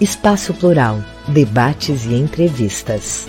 Espaço 0.00 0.54
Plural, 0.54 0.96
debates 1.28 2.06
e 2.06 2.14
entrevistas. 2.14 3.26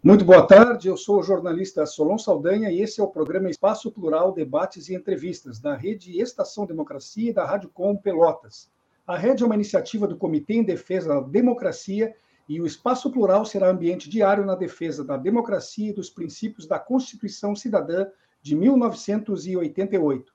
Muito 0.00 0.24
boa 0.24 0.46
tarde, 0.46 0.86
eu 0.86 0.96
sou 0.96 1.18
o 1.18 1.22
jornalista 1.24 1.84
Solon 1.86 2.18
Saldanha 2.18 2.70
e 2.70 2.80
esse 2.80 3.00
é 3.00 3.02
o 3.02 3.08
programa 3.08 3.50
Espaço 3.50 3.90
Plural, 3.90 4.30
Debates 4.30 4.88
e 4.88 4.94
Entrevistas, 4.94 5.58
da 5.58 5.74
Rede 5.74 6.20
Estação 6.20 6.64
Democracia 6.66 7.30
e 7.30 7.34
da 7.34 7.44
Rádio 7.44 7.68
Com 7.74 7.96
Pelotas. 7.96 8.70
A 9.04 9.16
rede 9.16 9.42
é 9.42 9.46
uma 9.46 9.56
iniciativa 9.56 10.06
do 10.06 10.16
Comitê 10.16 10.54
em 10.54 10.62
Defesa 10.62 11.08
da 11.08 11.20
Democracia 11.20 12.14
e 12.50 12.60
o 12.60 12.66
espaço 12.66 13.12
plural 13.12 13.44
será 13.44 13.68
ambiente 13.68 14.10
diário 14.10 14.44
na 14.44 14.56
defesa 14.56 15.04
da 15.04 15.16
democracia 15.16 15.90
e 15.90 15.94
dos 15.94 16.10
princípios 16.10 16.66
da 16.66 16.80
Constituição 16.80 17.54
Cidadã 17.54 18.08
de 18.42 18.56
1988. 18.56 20.32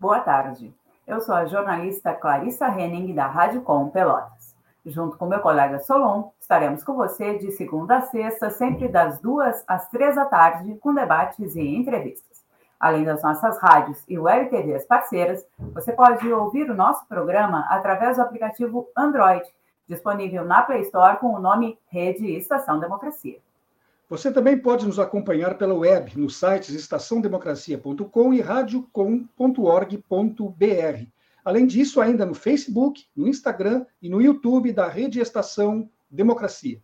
Boa 0.00 0.18
tarde. 0.18 0.74
Eu 1.06 1.20
sou 1.20 1.36
a 1.36 1.46
jornalista 1.46 2.12
Clarissa 2.14 2.66
Henning, 2.66 3.14
da 3.14 3.28
Rádio 3.28 3.62
Com 3.62 3.88
Pelotas. 3.90 4.56
Junto 4.84 5.16
com 5.16 5.26
meu 5.26 5.38
colega 5.38 5.78
Solon, 5.78 6.30
estaremos 6.40 6.82
com 6.82 6.94
você 6.94 7.38
de 7.38 7.52
segunda 7.52 7.98
a 7.98 8.02
sexta, 8.02 8.50
sempre 8.50 8.88
das 8.88 9.20
duas 9.20 9.62
às 9.68 9.88
três 9.90 10.16
da 10.16 10.24
tarde, 10.24 10.74
com 10.80 10.92
debates 10.92 11.54
e 11.54 11.60
entrevistas. 11.60 12.44
Além 12.80 13.04
das 13.04 13.22
nossas 13.22 13.56
rádios 13.60 14.02
e 14.08 14.18
web 14.18 14.50
TVs 14.50 14.84
parceiras, 14.84 15.46
você 15.72 15.92
pode 15.92 16.26
ouvir 16.32 16.68
o 16.68 16.74
nosso 16.74 17.06
programa 17.06 17.66
através 17.68 18.16
do 18.16 18.22
aplicativo 18.24 18.88
Android 18.96 19.44
disponível 19.88 20.44
na 20.44 20.62
Play 20.62 20.82
Store 20.82 21.18
com 21.18 21.34
o 21.34 21.40
nome 21.40 21.78
Rede 21.88 22.30
Estação 22.36 22.78
Democracia. 22.78 23.38
Você 24.08 24.30
também 24.30 24.58
pode 24.58 24.86
nos 24.86 24.98
acompanhar 24.98 25.56
pela 25.56 25.74
web 25.74 26.18
nos 26.18 26.38
sites 26.38 26.74
estaçãodemocracia.com 26.74 28.34
e 28.34 28.40
radiocom.org.br. 28.40 31.06
Além 31.44 31.66
disso, 31.66 32.00
ainda 32.00 32.24
no 32.24 32.34
Facebook, 32.34 33.06
no 33.16 33.26
Instagram 33.26 33.84
e 34.00 34.08
no 34.08 34.20
YouTube 34.20 34.72
da 34.72 34.88
Rede 34.88 35.20
Estação 35.20 35.88
Democracia. 36.10 36.80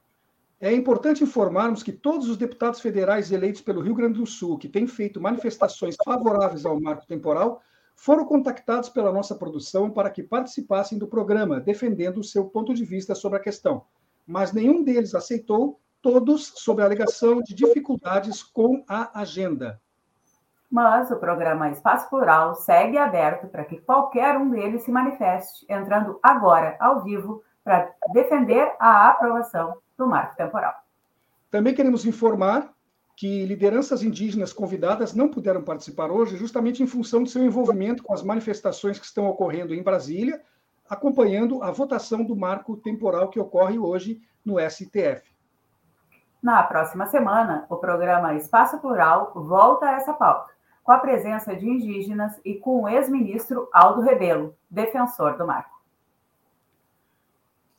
É 0.61 0.73
importante 0.73 1.25
informarmos 1.25 1.83
que 1.83 1.91
todos 1.91 2.29
os 2.29 2.37
deputados 2.37 2.81
federais 2.81 3.33
eleitos 3.33 3.61
pelo 3.61 3.81
Rio 3.81 3.97
Grande 3.97 4.21
do 4.21 4.27
Sul 4.27 4.57
que 4.59 4.69
têm 4.69 4.87
feito 4.87 5.21
manifestações 5.21 5.97
favoráveis 6.05 6.65
ao 6.65 6.81
marco 6.81 7.05
temporal 7.05 7.61
foram 7.97 8.25
contactados 8.25 8.89
pela 8.91 9.11
nossa 9.11 9.35
produção 9.35 9.91
para 9.91 10.09
que 10.09 10.23
participassem 10.23 10.99
do 10.99 11.09
programa, 11.09 11.59
defendendo 11.59 12.19
o 12.19 12.25
seu 12.25 12.45
ponto 12.45 12.73
de 12.73 12.85
vista 12.85 13.13
sobre 13.17 13.39
a 13.39 13.43
questão. 13.43 13.83
Mas 14.25 14.53
nenhum 14.53 14.85
deles 14.85 15.17
aceitou, 15.17 15.81
todos 16.01 16.53
sob 16.55 16.81
a 16.81 16.85
alegação 16.85 17.43
de 17.43 17.53
dificuldades 17.53 18.41
com 18.41 18.85
a 18.87 19.21
agenda. 19.21 19.81
Mas 20.71 21.11
o 21.11 21.17
programa 21.17 21.71
Espaço 21.71 22.09
Plural 22.11 22.55
segue 22.55 22.99
aberto 22.99 23.47
para 23.47 23.65
que 23.65 23.79
qualquer 23.79 24.37
um 24.37 24.51
deles 24.51 24.83
se 24.83 24.91
manifeste, 24.91 25.65
entrando 25.69 26.19
agora 26.23 26.77
ao 26.81 27.03
vivo 27.03 27.43
para 27.63 27.91
defender 28.13 28.75
a 28.79 29.09
aprovação 29.09 29.79
do 29.97 30.07
marco 30.07 30.37
temporal. 30.37 30.75
Também 31.51 31.75
queremos 31.75 32.05
informar 32.05 32.71
que 33.17 33.47
lideranças 33.47 34.03
indígenas 34.03 34.53
convidadas 34.53 35.15
não 35.15 35.29
puderam 35.29 35.63
participar 35.63 36.11
hoje, 36.11 36.37
justamente 36.37 36.83
em 36.83 36.87
função 36.87 37.23
do 37.23 37.29
seu 37.29 37.43
envolvimento 37.43 38.03
com 38.03 38.13
as 38.13 38.23
manifestações 38.23 38.99
que 38.99 39.07
estão 39.07 39.27
ocorrendo 39.27 39.73
em 39.73 39.83
Brasília, 39.83 40.43
acompanhando 40.89 41.63
a 41.63 41.71
votação 41.71 42.23
do 42.23 42.37
marco 42.37 42.77
temporal 42.77 43.31
que 43.31 43.41
ocorre 43.41 43.79
hoje 43.79 44.21
no 44.45 44.61
STF. 44.61 45.35
Na 46.43 46.63
próxima 46.63 47.07
semana, 47.07 47.67
o 47.71 47.77
programa 47.77 48.35
Espaço 48.35 48.79
Plural 48.79 49.33
volta 49.35 49.87
a 49.87 49.93
essa 49.93 50.13
pauta, 50.13 50.53
com 50.87 50.93
a 50.93 50.99
presença 50.99 51.55
de 51.57 51.69
indígenas 51.69 52.41
e 52.45 52.55
com 52.55 52.83
o 52.83 52.89
ex-ministro 52.89 53.69
Aldo 53.73 54.03
Rebelo, 54.03 54.55
defensor 54.71 55.37
do 55.37 55.45
marco. 55.45 55.83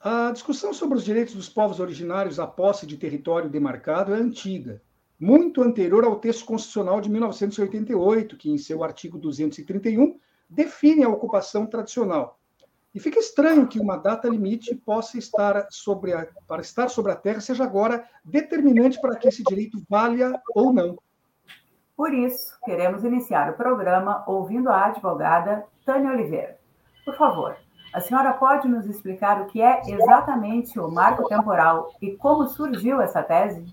A 0.01 0.29
discussão 0.31 0.73
sobre 0.73 0.97
os 0.97 1.05
direitos 1.05 1.33
dos 1.33 1.47
povos 1.47 1.79
originários 1.79 2.37
à 2.37 2.45
posse 2.45 2.85
de 2.85 2.97
território 2.97 3.49
demarcado 3.49 4.13
é 4.13 4.17
antiga. 4.17 4.81
muito 5.19 5.63
anterior 5.63 6.03
ao 6.03 6.19
texto 6.19 6.45
constitucional 6.45 7.01
de 7.01 7.09
1988, 7.09 8.37
que, 8.37 8.51
em 8.51 8.57
seu 8.57 8.83
artigo 8.83 9.17
231, 9.17 10.19
define 10.47 11.03
a 11.03 11.09
ocupação 11.09 11.65
tradicional. 11.65 12.37
E 12.93 12.99
fica 12.99 13.19
estranho 13.19 13.67
que 13.67 13.79
uma 13.79 13.97
data 13.97 14.27
limite 14.27 14.75
possa 14.75 15.17
estar 15.17 15.65
sobre 15.71 16.13
a, 16.13 16.27
para 16.45 16.61
estar 16.61 16.89
sobre 16.89 17.13
a 17.13 17.15
terra 17.15 17.39
seja 17.39 17.63
agora 17.63 18.07
determinante 18.23 18.99
para 19.01 19.15
que 19.15 19.27
esse 19.27 19.43
direito 19.43 19.81
valha 19.89 20.39
ou 20.53 20.71
não. 20.71 20.97
Por 21.97 22.13
isso, 22.13 22.53
queremos 22.63 23.03
iniciar 23.03 23.49
o 23.49 23.57
programa 23.57 24.23
ouvindo 24.27 24.69
a 24.69 24.85
advogada 24.85 25.65
Tânia 25.83 26.11
Oliveira. 26.11 26.59
Por 27.03 27.17
favor, 27.17 27.57
a 27.91 27.99
senhora 27.99 28.33
pode 28.33 28.67
nos 28.67 28.85
explicar 28.85 29.41
o 29.41 29.47
que 29.47 29.63
é 29.63 29.81
exatamente 29.87 30.79
o 30.79 30.91
marco 30.91 31.27
temporal 31.27 31.91
e 31.99 32.11
como 32.11 32.45
surgiu 32.45 33.01
essa 33.01 33.23
tese? 33.23 33.65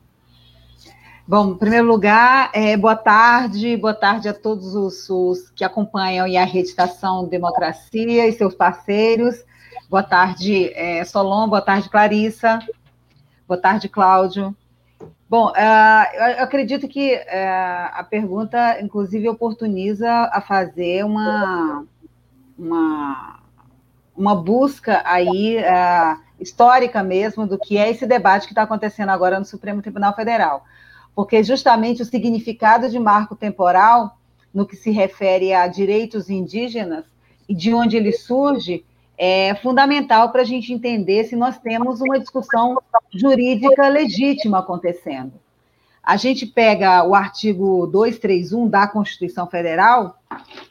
Bom, 1.29 1.51
em 1.51 1.59
primeiro 1.59 1.87
lugar, 1.87 2.51
é, 2.55 2.75
boa 2.79 2.97
tarde, 2.97 3.77
boa 3.77 3.95
tarde 3.95 4.27
a 4.27 4.33
todos 4.33 4.75
os, 4.75 5.11
os 5.11 5.51
que 5.51 5.63
acompanham 5.63 6.25
a 6.25 6.45
Rede 6.45 6.69
Estação 6.69 7.29
Democracia 7.29 8.27
e 8.27 8.33
seus 8.33 8.55
parceiros. 8.55 9.45
Boa 9.91 10.03
tarde, 10.03 10.73
é, 10.73 11.05
Solon, 11.05 11.47
boa 11.47 11.61
tarde, 11.61 11.91
Clarissa, 11.91 12.59
boa 13.47 13.61
tarde, 13.61 13.87
Cláudio. 13.87 14.57
Bom, 15.35 15.49
uh, 15.49 16.37
eu 16.37 16.45
acredito 16.45 16.87
que 16.87 17.17
uh, 17.17 17.91
a 17.93 18.07
pergunta, 18.09 18.81
inclusive, 18.81 19.29
oportuniza 19.29 20.09
a 20.09 20.41
fazer 20.41 21.05
uma, 21.05 21.85
uma, 22.57 23.41
uma 24.17 24.37
busca 24.37 25.03
aí 25.05 25.57
uh, 25.59 26.21
histórica 26.39 27.03
mesmo 27.03 27.49
do 27.49 27.59
que 27.59 27.77
é 27.77 27.91
esse 27.91 28.07
debate 28.07 28.47
que 28.47 28.53
está 28.53 28.63
acontecendo 28.63 29.09
agora 29.09 29.41
no 29.41 29.45
Supremo 29.45 29.83
Tribunal 29.83 30.15
Federal. 30.15 30.65
Porque 31.17 31.43
justamente 31.43 32.01
o 32.01 32.07
significado 32.07 32.89
de 32.89 33.01
marco 33.01 33.35
temporal, 33.35 34.17
no 34.55 34.65
que 34.65 34.77
se 34.77 34.93
refere 34.93 35.53
a 35.53 35.67
direitos 35.67 36.31
indígenas 36.31 37.07
e 37.49 37.57
de 37.57 37.75
onde 37.75 37.97
ele 37.97 38.13
surge, 38.13 38.85
é 39.17 39.55
fundamental 39.57 40.31
para 40.31 40.43
a 40.43 40.45
gente 40.45 40.73
entender 40.73 41.25
se 41.25 41.37
nós 41.37 41.59
temos 41.59 42.01
uma 42.01 42.19
discussão 42.19 42.77
jurídica 43.13 43.89
legítima 43.89 44.59
acontecendo. 44.59 45.33
A 46.03 46.17
gente 46.17 46.47
pega 46.47 47.05
o 47.05 47.15
artigo 47.15 47.87
231 47.87 48.69
da 48.69 48.87
Constituição 48.87 49.47
Federal 49.47 50.19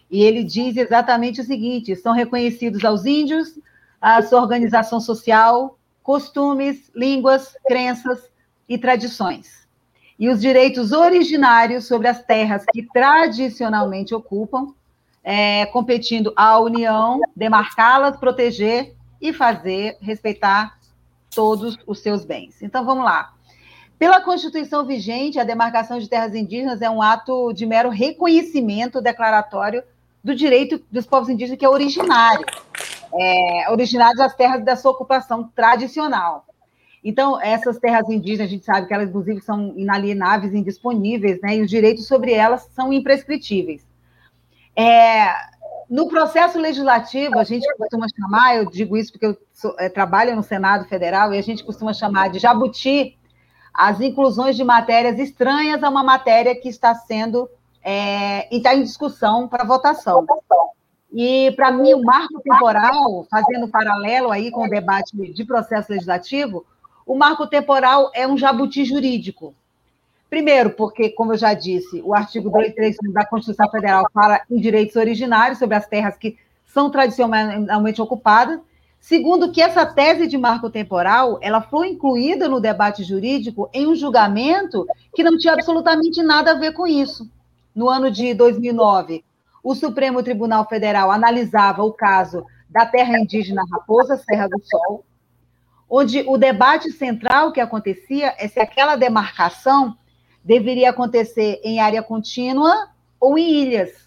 e 0.10 0.24
ele 0.24 0.44
diz 0.44 0.78
exatamente 0.78 1.42
o 1.42 1.44
seguinte: 1.44 1.96
são 1.96 2.14
reconhecidos 2.14 2.84
aos 2.86 3.06
índios 3.06 3.60
a 4.00 4.22
sua 4.22 4.42
organização 4.42 5.00
social, 5.00 5.78
costumes, 6.04 6.92
línguas, 6.94 7.56
crenças 7.66 8.30
e 8.68 8.78
tradições 8.78 9.64
e 10.24 10.30
os 10.30 10.40
direitos 10.40 10.92
originários 10.92 11.86
sobre 11.86 12.08
as 12.08 12.24
terras 12.24 12.64
que 12.72 12.84
tradicionalmente 12.84 14.14
ocupam, 14.14 14.74
é, 15.24 15.66
competindo 15.68 16.34
à 16.36 16.60
União 16.60 17.20
demarcá-las, 17.36 18.18
proteger 18.18 18.94
e 19.22 19.32
fazer 19.32 19.98
respeitar 20.02 20.78
todos 21.34 21.78
os 21.88 22.00
seus 22.00 22.26
bens. 22.26 22.62
Então, 22.62 22.86
vamos 22.86 23.06
lá. 23.06 23.34
Pela 23.98 24.22
Constituição 24.22 24.86
vigente, 24.86 25.40
a 25.40 25.46
demarcação 25.46 25.98
de 25.98 26.10
terras 26.10 26.36
indígenas 26.36 26.82
é 26.82 26.90
um 26.90 27.02
ato 27.02 27.54
de 27.54 27.66
mero 27.66 27.90
reconhecimento 27.90 29.02
declaratório 29.02 29.82
do 30.22 30.36
direito 30.36 30.84
dos 30.92 31.06
povos 31.06 31.30
indígenas, 31.30 31.58
que 31.58 31.66
é 31.66 31.70
originário, 31.70 32.46
é, 33.14 33.72
originário 33.72 34.18
das 34.18 34.36
terras 34.36 34.64
da 34.64 34.76
sua 34.76 34.92
ocupação 34.92 35.50
tradicional. 35.56 36.46
Então, 37.04 37.40
essas 37.42 37.78
terras 37.78 38.10
indígenas, 38.10 38.48
a 38.48 38.52
gente 38.52 38.66
sabe 38.66 38.88
que 38.88 38.94
elas, 38.94 39.10
inclusive, 39.10 39.42
são 39.42 39.74
inalienáveis, 39.76 40.54
indisponíveis, 40.54 41.40
né? 41.42 41.58
E 41.58 41.62
os 41.62 41.70
direitos 41.70 42.08
sobre 42.08 42.32
elas 42.32 42.70
são 42.74 42.94
imprescritíveis. 42.94 43.86
É, 44.76 45.34
no 45.90 46.08
processo 46.08 46.60
legislativo, 46.60 47.38
a 47.38 47.44
gente 47.44 47.68
costuma 47.78 48.08
chamar, 48.20 48.56
eu 48.58 48.70
digo 48.70 48.98
isso 48.98 49.12
porque 49.12 49.28
eu 49.28 49.38
sou, 49.52 49.76
é, 49.78 49.90
trabalho 49.90 50.36
no 50.36 50.44
Senado 50.44 50.86
Federal, 50.86 51.34
e 51.34 51.38
a 51.38 51.44
gente 51.44 51.64
costuma 51.64 51.94
chamar 51.94 52.30
de 52.30 52.40
jabuti 52.40 53.18
as 53.74 54.00
inclusões 54.00 54.56
de 54.56 54.64
matérias 54.64 55.18
estranhas 55.20 55.84
a 55.84 55.90
uma 55.90 56.04
matéria 56.04 56.56
que 56.56 56.70
está 56.70 56.94
sendo 56.94 57.50
é, 57.84 58.56
está 58.56 58.74
em 58.74 58.84
discussão 58.84 59.48
para 59.48 59.66
votação. 59.66 60.26
E, 61.12 61.52
para 61.52 61.72
mim, 61.72 61.94
o 61.94 62.02
marco 62.02 62.42
temporal, 62.42 63.28
fazendo 63.30 63.68
paralelo 63.68 64.32
aí 64.32 64.50
com 64.50 64.66
o 64.66 64.70
debate 64.70 65.16
de 65.16 65.46
processo 65.46 65.92
legislativo, 65.92 66.66
o 67.06 67.16
marco 67.16 67.46
temporal 67.46 68.10
é 68.16 68.28
um 68.28 68.38
jabuti 68.38 68.86
jurídico. 68.86 69.54
Primeiro, 70.34 70.72
porque, 70.72 71.12
como 71.12 71.34
eu 71.34 71.38
já 71.38 71.54
disse, 71.54 72.02
o 72.02 72.12
artigo 72.12 72.50
235 72.50 73.14
da 73.14 73.24
Constituição 73.24 73.70
Federal 73.70 74.10
fala 74.12 74.42
em 74.50 74.60
direitos 74.60 74.96
originários 74.96 75.60
sobre 75.60 75.76
as 75.76 75.86
terras 75.86 76.18
que 76.18 76.40
são 76.66 76.90
tradicionalmente 76.90 78.02
ocupadas. 78.02 78.60
Segundo, 79.00 79.52
que 79.52 79.62
essa 79.62 79.86
tese 79.86 80.26
de 80.26 80.36
marco 80.36 80.72
temporal 80.72 81.38
ela 81.40 81.62
foi 81.62 81.90
incluída 81.90 82.50
no 82.50 82.60
debate 82.60 83.04
jurídico 83.04 83.70
em 83.72 83.86
um 83.86 83.94
julgamento 83.94 84.88
que 85.14 85.22
não 85.22 85.38
tinha 85.38 85.54
absolutamente 85.54 86.24
nada 86.24 86.54
a 86.54 86.60
ver 86.60 86.74
com 86.74 86.88
isso. 86.88 87.30
No 87.76 87.88
ano 87.88 88.10
de 88.10 88.34
2009, 88.34 89.24
o 89.64 89.76
Supremo 89.76 90.24
Tribunal 90.24 90.68
Federal 90.68 91.12
analisava 91.12 91.84
o 91.84 91.94
caso 91.94 92.44
da 92.68 92.88
terra 92.88 93.20
indígena 93.20 93.62
Raposa 93.72 94.18
Serra 94.18 94.48
do 94.48 94.60
Sol, 94.66 95.06
onde 95.88 96.24
o 96.26 96.40
debate 96.40 96.92
central 96.92 97.52
que 97.52 97.62
acontecia 97.62 98.34
é 98.40 98.48
se 98.48 98.60
aquela 98.60 98.96
demarcação 98.96 99.96
deveria 100.44 100.90
acontecer 100.90 101.62
em 101.64 101.80
área 101.80 102.04
contínua 102.04 102.90
ou 103.20 103.38
em 103.38 103.50
ilhas. 103.62 104.04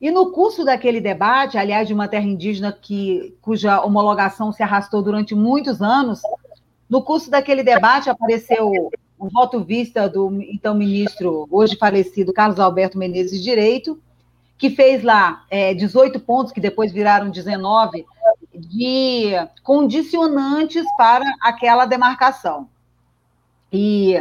E 0.00 0.10
no 0.10 0.32
curso 0.32 0.64
daquele 0.64 1.00
debate, 1.00 1.58
aliás, 1.58 1.86
de 1.86 1.92
uma 1.92 2.08
terra 2.08 2.24
indígena 2.24 2.72
que, 2.72 3.36
cuja 3.42 3.82
homologação 3.82 4.50
se 4.50 4.62
arrastou 4.62 5.02
durante 5.02 5.34
muitos 5.34 5.82
anos, 5.82 6.22
no 6.88 7.02
curso 7.02 7.30
daquele 7.30 7.62
debate 7.62 8.08
apareceu 8.08 8.90
um 9.20 9.28
voto 9.28 9.62
vista 9.62 10.08
do 10.08 10.32
então 10.42 10.74
ministro, 10.74 11.46
hoje 11.50 11.76
falecido, 11.76 12.32
Carlos 12.32 12.58
Alberto 12.58 12.96
Menezes 12.96 13.38
de 13.38 13.44
Direito, 13.44 14.00
que 14.56 14.70
fez 14.70 15.02
lá 15.02 15.44
é, 15.50 15.74
18 15.74 16.18
pontos, 16.20 16.52
que 16.52 16.60
depois 16.60 16.90
viraram 16.90 17.30
19, 17.30 18.04
de 18.54 19.32
condicionantes 19.62 20.84
para 20.96 21.24
aquela 21.40 21.84
demarcação. 21.84 22.68
E, 23.72 24.20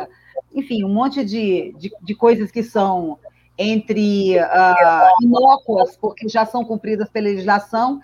enfim, 0.54 0.84
um 0.84 0.90
monte 0.90 1.24
de, 1.24 1.74
de, 1.78 1.92
de 2.02 2.16
coisas 2.16 2.52
que 2.52 2.64
são 2.64 3.18
entre 3.58 4.40
uh, 4.40 5.24
inócuas, 5.24 5.98
porque 5.98 6.30
já 6.30 6.46
são 6.46 6.64
cumpridas 6.64 7.10
pela 7.10 7.28
legislação, 7.28 8.02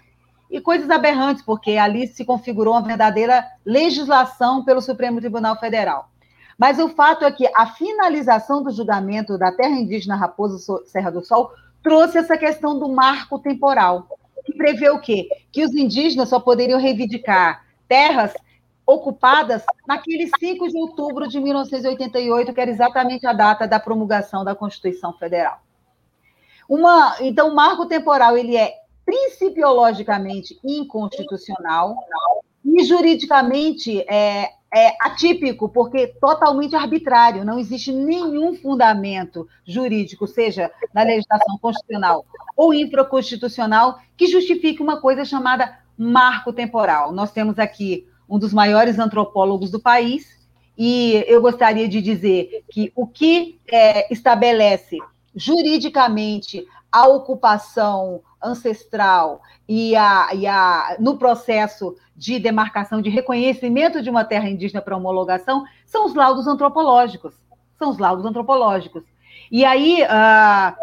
e 0.49 0.61
coisas 0.61 0.89
aberrantes, 0.89 1.43
porque 1.43 1.71
ali 1.71 2.07
se 2.07 2.23
configurou 2.23 2.73
uma 2.73 2.81
verdadeira 2.81 3.45
legislação 3.65 4.63
pelo 4.63 4.81
Supremo 4.81 5.19
Tribunal 5.19 5.59
Federal. 5.59 6.09
Mas 6.57 6.79
o 6.79 6.89
fato 6.89 7.25
é 7.25 7.31
que 7.31 7.49
a 7.55 7.67
finalização 7.67 8.63
do 8.63 8.71
julgamento 8.71 9.37
da 9.37 9.51
terra 9.51 9.75
indígena 9.75 10.15
Raposa 10.15 10.81
Serra 10.85 11.09
do 11.09 11.25
Sol 11.25 11.51
trouxe 11.83 12.17
essa 12.17 12.37
questão 12.37 12.79
do 12.79 12.87
marco 12.89 13.39
temporal 13.39 14.07
que 14.45 14.53
prevê 14.53 14.89
o 14.89 14.99
quê? 14.99 15.27
Que 15.51 15.63
os 15.63 15.73
indígenas 15.73 16.29
só 16.29 16.39
poderiam 16.39 16.79
reivindicar 16.79 17.65
terras 17.87 18.33
ocupadas 18.85 19.63
naquele 19.87 20.29
5 20.39 20.67
de 20.67 20.77
outubro 20.77 21.27
de 21.27 21.39
1988, 21.39 22.53
que 22.53 22.61
era 22.61 22.69
exatamente 22.69 23.25
a 23.25 23.33
data 23.33 23.67
da 23.67 23.79
promulgação 23.79 24.43
da 24.43 24.53
Constituição 24.53 25.13
Federal. 25.13 25.59
Uma, 26.69 27.15
então, 27.21 27.49
o 27.49 27.55
marco 27.55 27.85
temporal 27.85 28.37
ele 28.37 28.55
é 28.55 28.73
principiologicamente 29.05 30.59
inconstitucional 30.63 31.95
e 32.63 32.83
juridicamente 32.83 34.01
é, 34.09 34.51
é 34.73 34.95
atípico, 34.99 35.69
porque 35.69 36.07
totalmente 36.19 36.75
arbitrário, 36.75 37.45
não 37.45 37.59
existe 37.59 37.91
nenhum 37.91 38.55
fundamento 38.55 39.47
jurídico, 39.63 40.27
seja 40.27 40.71
na 40.93 41.03
legislação 41.03 41.57
constitucional 41.59 42.25
ou 42.57 42.73
infraconstitucional, 42.73 43.99
que 44.17 44.27
justifique 44.27 44.81
uma 44.81 44.99
coisa 44.99 45.23
chamada 45.23 45.79
marco 45.97 46.51
temporal. 46.51 47.11
Nós 47.11 47.31
temos 47.31 47.59
aqui 47.59 48.07
um 48.29 48.39
dos 48.39 48.53
maiores 48.53 48.99
antropólogos 48.99 49.71
do 49.71 49.79
país, 49.79 50.35
e 50.77 51.23
eu 51.27 51.41
gostaria 51.41 51.87
de 51.87 52.01
dizer 52.01 52.63
que 52.69 52.91
o 52.95 53.07
que 53.07 53.59
é, 53.71 54.11
estabelece 54.13 54.97
juridicamente 55.35 56.65
a 56.91 57.07
ocupação 57.07 58.21
ancestral 58.41 59.41
e, 59.67 59.95
a, 59.95 60.29
e 60.33 60.47
a, 60.47 60.95
no 60.99 61.17
processo 61.17 61.95
de 62.15 62.39
demarcação, 62.39 63.01
de 63.01 63.09
reconhecimento 63.09 64.01
de 64.01 64.09
uma 64.09 64.23
terra 64.23 64.49
indígena 64.49 64.81
para 64.81 64.95
homologação, 64.95 65.65
são 65.85 66.05
os 66.05 66.13
laudos 66.13 66.47
antropológicos. 66.47 67.33
São 67.77 67.89
os 67.89 67.97
laudos 67.97 68.25
antropológicos. 68.25 69.03
E 69.51 69.65
aí, 69.65 70.03
ah, 70.03 70.75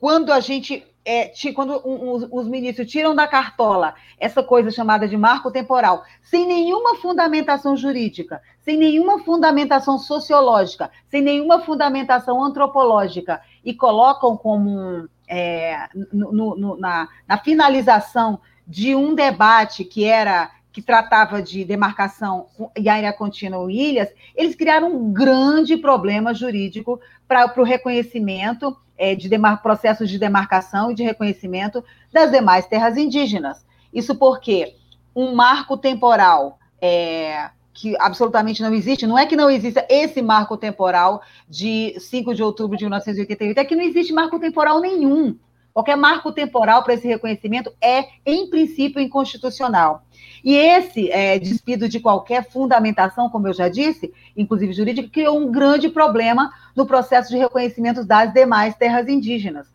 quando 0.00 0.32
a 0.32 0.40
gente 0.40 0.84
é, 1.04 1.32
quando 1.54 1.80
os, 1.84 2.28
os 2.30 2.48
ministros 2.48 2.90
tiram 2.90 3.14
da 3.14 3.26
cartola 3.26 3.94
essa 4.18 4.42
coisa 4.42 4.70
chamada 4.70 5.08
de 5.08 5.16
marco 5.16 5.50
temporal, 5.50 6.04
sem 6.22 6.46
nenhuma 6.46 6.96
fundamentação 6.96 7.76
jurídica, 7.76 8.40
sem 8.60 8.76
nenhuma 8.76 9.18
fundamentação 9.20 9.98
sociológica, 9.98 10.90
sem 11.08 11.20
nenhuma 11.20 11.60
fundamentação 11.60 12.42
antropológica, 12.42 13.40
e 13.64 13.74
colocam 13.74 14.36
como 14.36 15.08
é, 15.28 15.88
no, 16.12 16.56
no, 16.56 16.76
na, 16.76 17.08
na 17.26 17.38
finalização 17.38 18.40
de 18.66 18.94
um 18.94 19.14
debate 19.14 19.84
que 19.84 20.04
era 20.04 20.50
que 20.72 20.80
tratava 20.80 21.42
de 21.42 21.66
demarcação 21.66 22.46
e 22.74 22.88
área 22.88 23.12
contínua 23.12 23.70
ilhas, 23.70 24.08
eles 24.34 24.54
criaram 24.54 24.90
um 24.90 25.12
grande 25.12 25.76
problema 25.76 26.32
jurídico 26.32 26.98
para 27.28 27.52
o 27.60 27.62
reconhecimento 27.62 28.74
é, 29.02 29.16
de 29.16 29.28
demar, 29.28 29.60
processos 29.60 30.08
de 30.08 30.16
demarcação 30.16 30.88
e 30.88 30.94
de 30.94 31.02
reconhecimento 31.02 31.84
das 32.12 32.30
demais 32.30 32.66
terras 32.66 32.96
indígenas. 32.96 33.66
Isso 33.92 34.14
porque 34.14 34.76
um 35.14 35.34
marco 35.34 35.76
temporal 35.76 36.56
é, 36.80 37.50
que 37.74 37.96
absolutamente 37.98 38.62
não 38.62 38.72
existe, 38.72 39.04
não 39.04 39.18
é 39.18 39.26
que 39.26 39.34
não 39.34 39.50
exista 39.50 39.84
esse 39.90 40.22
marco 40.22 40.56
temporal 40.56 41.20
de 41.48 41.96
5 41.98 42.32
de 42.32 42.44
outubro 42.44 42.76
de 42.76 42.84
1988, 42.84 43.58
é 43.58 43.64
que 43.64 43.74
não 43.74 43.82
existe 43.82 44.12
marco 44.12 44.38
temporal 44.38 44.80
nenhum. 44.80 45.36
Qualquer 45.74 45.96
marco 45.96 46.30
temporal 46.30 46.84
para 46.84 46.94
esse 46.94 47.08
reconhecimento 47.08 47.72
é, 47.80 48.04
em 48.24 48.48
princípio, 48.48 49.02
inconstitucional. 49.02 50.04
E 50.44 50.54
esse 50.54 51.10
é, 51.10 51.38
despido 51.38 51.88
de 51.88 52.00
qualquer 52.00 52.48
fundamentação, 52.50 53.30
como 53.30 53.48
eu 53.48 53.52
já 53.52 53.68
disse, 53.68 54.12
inclusive 54.36 54.72
jurídica, 54.72 55.08
criou 55.08 55.38
um 55.38 55.50
grande 55.50 55.88
problema 55.88 56.52
no 56.74 56.84
processo 56.84 57.30
de 57.30 57.36
reconhecimento 57.36 58.04
das 58.04 58.32
demais 58.32 58.74
terras 58.74 59.08
indígenas, 59.08 59.68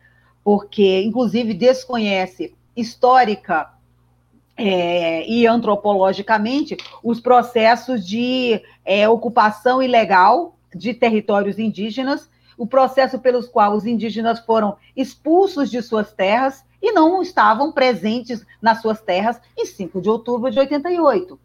porque, 0.44 1.02
inclusive, 1.04 1.54
desconhece 1.54 2.54
histórica 2.76 3.70
é, 4.58 5.28
e 5.30 5.48
antropologicamente 5.48 6.76
os 7.04 7.20
processos 7.20 8.06
de 8.06 8.62
é, 8.84 9.08
ocupação 9.08 9.82
ilegal 9.82 10.58
de 10.76 10.94
territórios 10.94 11.58
indígenas 11.58 12.30
o 12.58 12.66
processo 12.66 13.20
pelos 13.20 13.48
qual 13.48 13.76
os 13.76 13.86
indígenas 13.86 14.40
foram 14.40 14.78
expulsos 14.96 15.70
de 15.70 15.82
suas 15.82 16.12
terras 16.12 16.66
e 16.82 16.92
não 16.92 17.22
estavam 17.22 17.72
presentes 17.72 18.46
nas 18.62 18.82
suas 18.82 19.02
terras 19.02 19.40
em 19.58 19.66
5 19.66 20.02
de 20.02 20.10
outubro 20.10 20.52
de 20.52 20.60
88. 20.60 21.40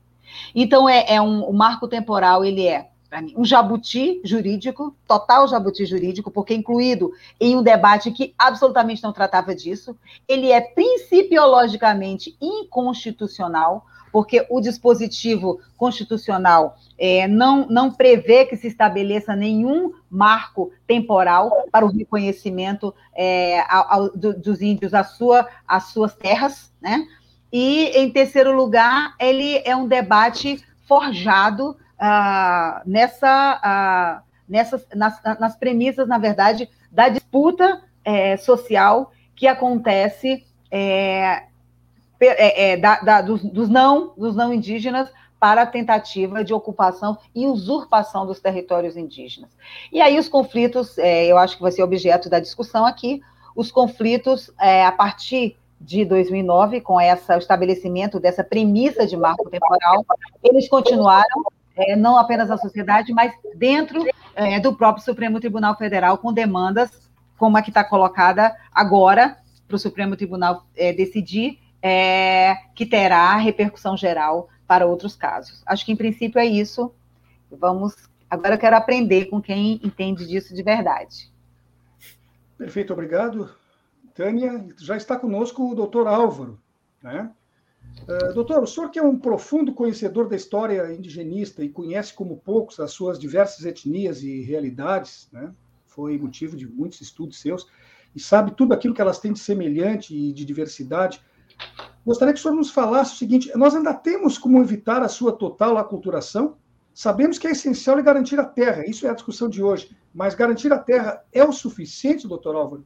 Então, 0.55 0.89
é, 0.89 1.05
é 1.09 1.21
um, 1.21 1.45
o 1.45 1.53
marco 1.53 1.89
temporal, 1.89 2.45
ele 2.45 2.67
é, 2.67 2.89
um 3.37 3.45
jabuti 3.45 4.21
jurídico, 4.25 4.97
total 5.07 5.47
jabuti 5.47 5.85
jurídico, 5.85 6.31
porque 6.31 6.55
incluído 6.55 7.13
em 7.39 7.57
um 7.57 7.63
debate 7.63 8.11
que 8.11 8.35
absolutamente 8.39 9.03
não 9.03 9.13
tratava 9.13 9.55
disso. 9.55 9.97
Ele 10.27 10.51
é 10.51 10.61
principiologicamente 10.61 12.37
inconstitucional, 12.41 13.85
porque 14.13 14.47
o 14.51 14.61
dispositivo 14.61 15.59
constitucional 15.77 16.77
é, 16.99 17.27
não, 17.27 17.67
não 17.67 17.91
prevê 17.91 18.45
que 18.45 18.57
se 18.57 18.67
estabeleça 18.67 19.35
nenhum 19.35 19.93
marco 20.11 20.71
temporal 20.87 21.67
para 21.73 21.87
o 21.87 21.91
reconhecimento 21.91 22.95
é, 23.17 23.61
ao, 23.69 23.93
ao, 23.93 24.09
do, 24.11 24.39
dos 24.39 24.61
índios 24.61 24.93
às 24.93 25.17
sua, 25.17 25.49
às 25.67 25.85
suas 25.85 26.15
terras, 26.15 26.71
né? 26.81 27.07
E, 27.51 27.87
em 27.99 28.11
terceiro 28.11 28.53
lugar, 28.55 29.15
ele 29.19 29.61
é 29.65 29.75
um 29.77 29.87
debate 29.87 30.63
forjado 30.87 31.77
ah, 31.99 32.83
nessa, 32.87 33.61
ah, 33.63 34.23
nessas, 34.49 34.87
nas, 34.95 35.21
nas 35.39 35.57
premissas, 35.57 36.09
na 36.09 36.19
verdade, 36.19 36.69
da 36.91 37.09
disputa 37.09 37.83
é, 38.05 38.37
social 38.37 39.13
que 39.37 39.47
acontece 39.47 40.45
é, 40.71 41.45
é, 42.27 42.73
é, 42.73 42.77
da, 42.77 43.01
da, 43.01 43.21
dos, 43.21 43.43
dos, 43.43 43.69
não, 43.69 44.13
dos 44.17 44.35
não 44.35 44.53
indígenas 44.53 45.09
para 45.43 45.63
a 45.63 45.67
tentativa 45.67 46.45
de 46.45 46.55
ocupação 46.55 47.19
e 47.35 47.49
usurpação 47.49 48.25
dos 48.25 48.39
territórios 48.39 48.97
indígenas. 48.97 49.51
E 49.91 50.01
aí 50.01 50.17
os 50.17 50.29
conflitos, 50.29 50.97
é, 50.99 51.27
eu 51.27 51.37
acho 51.37 51.57
que 51.57 51.63
vai 51.63 51.73
ser 51.73 51.83
objeto 51.83 52.31
da 52.31 52.39
discussão 52.39 52.87
aqui, 52.87 53.21
os 53.57 53.73
conflitos 53.73 54.53
é, 54.61 54.87
a 54.87 54.93
partir 54.93 55.57
de 55.81 56.05
2009, 56.05 56.81
com 56.81 57.01
essa, 57.01 57.35
o 57.35 57.39
estabelecimento 57.39 58.21
dessa 58.21 58.45
premissa 58.45 59.05
de 59.05 59.17
marco 59.17 59.51
temporal, 59.51 60.07
eles 60.45 60.69
continuaram, 60.69 61.43
é, 61.77 61.97
não 61.97 62.17
apenas 62.17 62.49
na 62.49 62.57
sociedade, 62.57 63.13
mas 63.13 63.33
dentro 63.57 64.07
é, 64.37 64.61
do 64.61 64.73
próprio 64.77 65.05
Supremo 65.05 65.41
Tribunal 65.41 65.77
Federal, 65.77 66.19
com 66.19 66.33
demandas 66.33 67.11
como 67.37 67.57
a 67.57 67.63
que 67.63 67.71
está 67.71 67.83
colocada 67.83 68.57
agora 68.73 69.37
para 69.67 69.75
o 69.75 69.79
Supremo 69.79 70.15
Tribunal 70.15 70.63
decidir, 70.97 71.59
é, 71.83 72.55
que 72.75 72.87
terá 72.87 73.37
repercussão 73.37 73.97
geral 73.97 74.49
para 74.67 74.87
outros 74.87 75.17
casos. 75.17 75.63
Acho 75.67 75.85
que, 75.85 75.93
em 75.93 75.97
princípio, 75.97 76.39
é 76.39 76.47
isso. 76.47 76.93
Vamos. 77.51 77.95
Agora 78.31 78.55
eu 78.55 78.59
quero 78.59 78.77
aprender 78.77 79.27
com 79.27 79.43
quem 79.43 79.81
entende 79.83 80.27
disso 80.27 80.55
de 80.55 80.63
verdade. 80.63 81.31
Perfeito, 82.57 82.93
obrigado. 82.93 83.55
Tânia, 84.15 84.67
já 84.79 84.97
está 84.97 85.19
conosco 85.19 85.71
o 85.71 85.75
doutor 85.75 86.07
Álvaro. 86.07 86.59
Né? 87.03 87.31
Uh, 88.03 88.33
doutor, 88.33 88.63
o 88.63 88.67
senhor 88.67 88.91
que 88.91 88.99
é 88.99 89.03
um 89.03 89.19
profundo 89.19 89.75
conhecedor 89.75 90.29
da 90.29 90.37
história 90.37 90.93
indigenista 90.95 91.65
e 91.65 91.69
conhece 91.69 92.15
como 92.15 92.37
poucos 92.37 92.79
as 92.81 92.93
suas 92.93 93.19
diversas 93.19 93.65
etnias 93.65 94.23
e 94.23 94.43
realidades, 94.43 95.29
né? 95.33 95.53
foi 95.87 96.19
motivo 96.19 96.57
de 96.57 96.67
muitos 96.67 97.01
estudos 97.01 97.41
seus, 97.41 97.67
e 98.15 98.21
sabe 98.21 98.53
tudo 98.53 98.73
aquilo 98.73 98.95
que 98.95 99.01
elas 99.01 99.19
têm 99.19 99.33
de 99.33 99.39
semelhante 99.39 100.15
e 100.15 100.33
de 100.33 100.45
diversidade. 100.45 101.23
Gostaria 102.05 102.35
que 102.35 102.41
o 102.41 102.43
senhor 102.43 102.55
nos 102.55 102.71
falasse 102.71 103.15
o 103.15 103.17
seguinte: 103.17 103.51
nós 103.57 103.75
ainda 103.75 103.95
temos 103.95 104.37
como 104.39 104.61
evitar 104.61 105.03
a 105.03 105.09
sua 105.09 105.33
total 105.33 105.79
aculturação? 105.79 106.57
Sabemos 106.95 107.39
que 107.39 107.47
é 107.47 107.53
essencial 107.53 108.03
garantir 108.03 108.39
a 108.39 108.45
terra, 108.45 108.85
isso 108.87 109.07
é 109.07 109.11
a 109.11 109.15
discussão 109.15 109.49
de 109.49 109.63
hoje, 109.63 109.97
mas 110.13 110.35
garantir 110.35 110.73
a 110.73 110.79
terra 110.79 111.25
é 111.33 111.43
o 111.43 111.53
suficiente, 111.53 112.29
doutor 112.29 112.55
Álvaro? 112.55 112.85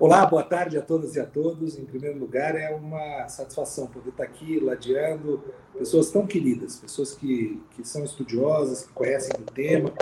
Olá, 0.00 0.24
boa 0.24 0.42
tarde 0.42 0.78
a 0.78 0.82
todas 0.82 1.14
e 1.14 1.20
a 1.20 1.26
todos. 1.26 1.78
Em 1.78 1.84
primeiro 1.84 2.18
lugar, 2.18 2.56
é 2.56 2.74
uma 2.74 3.28
satisfação 3.28 3.86
poder 3.86 4.08
estar 4.08 4.24
aqui 4.24 4.58
ladeando 4.58 5.44
pessoas 5.76 6.10
tão 6.10 6.26
queridas, 6.26 6.76
pessoas 6.76 7.14
que, 7.14 7.62
que 7.72 7.86
são 7.86 8.02
estudiosas, 8.02 8.86
que 8.86 8.92
conhecem 8.94 9.30
o 9.38 9.44
tema. 9.44 9.92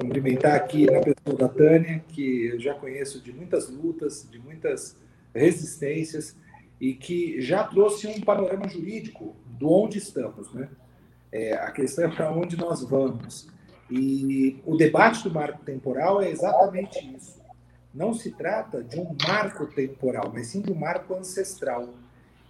Cumprimentar 0.00 0.54
aqui 0.54 0.86
na 0.90 1.00
pessoa 1.00 1.36
da 1.36 1.48
Tânia, 1.48 2.02
que 2.08 2.46
eu 2.46 2.58
já 2.58 2.72
conheço 2.72 3.20
de 3.20 3.30
muitas 3.30 3.68
lutas, 3.68 4.26
de 4.30 4.38
muitas 4.38 4.96
resistências 5.34 6.36
e 6.80 6.94
que 6.94 7.40
já 7.40 7.64
trouxe 7.64 8.06
um 8.06 8.20
panorama 8.20 8.68
jurídico 8.68 9.36
do 9.46 9.70
onde 9.70 9.98
estamos, 9.98 10.52
né? 10.52 10.68
É, 11.30 11.54
a 11.54 11.70
questão 11.70 12.04
é 12.04 12.08
para 12.08 12.30
onde 12.30 12.56
nós 12.56 12.82
vamos. 12.82 13.48
E 13.90 14.60
o 14.66 14.76
debate 14.76 15.22
do 15.24 15.32
marco 15.32 15.64
temporal 15.64 16.20
é 16.20 16.30
exatamente 16.30 16.98
isso. 17.14 17.40
Não 17.94 18.12
se 18.14 18.30
trata 18.32 18.82
de 18.82 18.98
um 18.98 19.16
marco 19.26 19.66
temporal, 19.66 20.30
mas 20.34 20.48
sim 20.48 20.60
de 20.60 20.72
um 20.72 20.74
marco 20.74 21.14
ancestral. 21.14 21.88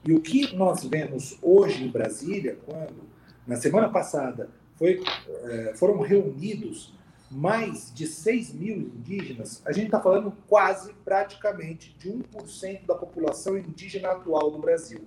E 0.05 0.13
o 0.13 0.21
que 0.21 0.55
nós 0.55 0.85
vemos 0.85 1.39
hoje 1.43 1.85
em 1.85 1.91
Brasília, 1.91 2.59
quando, 2.65 3.03
na 3.47 3.57
semana 3.57 3.89
passada, 3.89 4.51
foi, 4.77 5.03
é, 5.45 5.75
foram 5.75 6.01
reunidos 6.01 6.95
mais 7.33 7.93
de 7.95 8.07
6 8.07 8.53
mil 8.53 8.77
indígenas, 8.77 9.63
a 9.65 9.73
gente 9.73 9.87
está 9.87 10.01
falando 10.01 10.33
quase, 10.47 10.93
praticamente, 11.05 11.97
de 11.99 12.11
1% 12.11 12.87
da 12.87 12.95
população 12.95 13.57
indígena 13.57 14.11
atual 14.11 14.51
do 14.51 14.59
Brasil. 14.59 15.01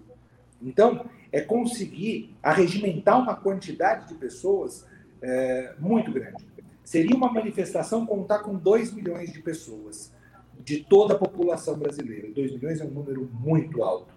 Então, 0.61 1.05
é 1.31 1.41
conseguir 1.41 2.35
arregimentar 2.41 3.21
uma 3.21 3.35
quantidade 3.35 4.07
de 4.07 4.15
pessoas 4.15 4.85
é, 5.21 5.75
muito 5.77 6.11
grande. 6.11 6.43
Seria 6.83 7.15
uma 7.15 7.31
manifestação 7.31 8.05
contar 8.05 8.39
com 8.39 8.55
2 8.55 8.93
milhões 8.93 9.31
de 9.31 9.41
pessoas, 9.41 10.11
de 10.59 10.83
toda 10.83 11.13
a 11.13 11.17
população 11.17 11.77
brasileira. 11.77 12.31
2 12.31 12.53
milhões 12.53 12.81
é 12.81 12.85
um 12.85 12.91
número 12.91 13.29
muito 13.33 13.83
alto. 13.83 14.13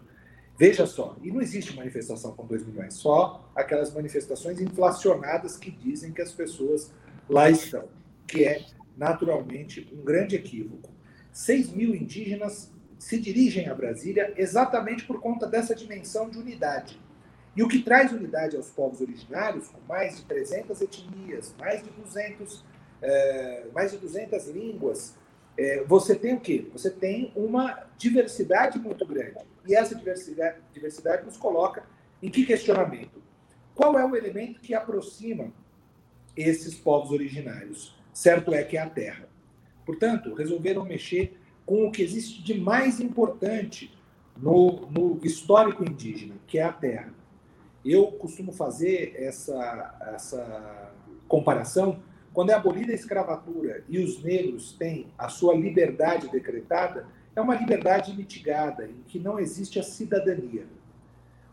Veja 0.59 0.87
só, 0.87 1.17
e 1.23 1.31
não 1.31 1.41
existe 1.41 1.77
manifestação 1.77 2.33
com 2.33 2.45
2 2.47 2.67
milhões, 2.67 2.95
só 2.95 3.49
aquelas 3.55 3.95
manifestações 3.95 4.61
inflacionadas 4.61 5.57
que 5.57 5.71
dizem 5.71 6.11
que 6.11 6.21
as 6.21 6.33
pessoas 6.33 6.91
lá 7.29 7.49
estão 7.49 7.85
que 8.29 8.45
é, 8.45 8.65
naturalmente, 8.97 9.89
um 9.93 10.05
grande 10.05 10.37
equívoco. 10.37 10.93
6 11.33 11.73
mil 11.73 11.95
indígenas 11.95 12.71
se 12.99 13.19
dirigem 13.19 13.69
a 13.69 13.75
Brasília 13.75 14.33
exatamente 14.37 15.05
por 15.05 15.21
conta 15.21 15.47
dessa 15.47 15.75
dimensão 15.75 16.29
de 16.29 16.39
unidade. 16.39 17.01
E 17.57 17.63
o 17.63 17.69
que 17.69 17.83
traz 17.83 18.13
unidade 18.13 18.57
aos 18.57 18.71
povos 18.71 19.01
originários, 19.01 19.69
com 19.69 19.81
mais 19.89 20.17
de 20.17 20.25
300 20.25 20.81
etnias, 20.81 21.55
mais 21.59 21.83
de 21.83 21.91
200, 21.91 22.65
é, 23.03 23.67
mais 23.73 23.91
de 23.91 23.99
200 23.99 24.49
línguas, 24.49 25.17
é, 25.57 25.83
você 25.85 26.15
tem 26.15 26.35
o 26.35 26.41
quê? 26.41 26.69
Você 26.73 26.91
tem 26.91 27.33
uma 27.35 27.87
diversidade 27.97 28.79
muito 28.79 29.05
grande. 29.05 29.39
E 29.67 29.75
essa 29.75 29.95
diversidade, 29.95 30.59
diversidade 30.73 31.25
nos 31.25 31.37
coloca 31.37 31.85
em 32.23 32.31
que 32.31 32.47
questionamento? 32.47 33.23
Qual 33.75 33.99
é 33.99 34.05
o 34.05 34.17
elemento 34.17 34.61
que 34.61 34.75
aproxima 34.75 35.53
esses 36.37 36.75
povos 36.77 37.11
originários? 37.11 37.98
Certo 38.19 38.53
é 38.53 38.65
que 38.65 38.77
é 38.77 38.81
a 38.81 38.91
terra. 38.91 39.29
Portanto, 39.87 40.35
resolveram 40.35 40.85
mexer 40.85 41.39
com 41.65 41.87
o 41.87 41.93
que 41.93 42.03
existe 42.03 42.43
de 42.43 42.53
mais 42.53 42.99
importante 42.99 43.97
no, 44.37 44.91
no 44.91 45.21
histórico 45.23 45.85
indígena, 45.85 46.35
que 46.45 46.59
é 46.59 46.65
a 46.65 46.73
terra. 46.73 47.15
Eu 47.85 48.09
costumo 48.09 48.51
fazer 48.51 49.15
essa, 49.17 49.95
essa 50.13 50.91
comparação 51.29 52.03
quando 52.33 52.51
é 52.51 52.55
abolida 52.55 52.91
a 52.91 52.97
escravatura 52.97 53.85
e 53.89 54.01
os 54.01 54.21
negros 54.21 54.73
têm 54.73 55.07
a 55.17 55.29
sua 55.29 55.55
liberdade 55.55 56.29
decretada, 56.29 57.07
é 57.37 57.41
uma 57.41 57.55
liberdade 57.55 58.17
mitigada, 58.17 58.85
em 58.85 59.01
que 59.07 59.21
não 59.21 59.39
existe 59.39 59.79
a 59.79 59.85
cidadania. 59.85 60.67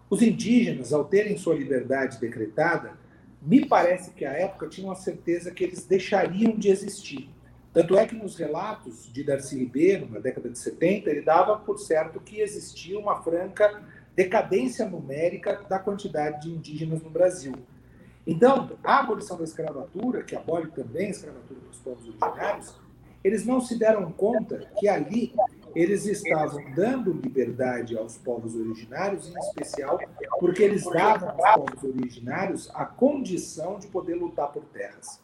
Os 0.10 0.20
indígenas, 0.24 0.92
ao 0.92 1.06
terem 1.06 1.38
sua 1.38 1.54
liberdade 1.54 2.20
decretada, 2.20 2.98
me 3.46 3.66
parece 3.66 4.12
que 4.12 4.26
à 4.26 4.34
época 4.34 4.68
tinham 4.68 4.92
a 4.92 4.96
certeza 4.96 5.52
que 5.52 5.64
eles 5.64 5.86
deixariam 5.86 6.58
de 6.58 6.70
existir. 6.70 7.30
Tanto 7.72 7.98
é 7.98 8.08
que 8.08 8.16
nos 8.16 8.38
relatos 8.38 9.12
de 9.14 9.24
Darcy 9.24 9.60
Ribeiro, 9.60 10.10
na 10.10 10.20
década 10.20 10.50
de 10.50 10.58
70, 10.58 11.10
ele 11.10 11.22
dava 11.22 11.58
por 11.58 11.78
certo 11.78 12.20
que 12.20 12.40
existia 12.40 12.98
uma 12.98 13.22
franca 13.22 13.84
decadência 14.16 14.88
numérica 14.88 15.62
da 15.70 15.78
quantidade 15.78 16.44
de 16.44 16.56
indígenas 16.56 17.04
no 17.04 17.10
Brasil. 17.10 17.54
Então, 18.26 18.72
a 18.84 19.00
abolição 19.00 19.38
da 19.38 19.44
escravatura, 19.44 20.24
que 20.24 20.36
abole 20.36 20.72
também 20.72 21.08
a 21.08 21.12
escravatura 21.12 21.60
dos 21.60 21.78
povos 21.80 22.08
originários, 22.08 22.74
eles 23.24 23.46
não 23.46 23.60
se 23.60 23.78
deram 23.78 24.12
conta 24.12 24.68
que 24.80 24.88
ali 24.88 25.34
eles 25.76 26.06
estavam 26.06 26.64
dando 26.74 27.12
liberdade 27.12 27.98
aos 27.98 28.18
povos 28.18 28.56
originários, 28.56 29.28
em 29.28 29.38
especial 29.38 30.00
porque 30.40 30.64
eles 30.64 30.86
davam 30.86 31.30
aos 31.30 31.56
povos 31.56 31.84
originários 31.84 32.70
a 32.74 32.86
condição 32.86 33.78
de 33.78 33.88
poder 33.88 34.16
lutar 34.16 34.52
por 34.52 34.64
terras. 34.66 35.20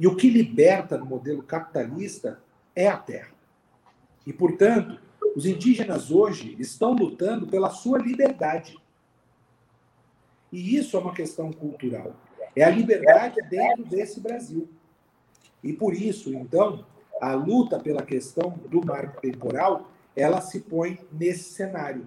E 0.00 0.06
o 0.06 0.16
que 0.16 0.28
liberta 0.28 0.98
no 0.98 1.06
modelo 1.06 1.42
capitalista 1.42 2.42
é 2.74 2.88
a 2.88 2.96
terra. 2.96 3.32
E, 4.26 4.32
portanto, 4.32 5.00
os 5.34 5.46
indígenas 5.46 6.10
hoje 6.10 6.56
estão 6.58 6.92
lutando 6.92 7.46
pela 7.46 7.70
sua 7.70 7.98
liberdade. 7.98 8.76
E 10.52 10.76
isso 10.76 10.96
é 10.96 11.00
uma 11.00 11.14
questão 11.14 11.52
cultural. 11.52 12.16
É 12.54 12.64
a 12.64 12.70
liberdade 12.70 13.36
dentro 13.48 13.84
desse 13.84 14.20
Brasil. 14.20 14.68
E 15.62 15.72
por 15.72 15.94
isso, 15.94 16.32
então, 16.34 16.84
a 17.20 17.34
luta 17.34 17.78
pela 17.78 18.02
questão 18.02 18.58
do 18.68 18.84
marco 18.84 19.20
temporal, 19.20 19.90
ela 20.14 20.40
se 20.40 20.60
põe 20.60 20.98
nesse 21.12 21.50
cenário. 21.50 22.06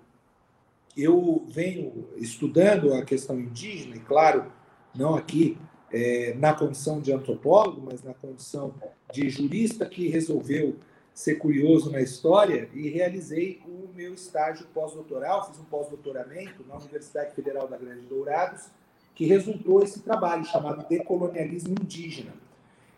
Eu 0.95 1.45
venho 1.47 2.09
estudando 2.17 2.93
a 2.93 3.05
questão 3.05 3.39
indígena, 3.39 3.95
e 3.95 3.99
claro, 3.99 4.51
não 4.93 5.15
aqui 5.15 5.57
é, 5.91 6.33
na 6.37 6.53
condição 6.53 6.99
de 6.99 7.13
antropólogo, 7.13 7.81
mas 7.89 8.03
na 8.03 8.13
condição 8.13 8.73
de 9.11 9.29
jurista 9.29 9.85
que 9.85 10.07
resolveu 10.09 10.75
ser 11.13 11.35
curioso 11.35 11.91
na 11.91 12.01
história 12.01 12.69
e 12.73 12.89
realizei 12.89 13.61
o 13.65 13.89
meu 13.93 14.13
estágio 14.13 14.65
pós-doutoral, 14.73 15.47
fiz 15.47 15.59
um 15.59 15.65
pós-doutoramento 15.65 16.65
na 16.67 16.75
Universidade 16.77 17.33
Federal 17.35 17.67
da 17.67 17.77
Grande 17.77 18.05
Dourados, 18.07 18.69
que 19.13 19.25
resultou 19.25 19.83
esse 19.83 20.01
trabalho 20.01 20.43
chamado 20.45 20.87
Decolonialismo 20.87 21.75
Indígena 21.81 22.31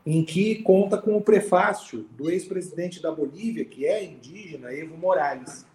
em 0.05 0.23
que 0.23 0.61
conta 0.63 0.97
com 0.97 1.15
o 1.15 1.21
prefácio 1.21 2.03
do 2.17 2.29
ex-presidente 2.29 3.01
da 3.01 3.11
Bolívia, 3.11 3.63
que 3.63 3.85
é 3.85 4.03
indígena, 4.03 4.73
Evo 4.73 4.97
Morales. 4.97 5.65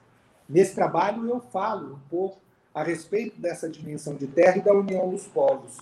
Nesse 0.48 0.74
trabalho 0.74 1.28
eu 1.28 1.40
falo 1.40 1.94
um 1.94 2.08
pouco 2.10 2.40
a 2.74 2.82
respeito 2.82 3.40
dessa 3.40 3.68
dimensão 3.68 4.14
de 4.14 4.26
terra 4.26 4.58
e 4.58 4.62
da 4.62 4.72
união 4.72 5.10
dos 5.10 5.26
povos. 5.26 5.78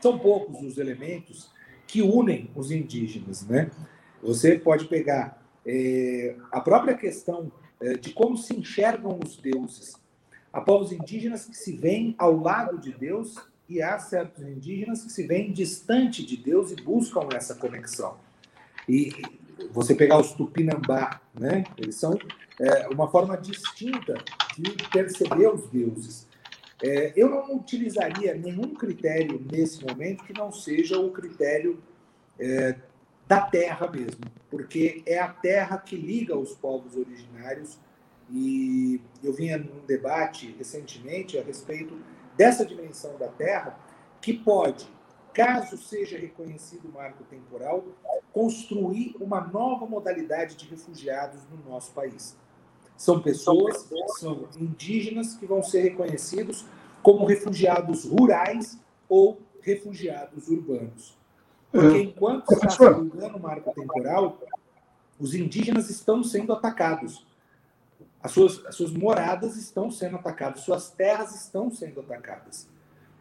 São 0.00 0.18
poucos 0.18 0.60
os 0.62 0.78
elementos 0.78 1.50
que 1.86 2.02
unem 2.02 2.50
os 2.54 2.70
indígenas, 2.70 3.46
né? 3.46 3.70
Você 4.22 4.58
pode 4.58 4.86
pegar 4.86 5.40
é, 5.64 6.34
a 6.50 6.60
própria 6.60 6.94
questão 6.94 7.50
é, 7.80 7.94
de 7.94 8.12
como 8.12 8.36
se 8.36 8.54
enxergam 8.56 9.18
os 9.24 9.36
deuses. 9.36 9.94
Há 10.52 10.60
povos 10.60 10.90
indígenas 10.90 11.44
que 11.44 11.56
se 11.56 11.76
veem 11.76 12.14
ao 12.18 12.36
lado 12.36 12.78
de 12.78 12.92
Deus 12.92 13.36
e 13.68 13.82
há 13.82 13.98
certos 13.98 14.42
indígenas 14.44 15.02
que 15.02 15.10
se 15.10 15.26
veem 15.26 15.52
distante 15.52 16.24
de 16.24 16.36
Deus 16.36 16.70
e 16.70 16.76
buscam 16.76 17.28
essa 17.34 17.54
conexão. 17.54 18.16
E 18.88 19.12
você 19.72 19.94
pegar 19.94 20.18
os 20.18 20.32
tupinambá, 20.32 21.20
né? 21.34 21.64
Eles 21.76 21.96
são 21.96 22.16
é, 22.60 22.88
uma 22.88 23.08
forma 23.10 23.36
distinta 23.36 24.14
de 24.56 24.70
perceber 24.90 25.48
os 25.48 25.68
deuses. 25.68 26.26
É, 26.82 27.12
eu 27.16 27.28
não 27.28 27.56
utilizaria 27.56 28.34
nenhum 28.34 28.74
critério 28.74 29.44
nesse 29.50 29.84
momento 29.84 30.24
que 30.24 30.32
não 30.32 30.52
seja 30.52 30.98
o 30.98 31.10
critério 31.10 31.82
é, 32.38 32.76
da 33.26 33.40
terra 33.40 33.90
mesmo, 33.90 34.20
porque 34.50 35.02
é 35.06 35.18
a 35.18 35.28
terra 35.28 35.78
que 35.78 35.96
liga 35.96 36.36
os 36.36 36.54
povos 36.54 36.94
originários. 36.96 37.78
E 38.30 39.00
eu 39.22 39.32
vinha 39.32 39.56
num 39.56 39.86
debate 39.86 40.54
recentemente 40.58 41.38
a 41.38 41.42
respeito 41.42 41.96
dessa 42.36 42.64
dimensão 42.64 43.16
da 43.18 43.28
Terra, 43.28 43.78
que 44.20 44.32
pode, 44.32 44.88
caso 45.32 45.76
seja 45.76 46.18
reconhecido 46.18 46.88
o 46.88 46.92
marco 46.92 47.24
temporal, 47.24 47.84
construir 48.32 49.16
uma 49.20 49.40
nova 49.40 49.86
modalidade 49.86 50.56
de 50.56 50.66
refugiados 50.66 51.40
no 51.50 51.70
nosso 51.70 51.92
país. 51.92 52.36
São 52.96 53.20
pessoas, 53.20 53.88
são 54.18 54.48
indígenas 54.58 55.34
que 55.34 55.46
vão 55.46 55.62
ser 55.62 55.82
reconhecidos 55.82 56.64
como 57.02 57.26
refugiados 57.26 58.04
rurais 58.04 58.78
ou 59.08 59.40
refugiados 59.60 60.48
urbanos. 60.48 61.16
Porque 61.70 61.98
enquanto 61.98 62.50
está 62.52 62.70
se 62.70 62.82
o 62.82 63.38
marco 63.40 63.72
temporal, 63.74 64.38
os 65.18 65.34
indígenas 65.34 65.90
estão 65.90 66.24
sendo 66.24 66.52
atacados 66.52 67.26
as 68.26 68.32
suas, 68.32 68.66
as 68.66 68.74
suas 68.74 68.90
moradas 68.90 69.56
estão 69.56 69.88
sendo 69.88 70.16
atacadas, 70.16 70.62
suas 70.62 70.90
terras 70.90 71.32
estão 71.32 71.70
sendo 71.70 72.00
atacadas. 72.00 72.68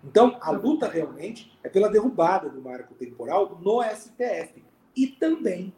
Então, 0.04 0.38
a 0.42 0.50
luta 0.50 0.88
realmente 0.88 1.56
é 1.64 1.70
pela 1.70 1.90
derrubada 1.90 2.50
do 2.50 2.60
marco 2.60 2.96
temporal 2.96 3.56
no 3.62 3.84
STF 3.84 4.64
e 4.96 5.08
também 5.08 5.72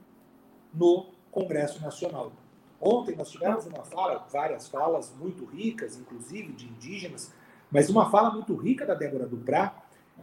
no 0.74 1.12
Congresso 1.30 1.82
Nacional. 1.82 2.32
Ontem 2.80 3.18
nós 3.18 3.30
tivemos 3.30 3.66
uma 3.66 3.84
fala, 3.84 4.26
várias 4.32 4.70
falas 4.70 5.14
muito 5.20 5.44
ricas, 5.44 5.98
inclusive 5.98 6.54
de 6.54 6.66
indígenas, 6.66 7.34
mas 7.70 7.90
uma 7.90 8.10
fala 8.10 8.32
muito 8.32 8.56
rica 8.56 8.86
da 8.86 8.94
Débora 8.94 9.28
Duprá, 9.28 9.76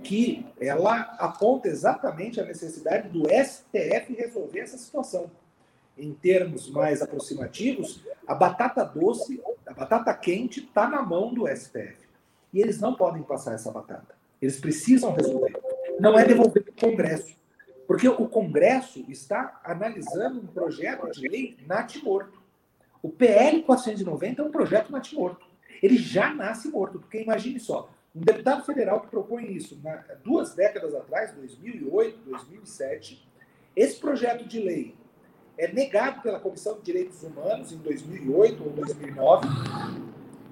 que 0.03 0.47
ela 0.59 1.15
aponta 1.19 1.69
exatamente 1.69 2.41
a 2.41 2.45
necessidade 2.45 3.11
do 3.11 3.25
STF 3.29 4.15
resolver 4.15 4.61
essa 4.61 4.79
situação 4.79 5.31
em 5.97 6.13
termos 6.13 6.69
mais 6.71 7.03
aproximativos, 7.03 8.03
a 8.27 8.35
batata 8.35 8.85
doce, 8.85 9.41
a 9.67 9.73
batata 9.73 10.13
quente 10.15 10.61
está 10.61 10.89
na 10.89 11.03
mão 11.03 11.33
do 11.33 11.47
STF. 11.47 11.97
E 12.53 12.61
eles 12.61 12.81
não 12.81 12.95
podem 12.95 13.23
passar 13.23 13.55
essa 13.55 13.71
batata. 13.71 14.15
Eles 14.41 14.59
precisam 14.61 15.13
resolver. 15.13 15.57
Não 15.99 16.19
é 16.19 16.25
devolver 16.25 16.63
para 16.63 16.73
o 16.73 16.91
Congresso. 16.91 17.37
Porque 17.87 18.09
o 18.09 18.29
Congresso 18.29 19.05
está 19.09 19.61
analisando 19.65 20.41
um 20.41 20.47
projeto 20.47 21.11
de 21.11 21.29
lei 21.29 21.57
natimorto. 21.67 22.43
O 23.03 23.11
PL 23.11 23.63
490 23.63 24.41
é 24.41 24.45
um 24.45 24.51
projeto 24.51 24.91
natimorto. 24.91 25.47
Ele 25.83 25.97
já 25.97 26.33
nasce 26.33 26.69
morto. 26.69 26.99
Porque 26.99 27.21
imagine 27.21 27.61
só, 27.61 27.91
um 28.15 28.21
deputado 28.21 28.65
federal 28.65 29.01
que 29.01 29.09
propõe 29.09 29.53
isso 29.53 29.79
na, 29.83 29.97
duas 30.25 30.55
décadas 30.55 30.95
atrás, 30.95 31.33
2008, 31.35 32.19
2007, 32.25 33.29
esse 33.75 33.99
projeto 33.99 34.47
de 34.47 34.61
lei 34.61 34.95
é 35.57 35.73
negado 35.73 36.21
pela 36.21 36.41
Comissão 36.41 36.77
de 36.77 36.83
Direitos 36.83 37.23
Humanos 37.23 37.73
em 37.73 37.79
2008 37.79 38.63
ou 38.63 38.71
2009. 38.71 39.49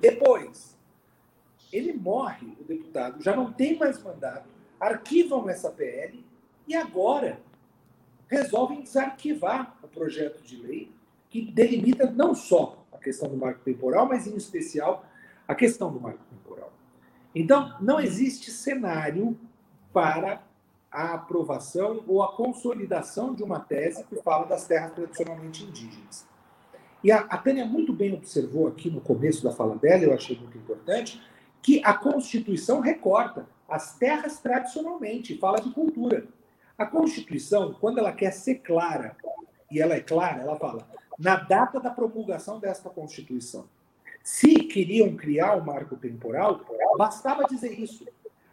Depois, 0.00 0.76
ele 1.72 1.92
morre, 1.92 2.56
o 2.60 2.64
deputado, 2.64 3.22
já 3.22 3.34
não 3.34 3.52
tem 3.52 3.78
mais 3.78 4.02
mandato, 4.02 4.48
arquivam 4.78 5.48
essa 5.48 5.70
PL 5.70 6.24
e 6.66 6.74
agora 6.74 7.40
resolvem 8.28 8.82
desarquivar 8.82 9.76
o 9.82 9.88
projeto 9.88 10.42
de 10.42 10.56
lei 10.56 10.92
que 11.28 11.42
delimita 11.42 12.10
não 12.10 12.34
só 12.34 12.84
a 12.92 12.98
questão 12.98 13.28
do 13.28 13.36
marco 13.36 13.60
temporal, 13.60 14.06
mas 14.06 14.26
em 14.26 14.36
especial 14.36 15.04
a 15.46 15.54
questão 15.54 15.92
do 15.92 16.00
marco 16.00 16.24
temporal. 16.30 16.72
Então, 17.34 17.76
não 17.80 17.98
existe 17.98 18.50
cenário 18.50 19.38
para 19.92 20.42
a 20.92 21.14
aprovação 21.14 22.04
ou 22.06 22.22
a 22.22 22.32
consolidação 22.32 23.34
de 23.34 23.42
uma 23.42 23.58
tese 23.58 24.04
que 24.04 24.16
fala 24.16 24.44
das 24.46 24.66
terras 24.66 24.92
tradicionalmente 24.92 25.64
indígenas. 25.64 26.26
E 27.02 27.10
a, 27.10 27.20
a 27.20 27.38
Tânia 27.38 27.64
muito 27.64 27.92
bem 27.92 28.12
observou 28.12 28.68
aqui 28.68 28.90
no 28.90 29.00
começo 29.00 29.42
da 29.42 29.50
fala 29.50 29.74
dela, 29.76 30.04
eu 30.04 30.12
achei 30.12 30.38
muito 30.38 30.56
importante, 30.58 31.20
que 31.62 31.80
a 31.82 31.94
Constituição 31.94 32.80
recorta 32.80 33.46
as 33.68 33.96
terras 33.96 34.38
tradicionalmente, 34.38 35.38
fala 35.38 35.60
de 35.60 35.70
cultura. 35.70 36.26
A 36.76 36.84
Constituição, 36.84 37.72
quando 37.80 37.98
ela 37.98 38.12
quer 38.12 38.32
ser 38.32 38.56
clara, 38.56 39.16
e 39.70 39.80
ela 39.80 39.94
é 39.94 40.00
clara, 40.00 40.42
ela 40.42 40.58
fala, 40.58 40.86
na 41.18 41.36
data 41.36 41.80
da 41.80 41.90
promulgação 41.90 42.60
desta 42.60 42.90
Constituição. 42.90 43.64
Se 44.22 44.54
queriam 44.64 45.16
criar 45.16 45.56
um 45.56 45.64
marco 45.64 45.96
temporal, 45.96 46.60
bastava 46.96 47.44
dizer 47.44 47.72
isso 47.80 48.06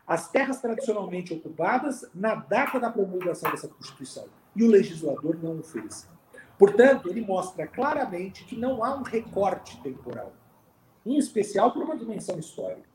as 0.09 0.27
terras 0.27 0.59
tradicionalmente 0.59 1.31
ocupadas 1.31 2.03
na 2.15 2.33
data 2.33 2.79
da 2.79 2.89
promulgação 2.89 3.51
dessa 3.51 3.67
Constituição. 3.67 4.25
E 4.55 4.63
o 4.63 4.67
legislador 4.67 5.37
não 5.39 5.59
o 5.59 5.63
fez. 5.63 6.09
Portanto, 6.57 7.07
ele 7.07 7.21
mostra 7.21 7.67
claramente 7.67 8.43
que 8.43 8.55
não 8.55 8.83
há 8.83 8.95
um 8.95 9.03
recorte 9.03 9.79
temporal, 9.83 10.33
em 11.05 11.15
especial 11.15 11.71
por 11.71 11.83
uma 11.83 11.95
dimensão 11.95 12.39
histórica. 12.39 12.89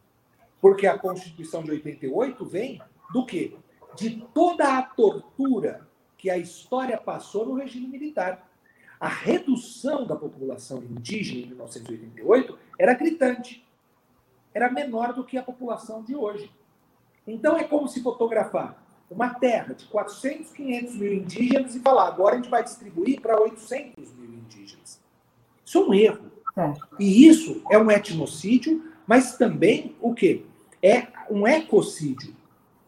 Porque 0.60 0.88
a 0.88 0.98
Constituição 0.98 1.62
de 1.62 1.70
88 1.70 2.44
vem 2.46 2.82
do 3.12 3.24
quê? 3.24 3.56
De 3.94 4.20
toda 4.34 4.76
a 4.76 4.82
tortura 4.82 5.86
que 6.18 6.28
a 6.28 6.36
história 6.36 6.98
passou 6.98 7.46
no 7.46 7.54
regime 7.54 7.86
militar. 7.86 8.50
A 8.98 9.06
redução 9.06 10.04
da 10.04 10.16
população 10.16 10.78
indígena 10.82 11.42
em 11.42 11.46
1988 11.50 12.58
era 12.76 12.92
gritante. 12.92 13.64
Era 14.52 14.68
menor 14.68 15.12
do 15.12 15.22
que 15.22 15.38
a 15.38 15.42
população 15.44 16.02
de 16.02 16.16
hoje. 16.16 16.50
Então 17.26 17.56
é 17.56 17.64
como 17.64 17.88
se 17.88 18.02
fotografar 18.02 18.76
uma 19.10 19.30
terra 19.30 19.74
de 19.74 19.84
400, 19.86 20.50
500 20.52 20.96
mil 20.96 21.12
indígenas 21.12 21.74
e 21.74 21.80
falar, 21.80 22.08
agora 22.08 22.34
a 22.34 22.36
gente 22.36 22.50
vai 22.50 22.62
distribuir 22.62 23.20
para 23.20 23.40
800 23.40 24.12
mil 24.14 24.30
indígenas. 24.30 25.00
Isso 25.64 25.78
é 25.78 25.80
um 25.80 25.94
erro. 25.94 26.32
É. 26.56 26.72
E 26.98 27.26
isso 27.26 27.62
é 27.70 27.78
um 27.78 27.90
etnocídio, 27.90 28.82
mas 29.06 29.36
também 29.36 29.96
o 30.00 30.14
quê? 30.14 30.44
É 30.82 31.08
um 31.30 31.46
ecocídio, 31.46 32.34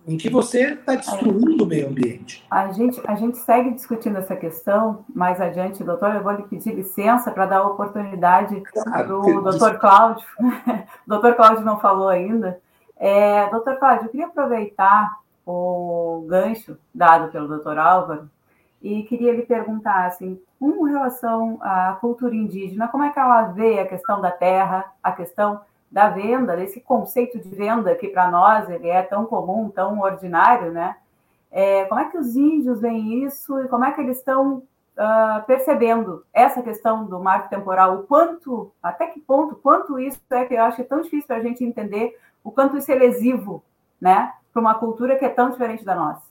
em 0.07 0.17
que 0.17 0.31
você 0.31 0.75
está 0.75 0.95
destruindo 0.95 1.65
o 1.65 1.67
meio 1.67 1.89
ambiente. 1.89 2.45
A 2.51 2.71
gente, 2.71 3.01
a 3.07 3.17
gente 3.17 3.39
segue 3.39 3.73
discutindo 3.73 4.19
essa 4.19 4.37
questão 4.37 5.05
mais 5.13 5.41
adiante, 5.41 5.83
doutor. 5.83 6.15
Eu 6.15 6.23
vou 6.23 6.33
lhe 6.33 6.45
pedir 6.45 6.75
licença 6.75 7.31
para 7.31 7.47
dar 7.47 7.59
a 7.59 7.67
oportunidade 7.67 8.61
claro, 8.61 8.91
para 8.91 9.19
o 9.19 9.43
doutor 9.43 9.79
Cláudio. 9.79 10.27
o 10.39 10.53
doutor 11.09 11.35
Cláudio 11.35 11.65
não 11.65 11.81
falou 11.81 12.09
ainda. 12.09 12.61
É, 12.99 13.49
doutor 13.51 13.77
Cláudio, 13.77 14.07
eu 14.07 14.11
queria 14.11 14.27
aproveitar 14.27 15.19
o 15.47 16.25
gancho 16.29 16.77
dado 16.95 17.31
pelo 17.31 17.47
doutor 17.47 17.79
Álvaro 17.79 18.29
e 18.83 19.03
queria 19.05 19.33
lhe 19.33 19.43
perguntar, 19.43 20.07
assim, 20.07 20.41
com 20.59 20.83
relação 20.85 21.59
à 21.61 21.97
cultura 22.01 22.35
indígena, 22.35 22.89
como 22.89 23.05
é 23.05 23.11
que 23.11 23.19
ela 23.19 23.43
vê 23.43 23.79
a 23.79 23.87
questão 23.87 24.21
da 24.21 24.31
terra, 24.31 24.85
a 25.03 25.13
questão 25.13 25.61
da 25.91 26.09
venda, 26.09 26.57
desse 26.57 26.81
conceito 26.81 27.39
de 27.39 27.49
venda 27.49 27.95
que 27.95 28.09
para 28.09 28.31
nós 28.31 28.69
ele 28.69 28.89
é 28.89 29.03
tão 29.03 29.25
comum, 29.25 29.71
tão 29.71 30.01
ordinário, 30.01 30.73
né? 30.73 30.97
É, 31.51 31.85
como 31.85 32.01
é 32.01 32.11
que 32.11 32.19
os 32.19 32.37
índios 32.37 32.81
veem 32.81 33.25
isso 33.25 33.59
e 33.61 33.69
como 33.69 33.85
é 33.85 33.93
que 33.93 34.01
eles 34.01 34.19
estão 34.19 34.57
uh, 34.57 35.43
percebendo 35.47 36.25
essa 36.33 36.63
questão 36.63 37.05
do 37.07 37.21
marco 37.21 37.49
temporal? 37.49 37.97
O 37.97 38.03
quanto, 38.03 38.73
até 38.83 39.07
que 39.07 39.21
ponto, 39.21 39.55
quanto 39.57 39.99
isso 39.99 40.21
é 40.31 40.45
que 40.45 40.55
eu 40.55 40.63
acho 40.63 40.77
que 40.77 40.83
é 40.83 40.87
tão 40.87 41.01
difícil 41.01 41.27
para 41.27 41.37
a 41.37 41.43
gente 41.43 41.65
entender 41.65 42.19
o 42.47 42.53
quanto 42.53 42.77
isso 42.77 42.93
é 42.93 42.95
lesivo, 42.95 43.65
né? 44.01 44.33
para 44.53 44.61
uma 44.61 44.75
cultura 44.75 45.19
que 45.19 45.25
é 45.25 45.29
tão 45.29 45.51
diferente 45.51 45.85
da 45.85 45.97
nossa. 45.97 46.23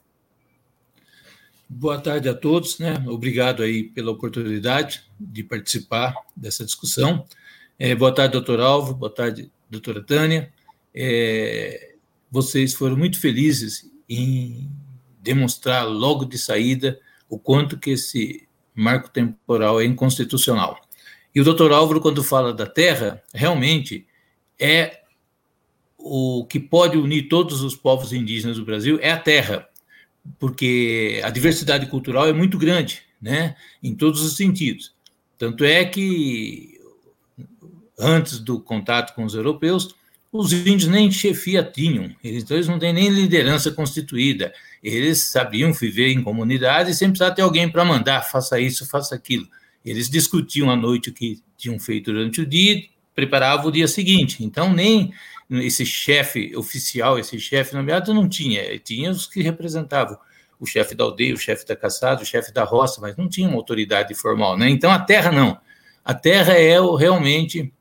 Boa 1.68 2.00
tarde 2.00 2.30
a 2.30 2.34
todos, 2.34 2.80
né? 2.80 3.04
Obrigado 3.06 3.62
aí 3.62 3.84
pela 3.84 4.12
oportunidade 4.12 5.04
de 5.20 5.44
participar 5.44 6.16
dessa 6.34 6.64
discussão. 6.64 7.26
É, 7.78 7.94
boa 7.94 8.16
tarde, 8.16 8.32
doutor 8.32 8.62
Alvo, 8.62 8.94
boa 8.94 9.14
tarde, 9.14 9.52
doutora 9.70 10.02
Tânia. 10.02 10.54
É, 10.94 11.96
vocês 12.32 12.74
foram 12.74 12.96
muito 12.96 13.20
felizes 13.20 13.92
em 14.08 14.72
demonstrar 15.20 15.86
logo 15.86 16.24
de 16.24 16.38
saída 16.38 16.98
o 17.28 17.38
quanto 17.38 17.78
que 17.78 17.92
esse 17.92 18.48
marco 18.74 19.10
temporal 19.10 19.82
é 19.82 19.86
inconstitucional. 19.86 20.80
E 21.34 21.42
o 21.42 21.44
doutor 21.44 21.74
Álvaro, 21.74 22.00
quando 22.00 22.24
fala 22.24 22.54
da 22.54 22.66
Terra, 22.66 23.22
realmente 23.34 24.08
é 24.58 25.02
o 26.08 26.46
que 26.46 26.60
pode 26.60 26.98
unir 26.98 27.28
todos 27.28 27.64
os 27.64 27.76
povos 27.76 28.14
indígenas 28.14 28.58
do 28.58 28.64
Brasil 28.64 29.00
é 29.02 29.12
a 29.12 29.18
terra, 29.18 29.68
porque 30.38 31.20
a 31.24 31.32
diversidade 31.32 31.88
cultural 31.88 32.28
é 32.28 32.34
muito 32.34 32.60
grande, 32.60 33.02
né, 33.20 33.56
em 33.82 33.96
todos 33.96 34.22
os 34.22 34.36
sentidos. 34.36 34.94
Tanto 35.36 35.64
é 35.64 35.84
que 35.84 36.80
antes 37.98 38.38
do 38.38 38.60
contato 38.60 39.16
com 39.16 39.26
os 39.26 39.34
europeus, 39.34 39.96
os 40.32 40.54
índios 40.54 40.88
nem 40.88 41.10
chefia 41.10 41.64
tinham, 41.64 42.16
eles, 42.24 42.44
então 42.44 42.56
eles 42.56 42.68
não 42.68 42.78
têm 42.78 42.94
nem 42.94 43.10
liderança 43.10 43.72
constituída, 43.72 44.54
eles 44.84 45.32
sabiam 45.32 45.74
viver 45.74 46.10
em 46.10 46.22
comunidade 46.22 46.92
e 46.92 46.94
sempre 46.94 47.14
precisava 47.14 47.36
ter 47.36 47.42
alguém 47.42 47.68
para 47.68 47.84
mandar, 47.84 48.22
faça 48.22 48.60
isso, 48.60 48.86
faça 48.86 49.16
aquilo. 49.16 49.48
Eles 49.84 50.08
discutiam 50.08 50.70
à 50.70 50.76
noite 50.76 51.10
o 51.10 51.14
que 51.14 51.42
tinham 51.58 51.80
feito 51.80 52.12
durante 52.14 52.42
o 52.42 52.46
dia, 52.46 52.84
preparavam 53.16 53.68
o 53.68 53.72
dia 53.72 53.88
seguinte. 53.88 54.44
Então, 54.44 54.72
nem 54.72 55.12
esse 55.50 55.86
chefe 55.86 56.56
oficial, 56.56 57.20
esse 57.20 57.40
chefe 57.40 57.76
nomeado 57.76 58.14
não 58.14 58.28
tinha, 58.28 58.78
tinha 58.80 59.12
os 59.12 59.28
que 59.28 59.42
representavam 59.42 60.18
o 60.60 60.66
chefe 60.66 60.96
da 60.96 61.04
aldeia, 61.04 61.34
o 61.34 61.38
chefe 61.38 61.66
da 61.66 61.76
caçada, 61.76 62.24
o 62.24 62.26
chefe 62.26 62.52
da 62.52 62.64
roça, 62.64 63.02
mas 63.02 63.16
não 63.18 63.28
tinha 63.28 63.48
uma 63.48 63.58
autoridade 63.58 64.14
formal, 64.14 64.58
né? 64.58 64.70
Então 64.70 64.92
a 64.92 65.00
terra 65.00 65.32
não. 65.32 65.60
A 66.04 66.14
terra 66.14 66.54
é 66.54 66.80
o, 66.80 66.96
realmente 66.96 67.74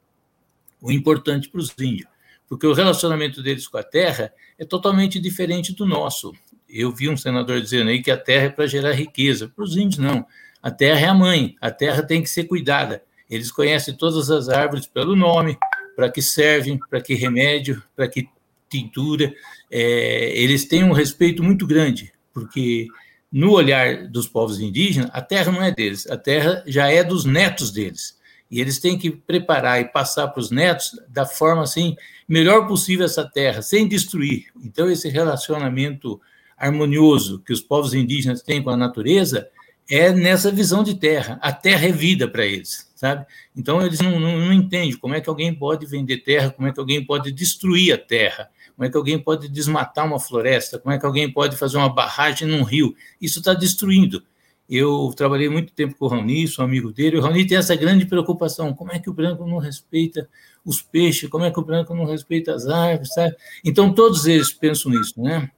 o 0.81 0.91
importante 0.91 1.49
para 1.49 1.61
os 1.61 1.73
índios, 1.79 2.09
porque 2.49 2.67
o 2.67 2.73
relacionamento 2.73 3.43
deles 3.43 3.69
com 3.69 3.79
a 3.79 3.83
terra 3.83 4.33
é 4.59 4.65
totalmente 4.65 5.21
diferente 5.21 5.73
do 5.73 5.87
nosso. 5.87 6.33
Eu 6.69 6.91
vi 6.91 7.09
um 7.09 7.17
senador 7.17 7.61
dizendo 7.61 7.91
aí 7.91 8.03
que 8.03 8.11
a 8.11 8.17
terra 8.17 8.47
é 8.47 8.51
para 8.51 8.67
gerar 8.67 8.93
riqueza. 8.93 9.49
Para 9.49 9.65
os 9.65 9.77
índios, 9.77 9.99
não. 9.99 10.27
A 10.63 10.71
terra 10.71 11.01
é 11.01 11.09
a 11.09 11.15
mãe, 11.15 11.57
a 11.61 11.71
terra 11.71 12.03
tem 12.03 12.23
que 12.23 12.29
ser 12.29 12.45
cuidada. 12.45 13.03
Eles 13.31 13.53
conhecem 13.53 13.95
todas 13.95 14.31
as 14.31 14.49
árvores 14.49 14.87
pelo 14.87 15.15
nome, 15.15 15.57
para 15.95 16.11
que 16.11 16.23
servem, 16.23 16.79
para 16.91 17.01
que 17.01 17.15
remédio, 17.15 17.83
para 17.95 18.09
que 18.09 18.29
tintura. 18.69 19.33
É, 19.71 20.33
eles 20.41 20.65
têm 20.65 20.85
um 20.85 20.93
respeito 20.93 21.43
muito 21.43 21.67
grande, 21.67 22.13
porque 22.33 22.89
no 23.31 23.53
olhar 23.53 24.09
dos 24.09 24.29
povos 24.29 24.61
indígenas, 24.61 25.11
a 25.13 25.21
terra 25.21 25.51
não 25.51 25.63
é 25.63 25.73
deles, 25.73 26.09
a 26.09 26.17
terra 26.17 26.63
já 26.67 26.89
é 26.89 27.03
dos 27.03 27.25
netos 27.25 27.73
deles. 27.73 28.17
E 28.51 28.61
eles 28.61 28.79
têm 28.79 28.97
que 28.97 29.11
preparar 29.11 29.81
e 29.81 29.87
passar 29.87 30.29
para 30.29 30.41
os 30.41 30.51
netos 30.51 30.93
da 31.09 31.27
forma 31.27 31.63
assim 31.63 31.97
melhor 32.29 32.67
possível 32.67 33.05
essa 33.05 33.29
terra, 33.29 33.63
sem 33.63 33.89
destruir. 33.89 34.47
Então 34.63 34.89
esse 34.89 35.09
relacionamento 35.09 36.21
harmonioso 36.57 37.41
que 37.41 37.53
os 37.53 37.61
povos 37.61 37.95
indígenas 37.95 38.43
têm 38.43 38.63
com 38.63 38.71
a 38.71 38.77
natureza 38.77 39.49
é 39.91 40.13
nessa 40.13 40.51
visão 40.51 40.83
de 40.83 40.95
terra. 40.95 41.39
A 41.43 41.53
terra 41.53 41.89
é 41.89 41.93
vida 41.93 42.29
para 42.29 42.47
eles, 42.47 42.91
sabe? 43.05 43.27
Então 43.55 43.85
eles 43.85 44.01
não, 44.01 44.19
não, 44.19 44.39
não, 44.39 44.53
entendem 44.53 44.97
como 44.97 45.15
é 45.15 45.21
que 45.21 45.29
alguém 45.29 45.55
pode 45.55 45.85
vender 45.85 46.19
terra, 46.19 46.51
como 46.51 46.67
é 46.67 46.73
que 46.73 46.81
alguém 46.81 47.05
pode 47.05 47.31
destruir 47.31 47.93
a 47.93 47.99
terra, 47.99 48.49
como 48.75 48.87
é 48.87 48.91
que 48.91 48.97
alguém 48.97 49.19
pode 49.19 49.47
desmatar 49.47 50.07
uma 50.07 50.19
floresta, 50.19 50.79
como 50.79 50.95
é 50.95 50.99
que 50.99 51.05
alguém 51.05 51.31
pode 51.31 51.55
fazer 51.55 51.77
uma 51.77 51.93
barragem 51.93 52.49
num 52.49 52.63
rio. 52.63 52.95
Isso 53.21 53.41
está 53.41 53.53
destruindo. 53.53 54.23
Eu 54.67 55.13
trabalhei 55.15 55.51
muito 55.51 55.75
tempo 55.75 55.95
com 55.99 56.07
o 56.07 56.09
Raoni, 56.09 56.49
sou 56.49 56.65
amigo 56.65 56.91
dele, 56.91 57.19
o 57.19 57.21
Raoni 57.21 57.47
tem 57.47 57.59
essa 57.59 57.77
grande 57.77 58.07
preocupação: 58.07 58.73
como 58.73 58.91
é 58.91 58.99
que 58.99 59.11
o 59.11 59.13
branco 59.13 59.47
não 59.47 59.59
respeita 59.59 60.27
os 60.65 60.81
peixes, 60.81 61.29
como 61.29 61.45
é 61.45 61.51
que 61.51 61.61
o 61.61 61.65
branco 61.65 61.95
não 61.95 62.07
respeita 62.07 62.55
as 62.55 62.67
árvores, 62.67 63.13
sabe? 63.13 63.37
Então 63.63 63.93
todos 63.93 64.25
eles 64.25 64.51
pensam 64.51 64.91
nisso, 64.91 65.21
né? 65.21 65.51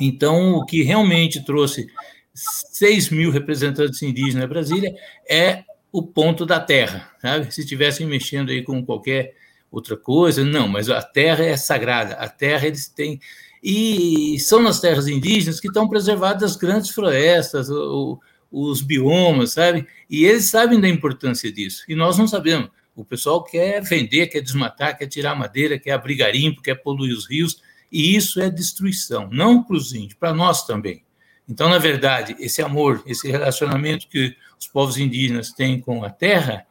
Então, 0.00 0.54
o 0.54 0.64
que 0.64 0.82
realmente 0.82 1.44
trouxe 1.44 1.86
6 2.34 3.10
mil 3.10 3.30
representantes 3.30 4.02
indígenas 4.02 4.44
em 4.44 4.48
Brasília 4.48 4.94
é 5.28 5.64
o 5.96 6.02
ponto 6.02 6.44
da 6.44 6.60
terra, 6.60 7.10
sabe? 7.22 7.50
Se 7.50 7.62
estivessem 7.62 8.06
mexendo 8.06 8.50
aí 8.50 8.62
com 8.62 8.84
qualquer 8.84 9.34
outra 9.70 9.96
coisa, 9.96 10.44
não, 10.44 10.68
mas 10.68 10.90
a 10.90 11.00
terra 11.00 11.42
é 11.42 11.56
sagrada, 11.56 12.16
a 12.16 12.28
terra 12.28 12.66
eles 12.66 12.86
têm. 12.86 13.18
E 13.62 14.38
são 14.40 14.62
nas 14.62 14.78
terras 14.78 15.08
indígenas 15.08 15.58
que 15.58 15.68
estão 15.68 15.88
preservadas 15.88 16.50
as 16.50 16.56
grandes 16.56 16.90
florestas, 16.90 17.70
o, 17.70 18.20
os 18.52 18.82
biomas, 18.82 19.52
sabe? 19.52 19.86
E 20.10 20.26
eles 20.26 20.50
sabem 20.50 20.78
da 20.78 20.86
importância 20.86 21.50
disso, 21.50 21.82
e 21.88 21.94
nós 21.94 22.18
não 22.18 22.28
sabemos. 22.28 22.68
O 22.94 23.02
pessoal 23.02 23.42
quer 23.42 23.82
vender, 23.82 24.26
quer 24.26 24.42
desmatar, 24.42 24.98
quer 24.98 25.06
tirar 25.06 25.34
madeira, 25.34 25.78
quer 25.78 25.92
abrir 25.92 26.16
garimpo, 26.16 26.60
quer 26.60 26.74
poluir 26.74 27.16
os 27.16 27.26
rios, 27.26 27.62
e 27.90 28.14
isso 28.14 28.38
é 28.38 28.50
destruição, 28.50 29.30
não 29.32 29.62
para 29.62 29.76
os 29.76 29.94
índios, 29.94 30.12
para 30.12 30.34
nós 30.34 30.66
também. 30.66 31.02
Então, 31.48 31.70
na 31.70 31.78
verdade, 31.78 32.36
esse 32.38 32.60
amor, 32.60 33.02
esse 33.06 33.30
relacionamento 33.30 34.06
que 34.08 34.36
os 34.58 34.66
povos 34.66 34.96
indígenas 34.98 35.52
têm 35.52 35.80
com 35.80 36.04
a 36.04 36.10
terra 36.10 36.66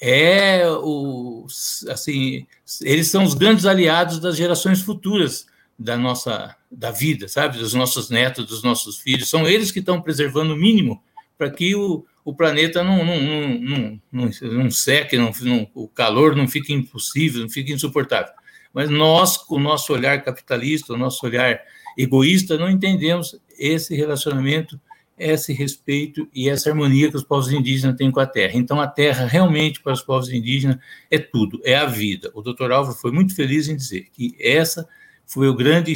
é 0.00 0.66
o 0.66 1.46
assim, 1.90 2.46
eles 2.82 3.08
são 3.08 3.22
os 3.22 3.34
grandes 3.34 3.66
aliados 3.66 4.18
das 4.18 4.36
gerações 4.36 4.80
futuras 4.80 5.46
da 5.78 5.96
nossa 5.96 6.56
da 6.70 6.90
vida, 6.90 7.26
sabe, 7.26 7.58
dos 7.58 7.74
nossos 7.74 8.10
netos, 8.10 8.46
dos 8.46 8.62
nossos 8.62 8.98
filhos. 8.98 9.28
São 9.28 9.46
eles 9.46 9.70
que 9.70 9.80
estão 9.80 10.00
preservando 10.00 10.54
o 10.54 10.56
mínimo 10.56 11.02
para 11.36 11.50
que 11.50 11.74
o, 11.74 12.04
o 12.24 12.34
planeta 12.34 12.84
não, 12.84 13.04
não, 13.04 13.20
não, 13.20 14.00
não, 14.12 14.30
não, 14.42 14.70
seque, 14.70 15.16
não, 15.18 15.32
não, 15.40 15.70
o 15.74 15.88
calor 15.88 16.36
não 16.36 16.46
fique 16.46 16.72
impossível, 16.72 17.42
não 17.42 17.48
fique 17.48 17.72
insuportável. 17.72 18.32
Mas 18.72 18.88
nós, 18.88 19.36
com 19.36 19.56
o 19.56 19.60
nosso 19.60 19.92
olhar 19.92 20.22
capitalista, 20.22 20.92
o 20.92 20.98
nosso 20.98 21.24
olhar 21.26 21.60
egoísta, 21.98 22.56
não 22.56 22.70
entendemos 22.70 23.38
esse 23.58 23.96
relacionamento, 23.96 24.80
esse 25.20 25.52
respeito 25.52 26.26
e 26.34 26.48
essa 26.48 26.70
harmonia 26.70 27.10
que 27.10 27.16
os 27.16 27.22
povos 27.22 27.52
indígenas 27.52 27.96
têm 27.96 28.10
com 28.10 28.20
a 28.20 28.26
terra. 28.26 28.52
Então, 28.54 28.80
a 28.80 28.86
terra, 28.86 29.26
realmente, 29.26 29.82
para 29.82 29.92
os 29.92 30.02
povos 30.02 30.30
indígenas, 30.30 30.78
é 31.10 31.18
tudo, 31.18 31.60
é 31.62 31.76
a 31.76 31.86
vida. 31.86 32.30
O 32.34 32.40
doutor 32.40 32.72
Álvaro 32.72 32.96
foi 32.96 33.12
muito 33.12 33.34
feliz 33.34 33.68
em 33.68 33.76
dizer 33.76 34.08
que 34.12 34.34
essa 34.40 34.88
foi 35.26 35.48
o 35.48 35.54
grande 35.54 35.94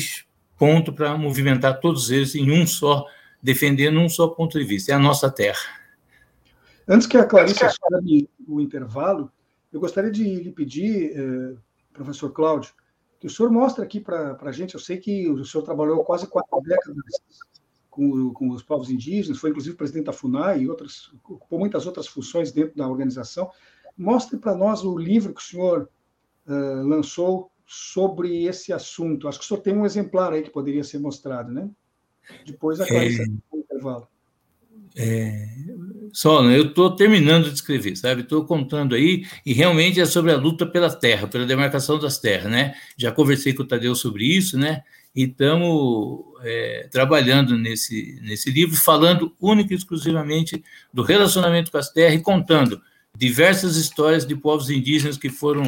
ponto 0.58 0.92
para 0.92 1.16
movimentar 1.16 1.80
todos 1.80 2.10
eles 2.10 2.34
em 2.34 2.50
um 2.50 2.66
só, 2.66 3.06
defendendo 3.42 3.98
um 3.98 4.08
só 4.08 4.28
ponto 4.28 4.58
de 4.58 4.64
vista, 4.64 4.92
é 4.92 4.94
a 4.94 4.98
nossa 4.98 5.30
terra. 5.30 5.82
Antes 6.86 7.06
que 7.06 7.16
a 7.16 7.24
Clarice 7.24 7.60
chame 7.60 8.28
o 8.46 8.60
intervalo, 8.60 9.32
eu 9.72 9.80
gostaria 9.80 10.10
de 10.10 10.22
lhe 10.22 10.52
pedir, 10.52 11.12
eh, 11.16 11.56
professor 11.92 12.30
Cláudio, 12.30 12.72
que 13.18 13.26
o 13.26 13.30
senhor 13.30 13.50
mostre 13.50 13.82
aqui 13.82 14.00
para 14.00 14.36
a 14.38 14.52
gente, 14.52 14.74
eu 14.74 14.80
sei 14.80 14.98
que 14.98 15.28
o 15.30 15.44
senhor 15.44 15.64
trabalhou 15.64 16.04
quase 16.04 16.26
quatro 16.26 16.60
décadas 16.60 17.02
com, 17.94 18.32
com, 18.32 18.50
os 18.50 18.62
povos 18.62 18.90
indígenas, 18.90 19.38
foi 19.38 19.50
inclusive 19.50 19.76
presidente 19.76 20.06
da 20.06 20.12
FUNAI 20.12 20.62
e 20.62 20.68
outras, 20.68 21.12
ocupou 21.22 21.60
muitas 21.60 21.86
outras 21.86 22.08
funções 22.08 22.50
dentro 22.50 22.76
da 22.76 22.88
organização. 22.88 23.48
Mostre 23.96 24.36
para 24.36 24.56
nós 24.56 24.82
o 24.82 24.98
livro 24.98 25.32
que 25.32 25.40
o 25.40 25.44
senhor 25.44 25.88
uh, 26.48 26.82
lançou 26.86 27.52
sobre 27.64 28.44
esse 28.46 28.72
assunto. 28.72 29.28
Acho 29.28 29.38
que 29.38 29.44
o 29.44 29.48
senhor 29.48 29.60
tem 29.60 29.76
um 29.76 29.86
exemplar 29.86 30.32
aí 30.32 30.42
que 30.42 30.50
poderia 30.50 30.82
ser 30.82 30.98
mostrado, 30.98 31.52
né? 31.52 31.70
Depois 32.44 32.80
a 32.80 32.86
Clarice 32.86 33.22
é, 33.22 33.26
no 33.26 33.60
intervalo. 33.60 34.08
É, 34.96 35.46
só, 36.12 36.42
né? 36.42 36.58
eu 36.58 36.66
estou 36.66 36.96
terminando 36.96 37.44
de 37.44 37.54
escrever, 37.54 37.96
sabe? 37.96 38.22
Estou 38.22 38.44
contando 38.44 38.94
aí, 38.94 39.24
e 39.46 39.52
realmente 39.52 40.00
é 40.00 40.04
sobre 40.04 40.32
a 40.32 40.36
luta 40.36 40.66
pela 40.66 40.90
terra, 40.90 41.28
pela 41.28 41.46
demarcação 41.46 41.98
das 41.98 42.18
terras, 42.18 42.50
né? 42.50 42.74
Já 42.96 43.12
conversei 43.12 43.54
com 43.54 43.62
o 43.62 43.66
Tadeu 43.66 43.94
sobre 43.94 44.24
isso, 44.24 44.58
né? 44.58 44.82
E 45.14 45.24
estamos 45.24 46.24
é, 46.42 46.88
trabalhando 46.90 47.56
nesse, 47.56 48.18
nesse 48.22 48.50
livro, 48.50 48.76
falando 48.76 49.34
única 49.40 49.72
e 49.72 49.76
exclusivamente 49.76 50.62
do 50.92 51.02
relacionamento 51.02 51.70
com 51.70 51.78
as 51.78 51.90
terras 51.90 52.14
e 52.14 52.22
contando 52.22 52.80
diversas 53.16 53.76
histórias 53.76 54.26
de 54.26 54.34
povos 54.34 54.70
indígenas 54.70 55.16
que 55.16 55.30
foram 55.30 55.64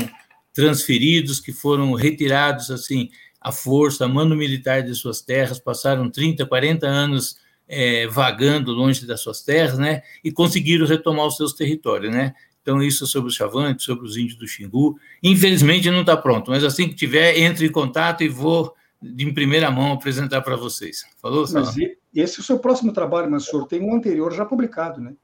transferidos, 0.53 1.39
que 1.39 1.53
foram 1.53 1.93
retirados, 1.93 2.71
assim, 2.71 3.11
à 3.41 3.53
força, 3.53 4.05
a 4.05 4.09
mando 4.09 4.35
militar 4.35 4.83
de 4.83 4.95
suas 4.95 5.21
terras, 5.21 5.59
passaram 5.59 6.11
30, 6.11 6.45
40 6.47 6.87
anos 6.87 7.37
é, 7.69 8.07
vagando 8.07 8.73
longe 8.73 9.07
das 9.07 9.21
suas 9.21 9.43
terras, 9.43 9.79
né, 9.79 10.03
e 10.25 10.33
conseguiram 10.33 10.87
retomar 10.87 11.27
os 11.27 11.37
seus 11.37 11.53
territórios, 11.53 12.13
né. 12.13 12.35
Então, 12.63 12.83
isso 12.83 13.05
é 13.05 13.07
sobre 13.07 13.29
os 13.29 13.37
chavantes, 13.37 13.85
sobre 13.85 14.05
os 14.05 14.17
índios 14.17 14.37
do 14.37 14.49
Xingu. 14.49 14.99
Infelizmente, 15.23 15.89
não 15.89 16.01
está 16.01 16.17
pronto, 16.17 16.51
mas 16.51 16.65
assim 16.65 16.89
que 16.89 16.97
tiver, 16.97 17.39
entre 17.39 17.67
em 17.67 17.71
contato 17.71 18.25
e 18.25 18.29
vou, 18.29 18.75
de 19.15 19.33
primeira 19.33 19.71
mão, 19.71 19.93
apresentar 19.93 20.43
para 20.43 20.57
vocês. 20.57 21.05
Falou, 21.21 21.47
Mas 21.53 21.77
esse 22.15 22.39
é 22.39 22.41
o 22.41 22.45
seu 22.45 22.59
próximo 22.59 22.93
trabalho, 22.93 23.31
mas 23.31 23.47
o 23.47 23.51
senhor 23.51 23.67
tem 23.67 23.81
um 23.81 23.95
anterior 23.95 24.33
já 24.33 24.45
publicado, 24.45 25.01
né? 25.01 25.15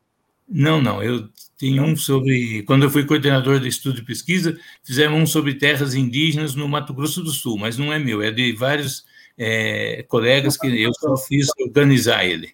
Não, 0.49 0.83
não. 0.83 1.03
Eu 1.03 1.29
tenho 1.57 1.83
um 1.83 1.97
sobre. 1.97 2.63
Quando 2.65 2.83
eu 2.83 2.91
fui 2.91 3.07
coordenador 3.07 3.59
do 3.59 3.67
estudo 3.67 3.97
de 3.97 4.05
pesquisa, 4.05 4.59
fizemos 4.83 5.19
um 5.19 5.27
sobre 5.27 5.55
terras 5.55 5.95
indígenas 5.95 6.55
no 6.55 6.69
Mato 6.69 6.93
Grosso 6.93 7.23
do 7.23 7.31
Sul, 7.31 7.57
mas 7.59 7.79
não 7.79 7.93
é 7.93 7.99
meu, 7.99 8.21
é 8.21 8.31
de 8.31 8.53
vários 8.53 9.05
é, 9.39 10.05
colegas 10.09 10.57
que 10.57 10.67
eu 10.83 10.93
só 10.95 11.17
fiz 11.17 11.49
organizar 11.61 12.25
ele. 12.25 12.51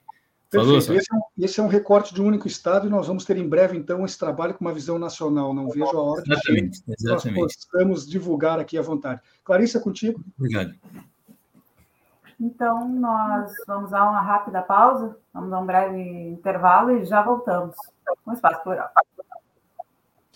Falou, 0.50 0.78
esse, 0.78 0.90
é 0.90 0.94
um, 0.94 1.44
esse, 1.44 1.60
é 1.60 1.62
um, 1.62 1.68
recorte 1.68 2.14
de 2.14 2.22
um 2.22 2.26
único 2.26 2.48
estado 2.48 2.86
e 2.86 2.90
nós 2.90 3.06
vamos 3.06 3.24
ter 3.26 3.36
em 3.36 3.46
breve, 3.46 3.76
então, 3.76 4.02
esse 4.06 4.18
trabalho 4.18 4.54
com 4.54 4.64
uma 4.64 4.72
visão 4.72 4.98
nacional. 4.98 5.52
Não 5.52 5.68
vejo 5.68 5.84
a 5.84 6.02
hora 6.02 6.22
exatamente, 6.26 6.82
que 6.82 6.92
exatamente. 6.98 7.40
nós 7.40 7.56
possamos 7.56 8.08
divulgar 8.08 8.58
aqui 8.58 8.78
à 8.78 8.82
vontade. 8.82 9.20
Clarissa, 9.44 9.78
contigo. 9.78 10.24
Obrigado. 10.38 10.74
Então, 12.40 12.88
nós 12.88 13.52
vamos 13.66 13.90
dar 13.90 14.08
uma 14.08 14.20
rápida 14.20 14.62
pausa, 14.62 15.16
vamos 15.34 15.50
dar 15.50 15.58
um 15.58 15.66
breve 15.66 16.00
intervalo 16.28 16.92
e 16.92 17.04
já 17.04 17.20
voltamos 17.20 17.74
o 18.24 18.32
Espaço 18.32 18.62
Plural. 18.62 18.90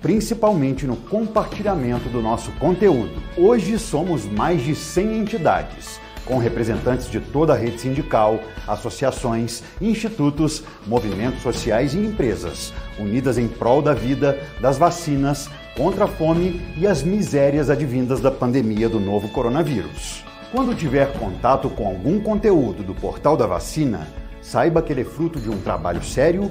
principalmente 0.00 0.86
no 0.86 0.96
compartilhamento 0.96 2.08
do 2.08 2.22
nosso 2.22 2.50
conteúdo. 2.52 3.22
Hoje 3.36 3.78
somos 3.78 4.24
mais 4.24 4.62
de 4.62 4.74
100 4.74 5.18
entidades, 5.18 6.00
com 6.24 6.38
representantes 6.38 7.10
de 7.10 7.20
toda 7.20 7.52
a 7.52 7.56
rede 7.56 7.80
sindical, 7.80 8.40
associações, 8.66 9.62
institutos, 9.80 10.62
movimentos 10.86 11.42
sociais 11.42 11.94
e 11.94 11.98
empresas, 11.98 12.72
unidas 12.98 13.38
em 13.38 13.48
prol 13.48 13.82
da 13.82 13.94
vida, 13.94 14.38
das 14.60 14.78
vacinas, 14.78 15.48
contra 15.76 16.04
a 16.04 16.08
fome 16.08 16.60
e 16.76 16.86
as 16.86 17.02
misérias 17.02 17.70
advindas 17.70 18.20
da 18.20 18.30
pandemia 18.30 18.88
do 18.88 19.00
novo 19.00 19.28
coronavírus. 19.28 20.24
Quando 20.52 20.74
tiver 20.74 21.12
contato 21.18 21.70
com 21.70 21.86
algum 21.86 22.20
conteúdo 22.20 22.82
do 22.82 22.94
Portal 22.94 23.36
da 23.36 23.46
Vacina, 23.46 24.06
Saiba 24.40 24.82
que 24.82 24.92
ele 24.92 25.02
é 25.02 25.04
fruto 25.04 25.38
de 25.38 25.50
um 25.50 25.60
trabalho 25.60 26.02
sério, 26.02 26.50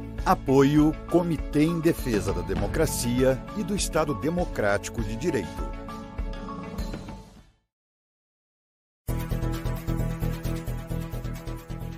Apoio 0.23 0.95
Comitê 1.09 1.63
em 1.63 1.79
Defesa 1.79 2.31
da 2.31 2.41
Democracia 2.41 3.41
e 3.57 3.63
do 3.63 3.75
Estado 3.75 4.13
Democrático 4.13 5.01
de 5.01 5.15
Direito. 5.15 5.81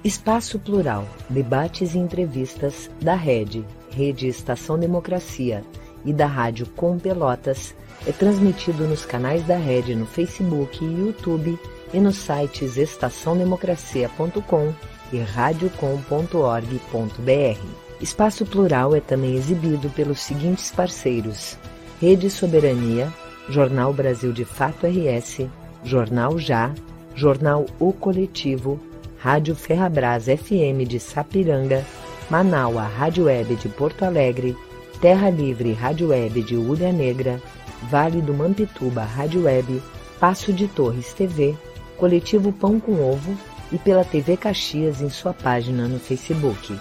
Espaço 0.06 0.58
Plural, 0.58 1.06
debates 1.30 1.96
e 1.96 1.98
entrevistas 1.98 2.90
da 3.02 3.14
Rede, 3.14 3.66
Rede 3.92 4.28
Estação 4.28 4.80
Democracia 4.80 5.62
e 6.06 6.14
da 6.14 6.26
Rádio 6.26 6.66
Com 6.68 6.98
Pelotas 6.98 7.76
é 8.08 8.14
transmitido 8.14 8.88
nos 8.88 9.06
canais 9.06 9.46
da 9.46 9.58
Rede 9.58 9.96
no 9.96 10.06
Facebook 10.06 10.84
e 10.84 10.88
YouTube 10.88 11.60
e 11.94 12.00
nos 12.00 12.16
sites 12.16 12.78
estaçãodemocracia.com 12.78 14.74
e 15.12 15.20
radiocom.org.br. 15.20 17.93
Espaço 18.02 18.46
Plural 18.46 18.96
é 18.96 19.00
também 19.00 19.36
exibido 19.36 19.90
pelos 19.90 20.20
seguintes 20.22 20.72
parceiros: 20.72 21.58
Rede 22.02 22.30
Soberania, 22.30 23.12
Jornal 23.50 23.94
Brasil 23.94 24.32
de 24.32 24.46
Fato 24.46 24.86
RS, 24.88 25.48
Jornal 25.84 26.38
Já, 26.40 26.74
Jornal 27.16 27.66
O 27.80 27.94
Coletivo, 27.94 28.80
Rádio 29.18 29.56
Ferrabras 29.56 30.26
FM 30.26 30.88
de 30.88 31.00
Sapiranga, 31.00 31.86
Manaua 32.30 32.84
Rádio 32.84 33.26
Web 33.26 33.56
de 33.56 33.70
Porto 33.70 34.04
Alegre, 34.04 34.56
Terra 35.00 35.30
Livre 35.30 35.74
Rádio 35.74 36.10
Web 36.10 36.42
de 36.42 36.56
Ulha 36.56 36.92
Negra, 36.92 37.42
Vale 37.90 38.22
do 38.22 38.34
Mampituba 38.34 39.04
Rádio 39.04 39.44
Web, 39.44 39.82
Passo 40.20 40.54
de 40.54 40.68
Torres 40.68 41.14
TV, 41.14 41.56
Coletivo 41.98 42.52
Pão 42.52 42.80
com 42.80 42.94
Ovo 42.94 43.38
e 43.72 43.78
pela 43.78 44.06
TV 44.06 44.38
Caxias 44.38 45.02
em 45.02 45.10
sua 45.10 45.34
página 45.34 45.88
no 45.88 46.00
Facebook. 46.00 46.74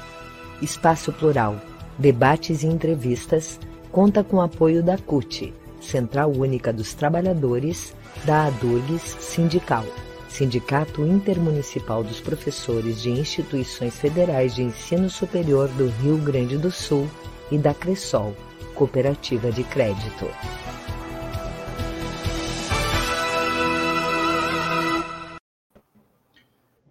Espaço 0.63 1.13
Plural, 1.13 1.61
debates 1.99 2.63
e 2.63 2.67
entrevistas, 2.67 3.59
conta 3.91 4.23
com 4.23 4.41
apoio 4.41 4.83
da 4.83 4.97
CUT, 4.97 5.53
Central 5.81 6.31
Única 6.31 6.73
dos 6.73 6.95
Trabalhadores, 6.95 7.95
da 8.25 8.47
ADURGS 8.47 9.17
Sindical, 9.21 9.85
Sindicato 10.29 11.05
Intermunicipal 11.05 12.03
dos 12.05 12.21
Professores 12.21 13.03
de 13.03 13.11
Instituições 13.11 13.97
Federais 13.97 14.55
de 14.55 14.63
Ensino 14.63 15.11
Superior 15.11 15.69
do 15.71 15.89
Rio 16.01 16.17
Grande 16.19 16.57
do 16.57 16.71
Sul 16.71 17.09
e 17.51 17.59
da 17.59 17.75
Cressol, 17.75 18.35
Cooperativa 18.75 19.51
de 19.51 19.65
Crédito. 19.65 20.27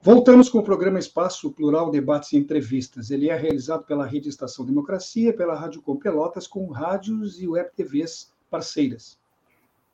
Voltamos 0.04 0.50
com 0.50 0.58
o 0.58 0.64
programa 0.64 0.98
Espaço 0.98 1.52
Plural 1.52 1.92
Debates 1.92 2.34
e 2.34 2.38
Entrevistas. 2.38 3.12
Ele 3.12 3.30
é 3.30 3.36
realizado 3.36 3.84
pela 3.84 4.04
Rede 4.04 4.30
Estação 4.30 4.66
Democracia, 4.66 5.32
pela 5.32 5.54
Rádio 5.54 5.80
Com 5.80 5.96
Pelotas, 5.96 6.48
com 6.48 6.72
rádios 6.72 7.40
e 7.40 7.48
web 7.48 7.70
TVs 7.76 8.34
parceiras. 8.50 9.20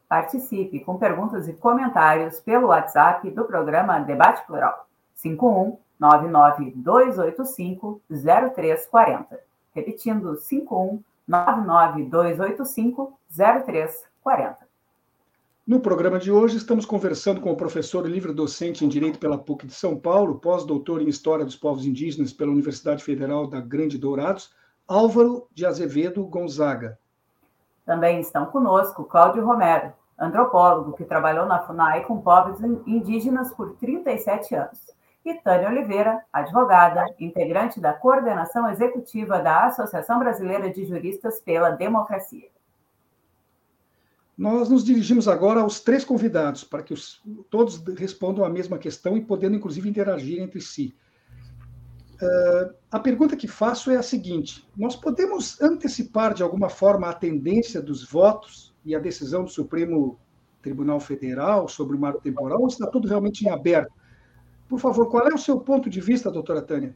Participe 0.07 0.79
com 0.79 0.97
perguntas 0.97 1.49
e 1.49 1.53
comentários 1.53 2.39
pelo 2.39 2.67
WhatsApp 2.67 3.29
do 3.31 3.43
programa 3.43 3.99
Debate 3.99 4.47
Plural, 4.47 4.87
51 5.13 5.77
99285 5.99 8.01
0340. 8.09 9.41
Repetindo, 9.75 10.37
51 10.37 11.03
99285 11.27 13.13
0340. 13.29 14.66
No 15.67 15.81
programa 15.81 16.17
de 16.17 16.31
hoje, 16.31 16.55
estamos 16.55 16.85
conversando 16.85 17.41
com 17.41 17.51
o 17.51 17.57
professor 17.57 18.07
livre-docente 18.07 18.85
em 18.85 18.87
Direito 18.87 19.19
pela 19.19 19.37
PUC 19.37 19.67
de 19.67 19.73
São 19.73 19.99
Paulo, 19.99 20.39
pós-doutor 20.39 21.01
em 21.01 21.09
História 21.09 21.43
dos 21.43 21.57
Povos 21.57 21.85
Indígenas 21.85 22.31
pela 22.31 22.53
Universidade 22.53 23.03
Federal 23.03 23.45
da 23.47 23.59
Grande 23.59 23.97
Dourados, 23.97 24.55
Álvaro 24.87 25.45
de 25.53 25.65
Azevedo 25.65 26.25
Gonzaga. 26.25 26.97
Também 27.85 28.21
estão 28.21 28.45
conosco 28.45 29.03
Cláudio 29.03 29.45
Romero, 29.45 29.91
antropólogo 30.17 30.93
que 30.93 31.03
trabalhou 31.03 31.45
na 31.45 31.59
FUNAI 31.59 32.05
com 32.05 32.21
povos 32.21 32.61
indígenas 32.87 33.53
por 33.53 33.75
37 33.75 34.55
anos, 34.55 34.79
e 35.25 35.33
Tânia 35.33 35.67
Oliveira, 35.67 36.23
advogada, 36.31 37.13
integrante 37.19 37.81
da 37.81 37.91
coordenação 37.91 38.71
executiva 38.71 39.39
da 39.39 39.65
Associação 39.65 40.17
Brasileira 40.17 40.69
de 40.69 40.85
Juristas 40.85 41.41
pela 41.41 41.71
Democracia. 41.71 42.55
Nós 44.37 44.69
nos 44.69 44.83
dirigimos 44.83 45.27
agora 45.27 45.61
aos 45.61 45.79
três 45.79 46.05
convidados, 46.05 46.63
para 46.63 46.83
que 46.83 46.93
os, 46.93 47.21
todos 47.49 47.81
respondam 47.97 48.45
a 48.45 48.49
mesma 48.49 48.77
questão 48.77 49.17
e 49.17 49.25
podendo, 49.25 49.55
inclusive, 49.55 49.89
interagir 49.89 50.39
entre 50.39 50.61
si. 50.61 50.95
Uh, 52.21 52.73
a 52.91 52.99
pergunta 52.99 53.35
que 53.35 53.47
faço 53.47 53.89
é 53.89 53.97
a 53.97 54.03
seguinte: 54.03 54.67
nós 54.77 54.95
podemos 54.95 55.59
antecipar 55.59 56.35
de 56.35 56.43
alguma 56.43 56.69
forma 56.69 57.09
a 57.09 57.13
tendência 57.13 57.81
dos 57.81 58.07
votos 58.07 58.75
e 58.85 58.95
a 58.95 58.99
decisão 58.99 59.43
do 59.43 59.49
Supremo 59.49 60.19
Tribunal 60.61 60.99
Federal 60.99 61.67
sobre 61.67 61.95
o 61.95 61.99
marco 61.99 62.21
temporal, 62.21 62.61
ou 62.61 62.67
está 62.67 62.85
tudo 62.85 63.07
realmente 63.07 63.43
em 63.43 63.49
aberto? 63.49 63.91
Por 64.67 64.79
favor, 64.79 65.09
qual 65.09 65.27
é 65.27 65.33
o 65.33 65.37
seu 65.37 65.59
ponto 65.59 65.89
de 65.89 66.01
vista, 66.01 66.31
doutora 66.31 66.61
Tânia? 66.61 66.95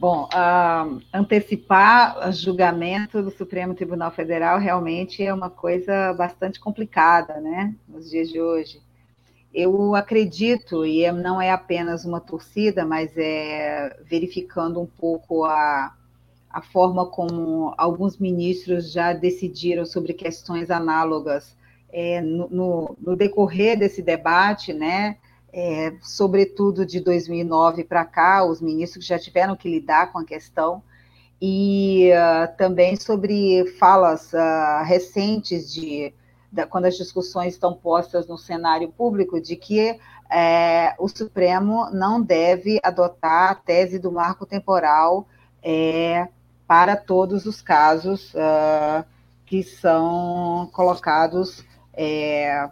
Bom, 0.00 0.26
uh, 0.32 0.98
antecipar 1.12 2.32
julgamento 2.32 3.22
do 3.22 3.30
Supremo 3.30 3.74
Tribunal 3.74 4.10
Federal 4.10 4.58
realmente 4.58 5.22
é 5.22 5.32
uma 5.32 5.50
coisa 5.50 6.14
bastante 6.14 6.58
complicada, 6.58 7.38
né, 7.38 7.74
nos 7.86 8.08
dias 8.08 8.30
de 8.30 8.40
hoje. 8.40 8.80
Eu 9.52 9.94
acredito, 9.94 10.86
e 10.86 11.04
é, 11.04 11.12
não 11.12 11.38
é 11.38 11.50
apenas 11.50 12.06
uma 12.06 12.18
torcida, 12.18 12.86
mas 12.86 13.12
é 13.14 13.94
verificando 14.08 14.80
um 14.80 14.86
pouco 14.86 15.44
a, 15.44 15.94
a 16.48 16.62
forma 16.62 17.04
como 17.04 17.74
alguns 17.76 18.16
ministros 18.16 18.90
já 18.90 19.12
decidiram 19.12 19.84
sobre 19.84 20.14
questões 20.14 20.70
análogas 20.70 21.54
é, 21.92 22.22
no, 22.22 22.48
no, 22.48 22.96
no 22.98 23.16
decorrer 23.16 23.78
desse 23.78 24.00
debate, 24.00 24.72
né, 24.72 25.18
é, 25.52 25.94
sobretudo 26.02 26.86
de 26.86 27.00
2009 27.00 27.84
para 27.84 28.04
cá, 28.04 28.44
os 28.44 28.60
ministros 28.60 29.04
já 29.04 29.18
tiveram 29.18 29.56
que 29.56 29.68
lidar 29.68 30.12
com 30.12 30.18
a 30.18 30.24
questão, 30.24 30.82
e 31.40 32.10
uh, 32.12 32.56
também 32.56 32.96
sobre 32.96 33.64
falas 33.78 34.32
uh, 34.32 34.84
recentes 34.84 35.72
de, 35.72 36.12
quando 36.68 36.84
as 36.84 36.96
discussões 36.96 37.54
estão 37.54 37.72
postas 37.72 38.26
no 38.26 38.36
cenário 38.36 38.90
público, 38.90 39.40
de 39.40 39.56
que 39.56 39.98
é, 40.30 40.94
o 40.98 41.08
Supremo 41.08 41.90
não 41.90 42.22
deve 42.22 42.78
adotar 42.82 43.50
a 43.50 43.54
tese 43.54 43.98
do 43.98 44.12
marco 44.12 44.46
temporal 44.46 45.26
é, 45.62 46.28
para 46.66 46.96
todos 46.96 47.46
os 47.46 47.60
casos 47.60 48.32
uh, 48.34 49.04
que 49.44 49.62
são 49.64 50.70
colocados 50.72 51.64
é, 51.92 52.68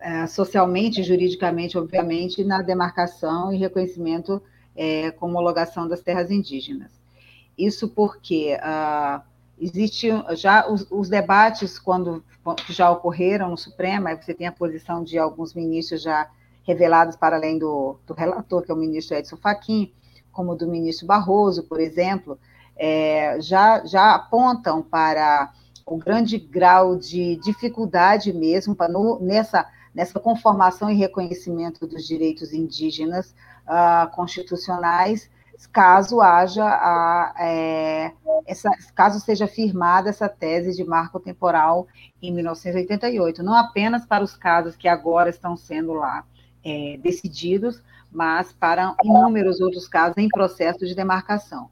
é, 0.00 0.26
socialmente, 0.26 1.02
juridicamente, 1.02 1.76
obviamente, 1.76 2.44
na 2.44 2.62
demarcação 2.62 3.52
e 3.52 3.56
reconhecimento 3.56 4.42
é, 4.76 5.10
com 5.10 5.26
homologação 5.26 5.88
das 5.88 6.00
terras 6.00 6.30
indígenas. 6.30 6.92
Isso 7.56 7.88
porque 7.88 8.56
uh, 8.56 9.20
existe 9.60 10.08
já 10.36 10.68
os, 10.70 10.86
os, 10.88 11.08
debates 11.08 11.78
quando 11.78 12.22
já 12.68 12.88
ocorreram 12.90 13.50
no 13.50 13.56
Supremo, 13.56 14.06
aí 14.06 14.16
você 14.16 14.32
tem 14.32 14.46
a 14.46 14.52
posição 14.52 15.02
de 15.02 15.18
alguns 15.18 15.52
ministros 15.54 16.02
já 16.02 16.30
revelados 16.62 17.16
para 17.16 17.36
além 17.36 17.58
do, 17.58 17.98
do 18.06 18.14
relator, 18.14 18.62
que 18.62 18.70
é 18.70 18.74
o 18.74 18.78
ministro 18.78 19.16
Edson 19.16 19.36
Fachin, 19.36 19.92
como 20.30 20.54
do 20.54 20.68
ministro 20.68 21.06
Barroso, 21.06 21.64
por 21.64 21.80
exemplo, 21.80 22.38
é, 22.76 23.40
já, 23.40 23.84
já 23.84 24.14
apontam 24.14 24.80
para 24.80 25.52
o 25.84 25.96
grande 25.96 26.38
grau 26.38 26.94
de 26.94 27.36
dificuldade 27.36 28.32
mesmo 28.32 28.76
para 28.76 28.92
no, 28.92 29.18
nessa 29.18 29.66
nessa 29.98 30.20
conformação 30.20 30.88
e 30.88 30.94
reconhecimento 30.94 31.84
dos 31.84 32.06
direitos 32.06 32.52
indígenas 32.52 33.34
uh, 33.66 34.08
constitucionais, 34.14 35.28
caso 35.72 36.20
haja 36.20 36.64
a, 36.64 37.34
é, 37.36 38.12
essa, 38.46 38.70
caso 38.94 39.18
seja 39.18 39.48
firmada 39.48 40.08
essa 40.08 40.28
tese 40.28 40.76
de 40.76 40.84
marco 40.84 41.18
temporal 41.18 41.88
em 42.22 42.32
1988, 42.32 43.42
não 43.42 43.54
apenas 43.54 44.06
para 44.06 44.22
os 44.22 44.36
casos 44.36 44.76
que 44.76 44.86
agora 44.86 45.30
estão 45.30 45.56
sendo 45.56 45.94
lá 45.94 46.24
é, 46.64 46.96
decididos, 47.02 47.82
mas 48.08 48.52
para 48.52 48.94
inúmeros 49.02 49.60
outros 49.60 49.88
casos 49.88 50.16
em 50.16 50.28
processo 50.28 50.86
de 50.86 50.94
demarcação. 50.94 51.68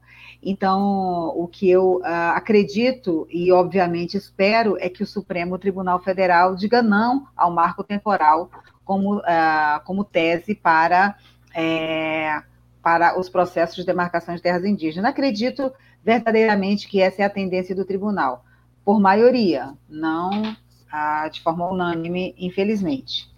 Então, 0.49 1.33
o 1.35 1.45
que 1.45 1.69
eu 1.69 1.97
uh, 1.97 2.31
acredito 2.33 3.27
e, 3.29 3.51
obviamente, 3.51 4.15
espero 4.15 4.77
é 4.79 4.87
que 4.87 5.03
o 5.03 5.05
Supremo 5.05 5.59
Tribunal 5.59 5.99
Federal 5.99 6.55
diga 6.55 6.81
não 6.81 7.27
ao 7.35 7.51
marco 7.51 7.83
temporal 7.83 8.49
como, 8.85 9.17
uh, 9.17 9.83
como 9.83 10.05
tese 10.05 10.55
para, 10.55 11.17
é, 11.53 12.41
para 12.81 13.19
os 13.19 13.27
processos 13.27 13.75
de 13.75 13.85
demarcação 13.85 14.33
de 14.35 14.41
terras 14.41 14.63
indígenas. 14.63 15.11
Acredito 15.11 15.69
verdadeiramente 16.01 16.87
que 16.87 17.01
essa 17.01 17.23
é 17.23 17.25
a 17.25 17.29
tendência 17.29 17.75
do 17.75 17.83
tribunal, 17.83 18.45
por 18.85 19.01
maioria, 19.01 19.73
não 19.89 20.43
uh, 20.43 21.29
de 21.29 21.41
forma 21.41 21.69
unânime, 21.69 22.33
infelizmente. 22.37 23.29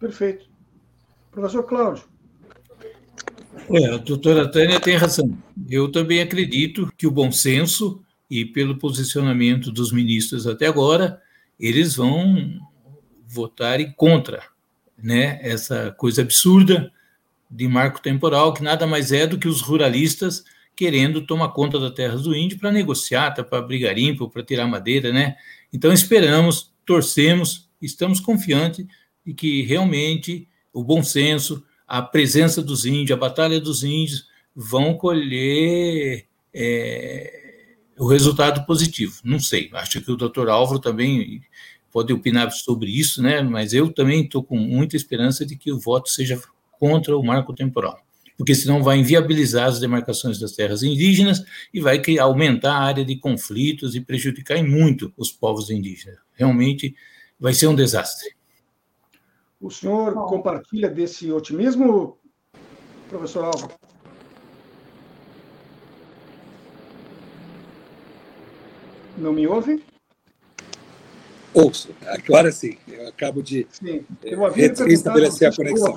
Perfeito. 0.00 0.48
Professor 1.30 1.64
Cláudio. 1.64 2.04
É, 3.70 3.94
a 3.94 3.96
doutora 3.96 4.50
Tânia 4.50 4.80
tem 4.80 4.96
razão. 4.96 5.36
Eu 5.68 5.90
também 5.90 6.20
acredito 6.20 6.92
que 6.96 7.06
o 7.06 7.10
bom 7.10 7.30
senso 7.30 8.02
e 8.30 8.44
pelo 8.44 8.78
posicionamento 8.78 9.72
dos 9.72 9.90
ministros 9.90 10.46
até 10.46 10.66
agora, 10.66 11.20
eles 11.58 11.96
vão 11.96 12.60
votar 13.26 13.78
contra 13.94 14.42
né, 14.96 15.38
essa 15.42 15.94
coisa 15.96 16.22
absurda 16.22 16.92
de 17.50 17.66
marco 17.66 18.02
temporal, 18.02 18.52
que 18.52 18.62
nada 18.62 18.86
mais 18.86 19.12
é 19.12 19.26
do 19.26 19.38
que 19.38 19.48
os 19.48 19.60
ruralistas 19.60 20.44
querendo 20.76 21.26
tomar 21.26 21.48
conta 21.48 21.78
da 21.80 21.90
terra 21.90 22.16
do 22.16 22.36
índio 22.36 22.58
para 22.58 22.70
negociar, 22.70 23.32
tá, 23.32 23.42
para 23.42 23.62
brigar 23.62 23.94
limpo, 23.94 24.28
para 24.28 24.44
tirar 24.44 24.66
madeira, 24.66 25.12
né? 25.12 25.34
Então 25.72 25.92
esperamos, 25.92 26.72
torcemos, 26.86 27.68
estamos 27.82 28.20
confiantes 28.20 28.86
de 29.26 29.34
que 29.34 29.62
realmente 29.62 30.46
o 30.72 30.84
bom 30.84 31.02
senso, 31.02 31.64
a 31.88 32.02
presença 32.02 32.62
dos 32.62 32.84
índios, 32.84 33.12
a 33.12 33.16
batalha 33.16 33.58
dos 33.58 33.82
índios, 33.82 34.28
vão 34.54 34.94
colher 34.94 36.26
é, 36.52 37.74
o 37.98 38.06
resultado 38.06 38.66
positivo. 38.66 39.20
Não 39.24 39.40
sei, 39.40 39.70
acho 39.72 40.02
que 40.02 40.12
o 40.12 40.16
doutor 40.16 40.50
Álvaro 40.50 40.78
também 40.78 41.40
pode 41.90 42.12
opinar 42.12 42.50
sobre 42.52 42.90
isso, 42.90 43.22
né? 43.22 43.40
mas 43.40 43.72
eu 43.72 43.90
também 43.90 44.22
estou 44.22 44.42
com 44.44 44.58
muita 44.58 44.96
esperança 44.96 45.46
de 45.46 45.56
que 45.56 45.72
o 45.72 45.78
voto 45.78 46.10
seja 46.10 46.38
contra 46.78 47.16
o 47.16 47.24
marco 47.24 47.54
temporal, 47.54 47.98
porque 48.36 48.54
senão 48.54 48.82
vai 48.82 48.98
inviabilizar 48.98 49.66
as 49.66 49.80
demarcações 49.80 50.38
das 50.38 50.52
terras 50.52 50.82
indígenas 50.82 51.42
e 51.72 51.80
vai 51.80 52.00
aumentar 52.20 52.74
a 52.74 52.84
área 52.84 53.04
de 53.04 53.16
conflitos 53.16 53.96
e 53.96 54.00
prejudicar 54.00 54.62
muito 54.62 55.12
os 55.16 55.32
povos 55.32 55.70
indígenas. 55.70 56.18
Realmente 56.34 56.94
vai 57.40 57.54
ser 57.54 57.66
um 57.66 57.74
desastre. 57.74 58.37
O 59.60 59.70
senhor 59.70 60.14
Bom. 60.14 60.26
compartilha 60.26 60.88
desse 60.88 61.32
otimismo, 61.32 62.16
professor 63.08 63.44
Alva? 63.44 63.68
Não 69.16 69.32
me 69.32 69.48
ouve? 69.48 69.84
Ouço, 71.52 71.92
agora 72.06 72.52
sim. 72.52 72.78
Eu 72.86 73.08
acabo 73.08 73.42
de 73.42 73.66
sim. 73.70 74.06
Eu 74.22 74.46
havia 74.46 74.66
estabelecer 74.66 75.48
a 75.48 75.56
conexão. 75.56 75.96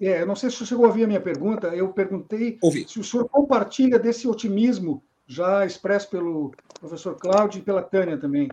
É, 0.00 0.22
eu 0.22 0.26
não 0.26 0.36
sei 0.36 0.48
se 0.48 0.64
chegou 0.64 0.84
a 0.84 0.88
ouvir 0.88 1.02
a 1.02 1.08
minha 1.08 1.20
pergunta. 1.20 1.68
Eu 1.74 1.88
perguntei 1.88 2.58
Ouvi. 2.62 2.86
se 2.88 3.00
o 3.00 3.04
senhor 3.04 3.28
compartilha 3.28 3.98
desse 3.98 4.28
otimismo 4.28 5.02
já 5.26 5.66
expresso 5.66 6.08
pelo 6.08 6.52
professor 6.78 7.16
Cláudio 7.16 7.58
e 7.58 7.62
pela 7.62 7.82
Tânia 7.82 8.16
também 8.16 8.48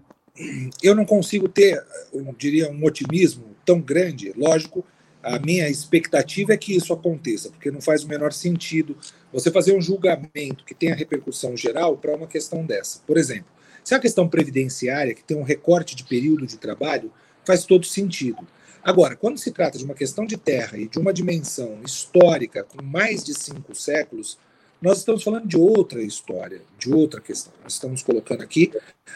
eu 0.81 0.93
não 0.93 1.05
consigo 1.05 1.47
ter, 1.47 1.83
eu 2.13 2.35
diria, 2.37 2.69
um 2.69 2.83
otimismo 2.83 3.55
tão 3.65 3.79
grande. 3.79 4.33
Lógico, 4.35 4.85
a 5.23 5.39
minha 5.39 5.67
expectativa 5.69 6.53
é 6.53 6.57
que 6.57 6.75
isso 6.75 6.93
aconteça, 6.93 7.49
porque 7.49 7.71
não 7.71 7.81
faz 7.81 8.03
o 8.03 8.07
menor 8.07 8.31
sentido 8.31 8.97
você 9.33 9.49
fazer 9.49 9.75
um 9.75 9.81
julgamento 9.81 10.63
que 10.65 10.75
tenha 10.75 10.95
repercussão 10.95 11.57
geral 11.57 11.97
para 11.97 12.15
uma 12.15 12.27
questão 12.27 12.65
dessa. 12.65 12.99
Por 13.07 13.17
exemplo, 13.17 13.47
se 13.83 13.93
é 13.93 13.97
a 13.97 13.99
questão 13.99 14.27
previdenciária, 14.27 15.13
que 15.13 15.23
tem 15.23 15.37
um 15.37 15.43
recorte 15.43 15.95
de 15.95 16.03
período 16.03 16.45
de 16.45 16.57
trabalho, 16.57 17.11
faz 17.43 17.65
todo 17.65 17.85
sentido. 17.85 18.45
Agora, 18.83 19.15
quando 19.15 19.39
se 19.39 19.51
trata 19.51 19.77
de 19.77 19.83
uma 19.83 19.95
questão 19.95 20.25
de 20.25 20.37
terra 20.37 20.77
e 20.77 20.87
de 20.87 20.99
uma 20.99 21.11
dimensão 21.11 21.79
histórica 21.83 22.63
com 22.63 22.83
mais 22.83 23.23
de 23.23 23.33
cinco 23.33 23.73
séculos, 23.73 24.37
nós 24.81 24.99
estamos 24.99 25.23
falando 25.23 25.47
de 25.47 25.57
outra 25.57 26.01
história, 26.01 26.61
de 26.77 26.93
outra 26.93 27.21
questão. 27.21 27.53
Nós 27.63 27.73
estamos 27.73 28.03
colocando 28.03 28.41
aqui 28.41 28.71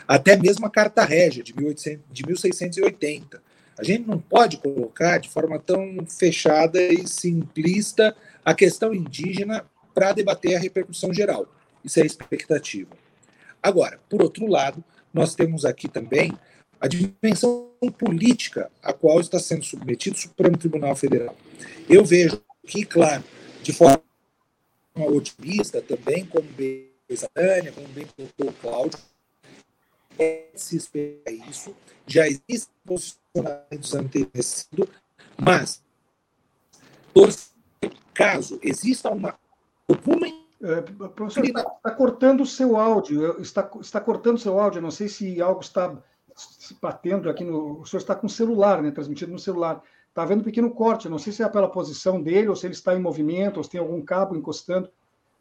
até 0.07 0.35
mesmo 0.35 0.65
a 0.65 0.69
Carta 0.69 1.03
Régia 1.03 1.43
de, 1.43 1.55
1800, 1.55 2.05
de 2.11 2.25
1680. 2.25 3.41
A 3.77 3.83
gente 3.83 4.07
não 4.07 4.19
pode 4.19 4.57
colocar 4.57 5.19
de 5.19 5.29
forma 5.29 5.59
tão 5.59 6.05
fechada 6.05 6.81
e 6.81 7.07
simplista 7.07 8.15
a 8.43 8.53
questão 8.53 8.93
indígena 8.93 9.65
para 9.93 10.11
debater 10.11 10.55
a 10.55 10.59
repercussão 10.59 11.13
geral. 11.13 11.47
Isso 11.83 11.99
é 11.99 12.05
expectativa. 12.05 12.89
Agora, 13.61 13.99
por 14.09 14.21
outro 14.21 14.47
lado, 14.47 14.83
nós 15.13 15.35
temos 15.35 15.65
aqui 15.65 15.87
também 15.87 16.33
a 16.79 16.87
dimensão 16.87 17.71
política 17.97 18.71
a 18.81 18.93
qual 18.93 19.19
está 19.19 19.39
sendo 19.39 19.63
submetido 19.63 20.15
o 20.15 20.19
Supremo 20.19 20.57
Tribunal 20.57 20.95
Federal. 20.95 21.35
Eu 21.89 22.03
vejo 22.05 22.41
aqui, 22.63 22.85
claro, 22.85 23.23
de 23.61 23.73
forma 23.73 24.01
otimista 25.07 25.81
também, 25.81 26.25
como 26.25 26.47
bem 26.49 26.89
a 27.11 27.27
Tânia, 27.27 27.71
como 27.71 27.87
bem 27.89 28.07
colocou 28.15 28.49
o 28.49 28.53
Cláudio, 28.53 28.99
é 30.17 30.47
se 30.55 30.77
espera 30.77 31.31
isso, 31.49 31.75
já 32.05 32.27
existem 32.27 32.73
posicionamentos 32.85 33.95
anteriores, 33.95 34.69
mas 35.37 35.81
caso 38.13 38.59
exista 38.61 39.09
uma 39.09 39.39
alguma 39.87 40.27
é, 40.61 40.81
professor, 40.81 41.45
está, 41.45 41.61
está 41.61 41.91
cortando 41.91 42.41
o 42.41 42.45
seu 42.45 42.75
áudio, 42.75 43.41
está, 43.41 43.69
está 43.79 44.01
cortando 44.01 44.35
o 44.35 44.39
seu 44.39 44.59
áudio, 44.59 44.81
não 44.81 44.91
sei 44.91 45.07
se 45.07 45.41
algo 45.41 45.61
está 45.61 45.97
se 46.35 46.75
batendo 46.81 47.29
aqui 47.29 47.43
no. 47.43 47.81
O 47.81 47.85
senhor 47.85 47.99
está 47.99 48.15
com 48.15 48.27
o 48.27 48.29
celular, 48.29 48.81
né? 48.81 48.91
Transmitido 48.91 49.31
no 49.31 49.39
celular. 49.39 49.81
Está 50.09 50.23
havendo 50.23 50.41
um 50.41 50.43
pequeno 50.43 50.71
corte, 50.71 51.07
não 51.07 51.19
sei 51.19 51.31
se 51.31 51.43
é 51.43 51.47
pela 51.49 51.69
posição 51.69 52.21
dele, 52.21 52.49
ou 52.49 52.55
se 52.55 52.65
ele 52.65 52.73
está 52.73 52.95
em 52.95 53.01
movimento, 53.01 53.57
ou 53.57 53.63
se 53.63 53.69
tem 53.69 53.79
algum 53.79 54.01
cabo 54.01 54.35
encostando. 54.35 54.89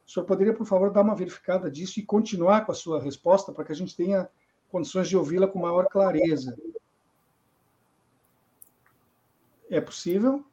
O 0.07 0.11
senhor 0.11 0.25
poderia, 0.25 0.55
por 0.55 0.67
favor, 0.67 0.91
dar 0.91 1.03
uma 1.03 1.17
verificada 1.17 1.71
disso 1.71 1.99
e 1.99 2.03
continuar 2.03 2.65
com 2.65 2.73
a 2.73 2.75
sua 2.75 3.01
resposta 3.01 3.53
para 3.53 3.65
que 3.65 3.73
a 3.73 3.75
gente 3.75 3.97
tenha 3.97 4.29
condições 4.71 5.09
de 5.09 5.17
ouvi-la 5.17 5.49
com 5.49 5.59
maior 5.59 5.87
clareza. 5.89 6.57
É 9.71 9.81
possível? 9.81 10.45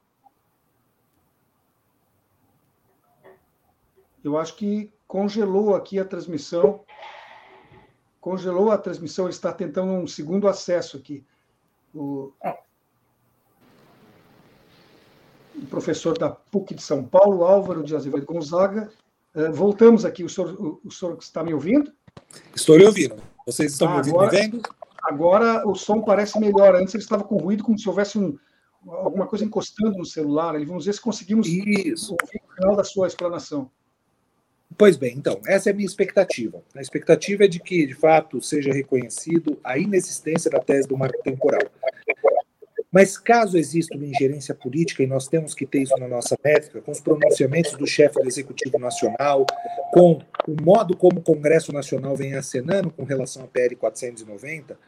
Eu 4.22 4.36
acho 4.36 4.56
que 4.56 4.92
congelou 5.06 5.74
aqui 5.74 5.98
a 5.98 6.04
transmissão. 6.04 6.84
Congelou 8.20 8.70
a 8.70 8.78
transmissão, 8.78 9.26
ele 9.26 9.34
está 9.34 9.52
tentando 9.52 9.92
um 9.92 10.06
segundo 10.06 10.48
acesso 10.48 10.96
aqui. 10.96 11.24
O, 11.94 12.32
é. 12.42 12.65
O 15.62 15.66
professor 15.66 16.16
da 16.18 16.30
PUC 16.30 16.74
de 16.74 16.82
São 16.82 17.02
Paulo, 17.04 17.44
Álvaro 17.44 17.82
de 17.82 17.94
Azevedo 17.94 18.26
Gonzaga. 18.26 18.90
Uh, 19.34 19.52
voltamos 19.52 20.04
aqui. 20.04 20.24
O 20.24 20.28
senhor, 20.28 20.80
o, 20.84 20.90
senhor 20.90 21.16
está 21.20 21.42
me 21.42 21.54
ouvindo? 21.54 21.92
Estou 22.54 22.76
lhe 22.76 22.84
ouvindo. 22.84 23.16
Vocês 23.46 23.72
estão 23.72 23.88
ah, 23.88 23.92
me 23.92 23.98
ouvindo 23.98 24.16
agora, 24.16 24.32
me 24.32 24.40
vendo? 24.40 24.62
Agora 25.02 25.68
o 25.68 25.74
som 25.74 26.02
parece 26.02 26.38
melhor. 26.38 26.74
Antes 26.74 26.94
ele 26.94 27.02
estava 27.02 27.24
com 27.24 27.36
ruído, 27.36 27.64
como 27.64 27.78
se 27.78 27.88
houvesse 27.88 28.18
um, 28.18 28.38
alguma 28.86 29.26
coisa 29.26 29.44
encostando 29.44 29.96
no 29.98 30.04
celular. 30.04 30.52
Vamos 30.64 30.86
ver 30.86 30.94
se 30.94 31.00
conseguimos 31.00 31.46
Isso. 31.46 32.12
ouvir 32.12 32.42
o 32.44 32.54
final 32.54 32.76
da 32.76 32.84
sua 32.84 33.06
explanação. 33.06 33.70
Pois 34.78 34.96
bem, 34.96 35.14
então, 35.16 35.40
essa 35.46 35.70
é 35.70 35.72
a 35.72 35.74
minha 35.74 35.86
expectativa. 35.86 36.62
A 36.74 36.80
expectativa 36.82 37.44
é 37.44 37.48
de 37.48 37.58
que, 37.60 37.86
de 37.86 37.94
fato, 37.94 38.42
seja 38.42 38.72
reconhecido 38.72 39.58
a 39.64 39.78
inexistência 39.78 40.50
da 40.50 40.58
tese 40.58 40.86
do 40.86 40.98
marco 40.98 41.22
temporal. 41.22 41.62
Mas 42.96 43.18
caso 43.18 43.58
exista 43.58 43.94
uma 43.94 44.06
ingerência 44.06 44.54
política, 44.54 45.02
e 45.02 45.06
nós 45.06 45.28
temos 45.28 45.52
que 45.52 45.66
ter 45.66 45.82
isso 45.82 45.94
na 45.98 46.08
nossa 46.08 46.34
métrica, 46.42 46.80
com 46.80 46.90
os 46.90 46.98
pronunciamentos 46.98 47.72
do 47.72 47.86
chefe 47.86 48.18
do 48.18 48.26
Executivo 48.26 48.78
Nacional, 48.78 49.44
com 49.92 50.18
o 50.48 50.62
modo 50.62 50.96
como 50.96 51.18
o 51.18 51.22
Congresso 51.22 51.74
Nacional 51.74 52.16
vem 52.16 52.32
acenando 52.32 52.90
com 52.90 53.04
relação 53.04 53.44
à 53.44 53.46
PL 53.48 53.76
490, 53.76 54.78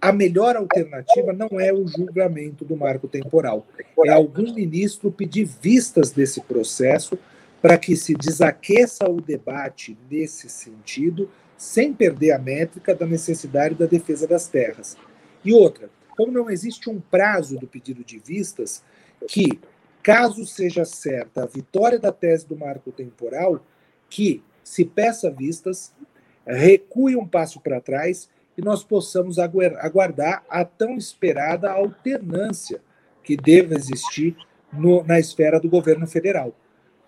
a 0.00 0.10
melhor 0.10 0.56
alternativa 0.56 1.32
não 1.32 1.60
é 1.60 1.72
o 1.72 1.86
julgamento 1.86 2.64
do 2.64 2.76
marco 2.76 3.06
temporal. 3.06 3.64
É 4.04 4.10
algum 4.10 4.52
ministro 4.52 5.12
pedir 5.12 5.44
vistas 5.44 6.10
desse 6.10 6.40
processo 6.40 7.16
para 7.62 7.78
que 7.78 7.94
se 7.94 8.12
desaqueça 8.14 9.08
o 9.08 9.20
debate 9.20 9.96
nesse 10.10 10.48
sentido, 10.48 11.30
sem 11.56 11.92
perder 11.92 12.32
a 12.32 12.40
métrica 12.40 12.92
da 12.92 13.06
necessidade 13.06 13.76
da 13.76 13.86
defesa 13.86 14.26
das 14.26 14.48
terras. 14.48 14.96
E 15.44 15.52
outra, 15.52 15.88
como 16.16 16.32
não 16.32 16.50
existe 16.50 16.88
um 16.88 17.00
prazo 17.00 17.58
do 17.58 17.66
pedido 17.66 18.02
de 18.02 18.18
vistas, 18.18 18.82
que, 19.28 19.60
caso 20.02 20.46
seja 20.46 20.84
certa 20.84 21.42
a 21.42 21.46
vitória 21.46 21.98
da 21.98 22.12
tese 22.12 22.46
do 22.46 22.56
marco 22.56 22.90
temporal, 22.90 23.64
que 24.08 24.42
se 24.62 24.84
peça 24.84 25.30
vistas, 25.30 25.92
recue 26.46 27.16
um 27.16 27.26
passo 27.26 27.60
para 27.60 27.80
trás 27.80 28.28
e 28.56 28.62
nós 28.62 28.82
possamos 28.82 29.38
aguardar 29.38 30.44
a 30.48 30.64
tão 30.64 30.96
esperada 30.96 31.70
alternância 31.70 32.80
que 33.22 33.36
deve 33.36 33.74
existir 33.74 34.36
no, 34.72 35.04
na 35.04 35.18
esfera 35.18 35.60
do 35.60 35.68
governo 35.68 36.06
federal. 36.06 36.54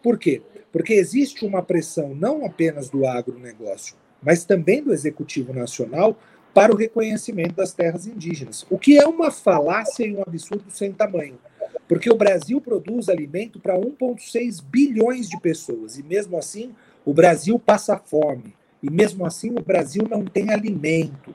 Por 0.03 0.19
quê? 0.19 0.43
Porque 0.71 0.93
existe 0.95 1.45
uma 1.45 1.63
pressão 1.63 2.15
não 2.15 2.45
apenas 2.45 2.91
do 2.91 3.07
agronegócio, 3.07 3.97
mas 4.23 4.45
também 4.45 4.83
do 4.83 4.93
Executivo 4.93 5.53
Nacional 5.53 6.19
para 6.55 6.73
o 6.73 6.77
reconhecimento 6.77 7.55
das 7.55 7.73
terras 7.73 8.07
indígenas, 8.07 8.67
o 8.71 8.79
que 8.79 8.99
é 8.99 9.07
uma 9.07 9.31
falácia 9.31 10.05
e 10.05 10.15
um 10.15 10.23
absurdo 10.23 10.71
sem 10.71 10.93
tamanho. 10.93 11.39
Porque 11.87 12.11
o 12.11 12.17
Brasil 12.17 12.61
produz 12.61 13.09
alimento 13.09 13.61
para 13.61 13.79
1,6 13.79 14.63
bilhões 14.63 15.29
de 15.29 15.41
pessoas, 15.41 15.99
e 15.99 16.03
mesmo 16.03 16.37
assim 16.37 16.75
o 17.05 17.15
Brasil 17.15 17.59
passa 17.59 17.97
fome, 17.97 18.55
e 18.83 18.91
mesmo 18.91 19.25
assim 19.25 19.51
o 19.51 19.63
Brasil 19.63 20.07
não 20.09 20.25
tem 20.25 20.51
alimento. 20.51 21.35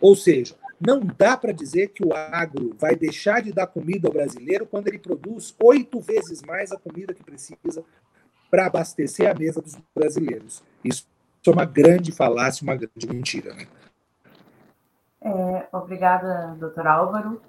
Ou 0.00 0.14
seja, 0.14 0.54
não 0.80 1.00
dá 1.00 1.36
para 1.36 1.52
dizer 1.52 1.88
que 1.88 2.04
o 2.04 2.14
agro 2.14 2.74
vai 2.78 2.94
deixar 2.94 3.42
de 3.42 3.52
dar 3.52 3.66
comida 3.66 4.08
ao 4.08 4.14
brasileiro 4.14 4.64
quando 4.64 4.88
ele 4.88 4.98
produz 4.98 5.54
oito 5.60 6.00
vezes 6.00 6.40
mais 6.42 6.70
a 6.70 6.78
comida 6.78 7.12
que 7.12 7.24
precisa 7.24 7.84
para 8.50 8.66
abastecer 8.66 9.28
a 9.28 9.34
mesa 9.34 9.60
dos 9.60 9.76
brasileiros. 9.94 10.62
Isso 10.84 11.06
é 11.46 11.50
uma 11.50 11.64
grande 11.64 12.12
falácia, 12.12 12.62
uma 12.62 12.76
grande 12.76 13.06
mentira. 13.08 13.54
Né? 13.54 13.66
É, 15.20 15.66
obrigada, 15.72 16.56
doutor 16.58 16.86
Álvaro. 16.86 17.40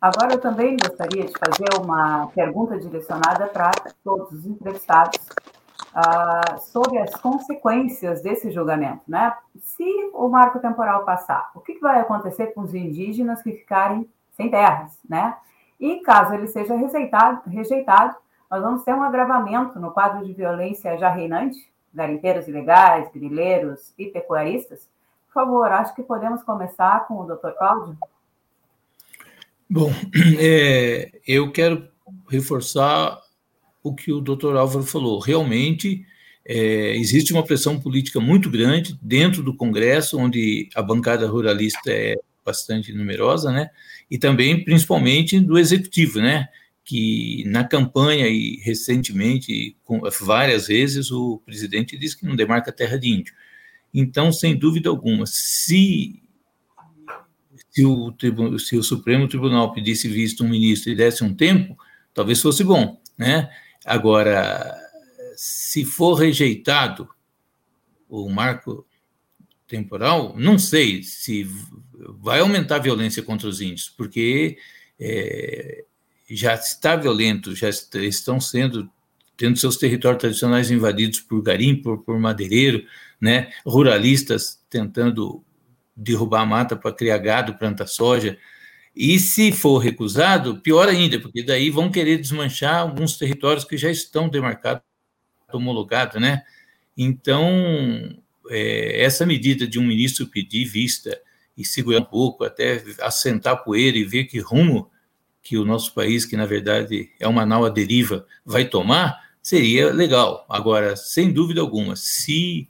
Agora 0.00 0.34
eu 0.34 0.40
também 0.40 0.76
gostaria 0.76 1.26
de 1.26 1.32
fazer 1.38 1.78
uma 1.78 2.28
pergunta 2.28 2.78
direcionada 2.78 3.46
para 3.46 3.70
todos 4.02 4.32
os 4.32 4.46
entrevistados 4.46 5.18
uh, 5.94 6.58
sobre 6.58 6.98
as 6.98 7.14
consequências 7.16 8.22
desse 8.22 8.50
julgamento, 8.50 9.02
né? 9.06 9.34
Se 9.58 9.84
o 10.14 10.28
marco 10.28 10.58
temporal 10.58 11.04
passar, 11.04 11.50
o 11.54 11.60
que 11.60 11.78
vai 11.80 12.00
acontecer 12.00 12.48
com 12.48 12.62
os 12.62 12.74
indígenas 12.74 13.42
que 13.42 13.52
ficarem 13.52 14.08
sem 14.32 14.50
terras, 14.50 14.98
né? 15.08 15.36
E 15.78 16.00
caso 16.00 16.34
ele 16.34 16.46
seja 16.46 16.74
rejeitado, 16.74 17.42
rejeitado, 17.48 18.16
nós 18.50 18.62
vamos 18.62 18.82
ter 18.82 18.94
um 18.94 19.02
agravamento 19.02 19.78
no 19.78 19.92
quadro 19.92 20.24
de 20.24 20.32
violência 20.32 20.96
já 20.98 21.08
reinante, 21.08 21.70
garimpeiros 21.92 22.48
ilegais, 22.48 23.10
grileiros 23.12 23.92
e 23.98 24.06
pecuaristas. 24.06 24.88
Por 25.32 25.44
favor, 25.44 25.70
acho 25.70 25.94
que 25.94 26.02
podemos 26.02 26.42
começar 26.42 27.06
com 27.06 27.20
o 27.20 27.24
doutor 27.24 27.52
Cláudio. 27.56 27.96
Bom, 29.68 29.92
é, 30.40 31.12
eu 31.24 31.52
quero 31.52 31.88
reforçar 32.28 33.16
o 33.80 33.94
que 33.94 34.12
o 34.12 34.20
doutor 34.20 34.56
Álvaro 34.56 34.84
falou. 34.84 35.20
Realmente 35.20 36.04
é, 36.44 36.96
existe 36.96 37.32
uma 37.32 37.44
pressão 37.44 37.78
política 37.78 38.18
muito 38.18 38.50
grande 38.50 38.98
dentro 39.00 39.40
do 39.40 39.56
Congresso, 39.56 40.18
onde 40.18 40.68
a 40.74 40.82
bancada 40.82 41.28
ruralista 41.28 41.92
é 41.92 42.16
bastante 42.44 42.92
numerosa, 42.92 43.52
né? 43.52 43.70
E 44.10 44.18
também, 44.18 44.64
principalmente, 44.64 45.38
do 45.38 45.56
Executivo, 45.56 46.20
né? 46.20 46.48
Que 46.84 47.44
na 47.46 47.62
campanha 47.62 48.26
e 48.26 48.56
recentemente, 48.64 49.76
várias 50.20 50.66
vezes, 50.66 51.12
o 51.12 51.40
presidente 51.46 51.96
disse 51.96 52.18
que 52.18 52.26
não 52.26 52.34
demarca 52.34 52.72
terra 52.72 52.98
de 52.98 53.08
índio. 53.10 53.32
Então, 53.92 54.32
sem 54.32 54.56
dúvida 54.56 54.88
alguma, 54.88 55.26
se 55.26 56.22
se 57.70 57.84
o, 57.84 58.12
se 58.58 58.76
o 58.76 58.82
Supremo 58.82 59.28
Tribunal 59.28 59.72
pedisse 59.72 60.08
visto 60.08 60.44
um 60.44 60.48
ministro 60.48 60.90
e 60.90 60.96
desse 60.96 61.22
um 61.22 61.32
tempo, 61.32 61.76
talvez 62.12 62.40
fosse 62.40 62.64
bom, 62.64 63.00
né? 63.16 63.48
Agora, 63.84 64.76
se 65.36 65.84
for 65.84 66.14
rejeitado 66.14 67.08
o 68.08 68.28
marco 68.28 68.84
temporal, 69.68 70.34
não 70.36 70.58
sei 70.58 71.02
se 71.02 71.48
vai 72.18 72.40
aumentar 72.40 72.76
a 72.76 72.80
violência 72.80 73.22
contra 73.22 73.48
os 73.48 73.60
índios, 73.60 73.88
porque 73.88 74.58
é, 74.98 75.84
já 76.28 76.54
está 76.54 76.96
violento, 76.96 77.54
já 77.54 77.68
estão 77.68 78.40
sendo 78.40 78.90
tendo 79.36 79.58
seus 79.58 79.78
territórios 79.78 80.20
tradicionais 80.20 80.70
invadidos 80.70 81.20
por 81.20 81.40
garimpo, 81.40 81.82
por, 81.82 82.04
por 82.04 82.20
madeireiro, 82.20 82.84
né? 83.20 83.52
Ruralistas 83.66 84.60
tentando 84.70 85.44
derrubar 85.94 86.42
a 86.42 86.46
mata 86.46 86.76
para 86.76 86.92
criar 86.92 87.18
gado, 87.18 87.58
plantar 87.58 87.86
soja. 87.86 88.38
E 88.94 89.18
se 89.18 89.52
for 89.52 89.78
recusado, 89.78 90.60
pior 90.60 90.88
ainda, 90.88 91.20
porque 91.20 91.42
daí 91.42 91.70
vão 91.70 91.90
querer 91.90 92.18
desmanchar 92.18 92.76
alguns 92.76 93.16
territórios 93.16 93.64
que 93.64 93.76
já 93.76 93.90
estão 93.90 94.28
demarcados, 94.28 94.82
homologados, 95.52 96.20
né? 96.20 96.42
Então, 96.96 97.46
é, 98.48 99.02
essa 99.02 99.24
medida 99.26 99.66
de 99.66 99.78
um 99.78 99.86
ministro 99.86 100.26
pedir 100.26 100.64
vista 100.64 101.20
e 101.56 101.64
segurar 101.64 102.00
um 102.00 102.04
pouco, 102.04 102.44
até 102.44 102.82
assentar 103.00 103.62
poeira 103.62 103.96
e 103.98 104.04
ver 104.04 104.24
que 104.24 104.38
rumo 104.38 104.90
que 105.42 105.56
o 105.56 105.64
nosso 105.64 105.92
país, 105.94 106.24
que 106.24 106.36
na 106.36 106.46
verdade 106.46 107.10
é 107.18 107.26
uma 107.26 107.46
nau 107.46 107.64
à 107.64 107.68
deriva, 107.68 108.26
vai 108.44 108.64
tomar, 108.64 109.18
seria 109.42 109.92
legal. 109.92 110.46
Agora, 110.48 110.96
sem 110.96 111.32
dúvida 111.32 111.60
alguma, 111.60 111.96
se 111.96 112.68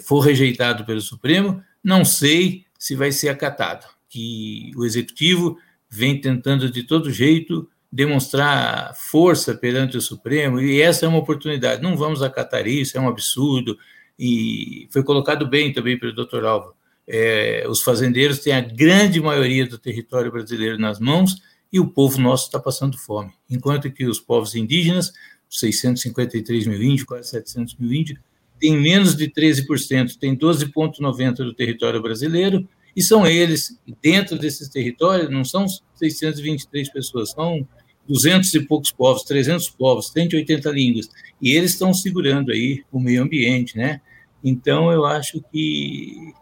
for 0.00 0.20
rejeitado 0.20 0.84
pelo 0.84 1.00
Supremo, 1.00 1.62
não 1.82 2.04
sei 2.04 2.64
se 2.78 2.94
vai 2.94 3.12
ser 3.12 3.28
acatado. 3.28 3.86
Que 4.08 4.72
o 4.76 4.84
Executivo 4.84 5.58
vem 5.88 6.20
tentando 6.20 6.70
de 6.70 6.82
todo 6.82 7.10
jeito 7.10 7.68
demonstrar 7.90 8.92
força 8.96 9.54
perante 9.54 9.96
o 9.96 10.00
Supremo, 10.00 10.60
e 10.60 10.80
essa 10.80 11.06
é 11.06 11.08
uma 11.08 11.18
oportunidade. 11.18 11.80
Não 11.80 11.96
vamos 11.96 12.22
acatar 12.22 12.66
isso, 12.66 12.98
é 12.98 13.00
um 13.00 13.06
absurdo, 13.06 13.78
e 14.18 14.88
foi 14.90 15.04
colocado 15.04 15.46
bem 15.46 15.72
também 15.72 15.98
pelo 15.98 16.12
doutor 16.12 16.44
Alva. 16.44 16.72
É, 17.06 17.64
os 17.68 17.82
fazendeiros 17.82 18.40
têm 18.40 18.52
a 18.52 18.60
grande 18.60 19.20
maioria 19.20 19.66
do 19.66 19.78
território 19.78 20.32
brasileiro 20.32 20.78
nas 20.78 20.98
mãos 20.98 21.40
e 21.72 21.78
o 21.78 21.86
povo 21.86 22.20
nosso 22.20 22.46
está 22.46 22.58
passando 22.58 22.98
fome. 22.98 23.32
Enquanto 23.48 23.90
que 23.90 24.06
os 24.06 24.18
povos 24.18 24.54
indígenas, 24.54 25.12
653 25.48 26.66
mil 26.66 26.82
índios, 26.82 27.04
quase 27.04 27.28
700 27.28 27.76
mil 27.76 27.92
índios, 27.92 28.18
têm 28.58 28.76
menos 28.76 29.16
de 29.16 29.28
13%, 29.28 30.16
têm 30.18 30.36
12,90% 30.36 31.36
do 31.36 31.54
território 31.54 32.00
brasileiro, 32.00 32.66
e 32.96 33.02
são 33.02 33.26
eles, 33.26 33.78
dentro 34.00 34.38
desses 34.38 34.68
territórios, 34.68 35.28
não 35.30 35.44
são 35.44 35.66
623 35.96 36.92
pessoas, 36.92 37.30
são 37.32 37.66
200 38.08 38.54
e 38.54 38.60
poucos 38.60 38.92
povos, 38.92 39.22
300 39.24 39.70
povos, 39.70 40.10
180 40.12 40.70
línguas, 40.70 41.08
e 41.40 41.52
eles 41.52 41.72
estão 41.72 41.92
segurando 41.92 42.52
aí 42.52 42.84
o 42.92 43.00
meio 43.00 43.22
ambiente, 43.22 43.76
né? 43.76 44.00
Então, 44.42 44.92
eu 44.92 45.04
acho 45.06 45.42
que 45.50 46.32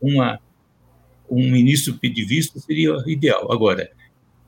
uma, 0.00 0.40
um 1.30 1.50
ministro 1.50 1.94
pedir 1.94 2.24
visto 2.24 2.58
seria 2.58 2.96
ideal. 3.06 3.52
Agora, 3.52 3.90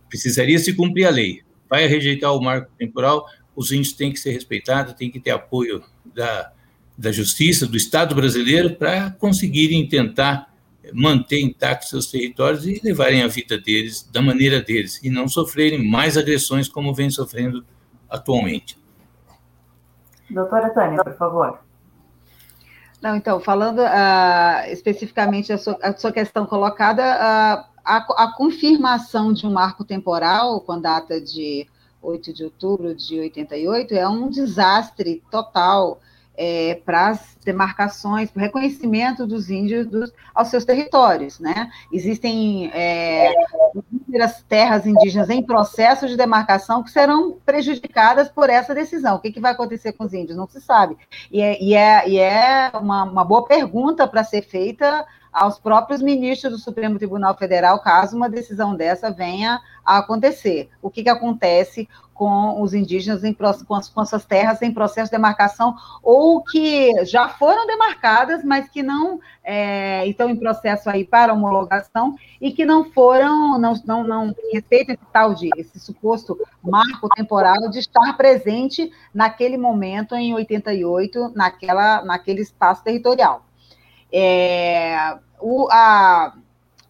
precisaria 0.09 0.59
se 0.59 0.73
cumprir 0.73 1.05
a 1.05 1.11
lei. 1.11 1.43
Vai 1.69 1.87
rejeitar 1.87 2.35
o 2.35 2.41
marco 2.41 2.73
temporal, 2.79 3.27
os 3.55 3.71
índios 3.71 3.93
têm 3.93 4.13
que 4.13 4.19
ser 4.19 4.33
respeitados, 4.33 4.95
têm 4.95 5.11
que 5.11 5.21
ter 5.21 5.31
apoio 5.31 5.83
da, 6.15 6.53
da 6.97 7.13
justiça, 7.13 7.67
do 7.67 7.77
Estado 7.77 8.15
brasileiro, 8.15 8.75
para 8.75 9.11
conseguirem 9.11 9.87
tentar 9.89 10.51
manter 10.93 11.41
intactos 11.41 11.91
seus 11.91 12.07
territórios 12.07 12.67
e 12.67 12.81
levarem 12.83 13.23
a 13.23 13.29
vida 13.29 13.59
deles 13.59 14.09
da 14.13 14.23
maneira 14.23 14.63
deles, 14.63 15.01
e 15.03 15.11
não 15.11 15.29
sofrerem 15.29 15.85
mais 15.85 16.17
agressões 16.17 16.69
como 16.69 16.95
vem 16.95 17.11
sofrendo 17.11 17.65
atualmente. 18.09 18.79
Doutora 20.31 20.71
Tânia, 20.71 21.03
por 21.03 21.17
favor. 21.17 21.59
Não, 23.01 23.15
então, 23.15 23.41
falando 23.41 23.81
uh, 23.81 24.73
especificamente 24.73 25.53
a 25.53 25.59
sua, 25.59 25.79
a 25.83 25.97
sua, 25.97 26.11
questão 26.11 26.47
colocada, 26.47 27.03
uh, 27.03 27.65
a, 27.85 27.97
a, 28.25 28.35
confirmação 28.37 29.33
de 29.33 29.47
um 29.47 29.53
marco 29.53 29.85
temporal 29.85 30.61
com 30.61 30.81
data 30.81 31.21
de 31.21 31.69
8 32.03 32.33
de 32.33 32.45
outubro 32.45 32.95
de 32.95 33.21
88 33.21 33.95
é 33.95 34.09
um 34.09 34.29
desastre 34.31 35.23
total 35.31 36.01
é, 36.37 36.81
para 36.85 37.09
as 37.09 37.37
demarcações, 37.45 38.31
para 38.31 38.41
o 38.41 38.45
reconhecimento 38.45 39.27
dos 39.27 39.51
índios 39.51 39.87
dos, 39.87 40.13
aos 40.35 40.49
seus 40.49 40.65
territórios, 40.65 41.39
né? 41.39 41.71
Existem 41.93 42.71
é, 42.73 43.33
terras 44.49 44.87
indígenas 44.87 45.31
em 45.31 45.43
processo 45.43 46.07
de 46.07 46.17
demarcação 46.17 46.83
que 46.83 46.91
serão 46.91 47.39
prejudicadas 47.45 48.29
por 48.29 48.49
essa 48.49 48.75
decisão. 48.75 49.17
O 49.17 49.19
que, 49.21 49.33
que 49.33 49.41
vai 49.41 49.53
acontecer 49.53 49.93
com 49.93 50.05
os 50.05 50.13
índios? 50.13 50.37
Não 50.37 50.47
se 50.47 50.61
sabe. 50.61 50.97
E 51.31 51.41
é, 51.41 51.63
e 51.63 51.75
é, 51.75 52.09
e 52.09 52.19
é 52.19 52.71
uma, 52.75 53.05
uma 53.05 53.25
boa 53.25 53.45
pergunta 53.45 54.07
para 54.07 54.25
ser 54.25 54.43
feita 54.43 55.05
aos 55.33 55.59
próprios 55.59 56.01
ministros 56.01 56.53
do 56.53 56.59
Supremo 56.59 56.97
Tribunal 56.97 57.37
Federal, 57.37 57.79
caso 57.81 58.17
uma 58.17 58.29
decisão 58.29 58.75
dessa 58.75 59.11
venha 59.11 59.61
a 59.85 59.99
acontecer. 59.99 60.71
O 60.81 60.89
que, 60.89 61.03
que 61.03 61.11
acontece 61.11 61.87
com 62.17 62.63
os 62.63 62.73
indígenas 62.73 63.23
em, 63.23 63.35
com, 63.35 63.45
as, 63.75 63.91
com 63.91 64.05
suas 64.07 64.25
terras 64.25 64.63
em 64.63 64.73
processo 64.73 65.11
de 65.11 65.17
demarcação, 65.17 65.77
ou 66.03 66.43
que 66.43 67.05
já 67.05 67.29
foram 67.29 67.67
demarcadas, 67.67 68.43
mas 68.43 68.69
que 68.71 68.83
não 68.83 69.21
é, 69.49 70.05
estão 70.09 70.29
em 70.29 70.35
processo 70.35 70.91
aí 70.91 71.05
para 71.05 71.33
homologação 71.33 72.17
e 72.41 72.51
que 72.51 72.65
não 72.65 72.91
foram, 72.91 73.57
não, 73.61 73.75
não, 73.87 74.03
não 74.03 74.35
respeitam 74.53 74.97
esse 74.97 75.05
tal 75.13 75.33
de, 75.33 75.49
esse 75.57 75.79
suposto 75.79 76.37
marco 76.61 77.09
temporal 77.11 77.71
de 77.71 77.79
estar 77.79 78.17
presente 78.17 78.91
naquele 79.15 79.57
momento, 79.57 80.17
em 80.17 80.35
88, 80.35 81.33
naquela, 81.37 82.05
naquele 82.05 82.43
espaço 82.43 82.83
territorial. 82.83 83.47
É, 84.13 85.17
o, 85.41 85.69
a, 85.71 86.35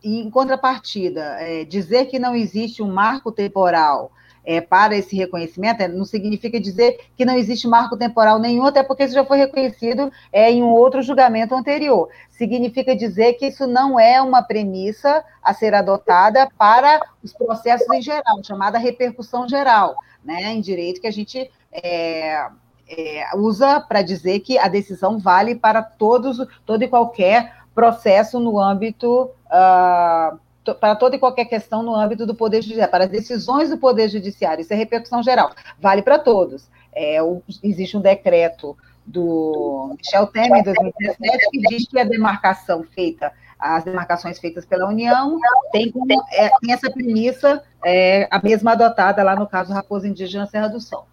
em 0.02 0.30
contrapartida, 0.30 1.36
é, 1.38 1.62
dizer 1.64 2.06
que 2.06 2.18
não 2.18 2.34
existe 2.34 2.82
um 2.82 2.90
marco 2.90 3.30
temporal 3.30 4.10
é, 4.46 4.60
para 4.60 4.96
esse 4.96 5.16
reconhecimento 5.16 5.80
é, 5.80 5.88
não 5.88 6.04
significa 6.04 6.60
dizer 6.60 7.00
que 7.16 7.24
não 7.24 7.34
existe 7.36 7.66
marco 7.66 7.96
temporal 7.96 8.38
nenhum, 8.38 8.64
até 8.64 8.82
porque 8.82 9.04
isso 9.04 9.14
já 9.14 9.24
foi 9.24 9.38
reconhecido 9.38 10.10
é, 10.32 10.50
em 10.50 10.62
um 10.62 10.70
outro 10.70 11.02
julgamento 11.02 11.54
anterior. 11.54 12.08
Significa 12.30 12.94
dizer 12.94 13.34
que 13.34 13.46
isso 13.48 13.66
não 13.66 13.98
é 13.98 14.22
uma 14.22 14.42
premissa 14.42 15.24
a 15.42 15.52
ser 15.52 15.74
adotada 15.74 16.48
para 16.56 17.00
os 17.22 17.32
processos 17.32 17.90
em 17.92 18.00
geral, 18.00 18.42
chamada 18.44 18.78
repercussão 18.78 19.48
geral, 19.48 19.96
né, 20.24 20.52
em 20.52 20.60
direito 20.60 21.00
que 21.00 21.08
a 21.08 21.12
gente 21.12 21.50
é, 21.72 22.48
é, 22.88 23.36
usa 23.36 23.80
para 23.80 24.00
dizer 24.00 24.40
que 24.40 24.58
a 24.58 24.68
decisão 24.68 25.18
vale 25.18 25.56
para 25.56 25.82
todos, 25.82 26.38
todo 26.64 26.82
e 26.84 26.88
qualquer 26.88 27.52
processo 27.74 28.40
no 28.40 28.58
âmbito, 28.58 29.30
uh, 29.46 30.38
para 30.74 30.96
toda 30.96 31.16
e 31.16 31.18
qualquer 31.18 31.44
questão 31.44 31.82
no 31.82 31.94
âmbito 31.94 32.26
do 32.26 32.34
Poder 32.34 32.62
Judiciário, 32.62 32.90
para 32.90 33.04
as 33.04 33.10
decisões 33.10 33.70
do 33.70 33.78
Poder 33.78 34.08
Judiciário, 34.08 34.60
isso 34.62 34.72
é 34.72 34.76
repercussão 34.76 35.22
geral, 35.22 35.52
vale 35.78 36.02
para 36.02 36.18
todos. 36.18 36.68
É, 36.94 37.22
o, 37.22 37.42
existe 37.62 37.96
um 37.96 38.00
decreto 38.00 38.76
do 39.04 39.94
Michel 39.96 40.26
Temer, 40.26 40.60
em 40.60 40.64
2017, 40.64 41.50
que 41.50 41.60
diz 41.68 41.88
que 41.88 41.98
a 41.98 42.04
demarcação 42.04 42.82
feita, 42.82 43.32
as 43.58 43.84
demarcações 43.84 44.38
feitas 44.38 44.66
pela 44.66 44.88
União, 44.88 45.38
tem, 45.70 45.92
é, 46.32 46.50
tem 46.60 46.72
essa 46.72 46.90
premissa, 46.90 47.62
é, 47.84 48.26
a 48.30 48.42
mesma 48.42 48.72
adotada 48.72 49.22
lá 49.22 49.36
no 49.36 49.46
caso 49.46 49.72
Raposa 49.72 50.08
Indígena 50.08 50.46
Serra 50.46 50.68
do 50.68 50.80
Sol. 50.80 51.06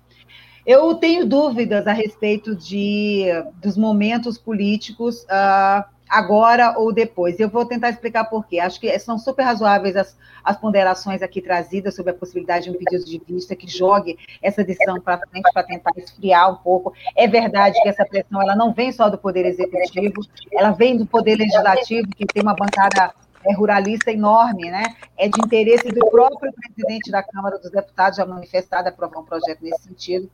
Eu 0.65 0.95
tenho 0.95 1.25
dúvidas 1.25 1.85
a 1.87 1.91
respeito 1.91 2.55
de, 2.55 3.25
dos 3.61 3.77
momentos 3.77 4.37
políticos 4.37 5.23
uh, 5.23 5.83
agora 6.09 6.77
ou 6.77 6.93
depois. 6.93 7.39
Eu 7.39 7.49
vou 7.49 7.65
tentar 7.65 7.89
explicar 7.89 8.25
por 8.25 8.45
quê. 8.45 8.59
Acho 8.59 8.79
que 8.79 8.97
são 8.99 9.17
super 9.17 9.43
razoáveis 9.43 9.95
as, 9.95 10.17
as 10.43 10.57
ponderações 10.57 11.21
aqui 11.21 11.41
trazidas 11.41 11.95
sobre 11.95 12.11
a 12.11 12.15
possibilidade 12.15 12.65
de 12.65 12.71
um 12.71 12.73
pedido 12.73 13.05
de 13.05 13.21
vista 13.27 13.55
que 13.55 13.67
jogue 13.67 14.17
essa 14.41 14.63
decisão 14.63 14.99
para 14.99 15.19
frente 15.19 15.49
para 15.53 15.63
tentar 15.63 15.91
esfriar 15.97 16.51
um 16.51 16.55
pouco. 16.55 16.93
É 17.15 17.27
verdade 17.27 17.81
que 17.81 17.89
essa 17.89 18.05
pressão 18.05 18.41
ela 18.41 18.55
não 18.55 18.73
vem 18.73 18.91
só 18.91 19.09
do 19.09 19.17
Poder 19.17 19.45
Executivo, 19.45 20.21
ela 20.51 20.71
vem 20.71 20.97
do 20.97 21.05
Poder 21.05 21.35
Legislativo, 21.35 22.07
que 22.15 22.25
tem 22.25 22.43
uma 22.43 22.55
bancada 22.55 23.13
é, 23.45 23.53
ruralista 23.53 24.11
enorme, 24.11 24.69
né? 24.69 24.83
É 25.17 25.27
de 25.27 25.39
interesse 25.43 25.89
do 25.89 26.09
próprio 26.09 26.51
presidente 26.53 27.11
da 27.11 27.23
Câmara 27.23 27.57
dos 27.57 27.71
Deputados 27.71 28.17
já 28.17 28.25
manifestado 28.25 28.89
aprovar 28.89 29.19
um 29.19 29.25
projeto 29.25 29.61
nesse 29.61 29.83
sentido. 29.83 30.29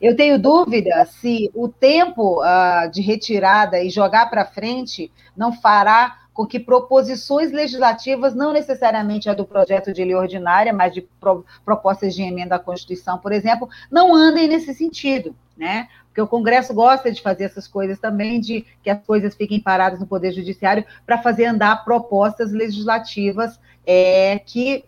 Eu 0.00 0.16
tenho 0.16 0.38
dúvida 0.38 1.04
se 1.06 1.50
o 1.54 1.68
tempo 1.68 2.42
uh, 2.42 2.90
de 2.90 3.00
retirada 3.02 3.80
e 3.80 3.90
jogar 3.90 4.30
para 4.30 4.44
frente 4.44 5.10
não 5.36 5.52
fará 5.52 6.26
com 6.36 6.46
que 6.46 6.60
proposições 6.60 7.50
legislativas, 7.50 8.34
não 8.34 8.52
necessariamente 8.52 9.28
a 9.28 9.32
do 9.32 9.46
projeto 9.46 9.90
de 9.90 10.04
lei 10.04 10.14
ordinária, 10.14 10.70
mas 10.70 10.92
de 10.92 11.00
pro, 11.00 11.46
propostas 11.64 12.14
de 12.14 12.22
emenda 12.22 12.56
à 12.56 12.58
Constituição, 12.58 13.18
por 13.18 13.32
exemplo, 13.32 13.70
não 13.90 14.14
andem 14.14 14.46
nesse 14.46 14.74
sentido, 14.74 15.34
né? 15.56 15.88
Porque 16.16 16.22
o 16.22 16.26
Congresso 16.26 16.72
gosta 16.72 17.12
de 17.12 17.20
fazer 17.20 17.44
essas 17.44 17.68
coisas 17.68 17.98
também, 17.98 18.40
de 18.40 18.64
que 18.82 18.88
as 18.88 19.04
coisas 19.04 19.34
fiquem 19.34 19.60
paradas 19.60 20.00
no 20.00 20.06
Poder 20.06 20.32
Judiciário 20.32 20.82
para 21.04 21.18
fazer 21.18 21.44
andar 21.44 21.84
propostas 21.84 22.52
legislativas 22.52 23.60
é, 23.86 24.38
que 24.38 24.82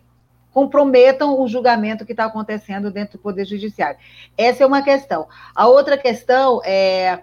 comprometam 0.51 1.39
o 1.39 1.47
julgamento 1.47 2.03
que 2.03 2.13
está 2.13 2.25
acontecendo 2.25 2.89
dentro 2.89 3.19
do 3.19 3.21
Poder 3.21 3.45
Judiciário. 3.45 3.99
Essa 4.35 4.63
é 4.63 4.65
uma 4.65 4.81
questão. 4.81 5.27
A 5.53 5.67
outra 5.67 5.99
questão 5.99 6.63
é, 6.65 7.21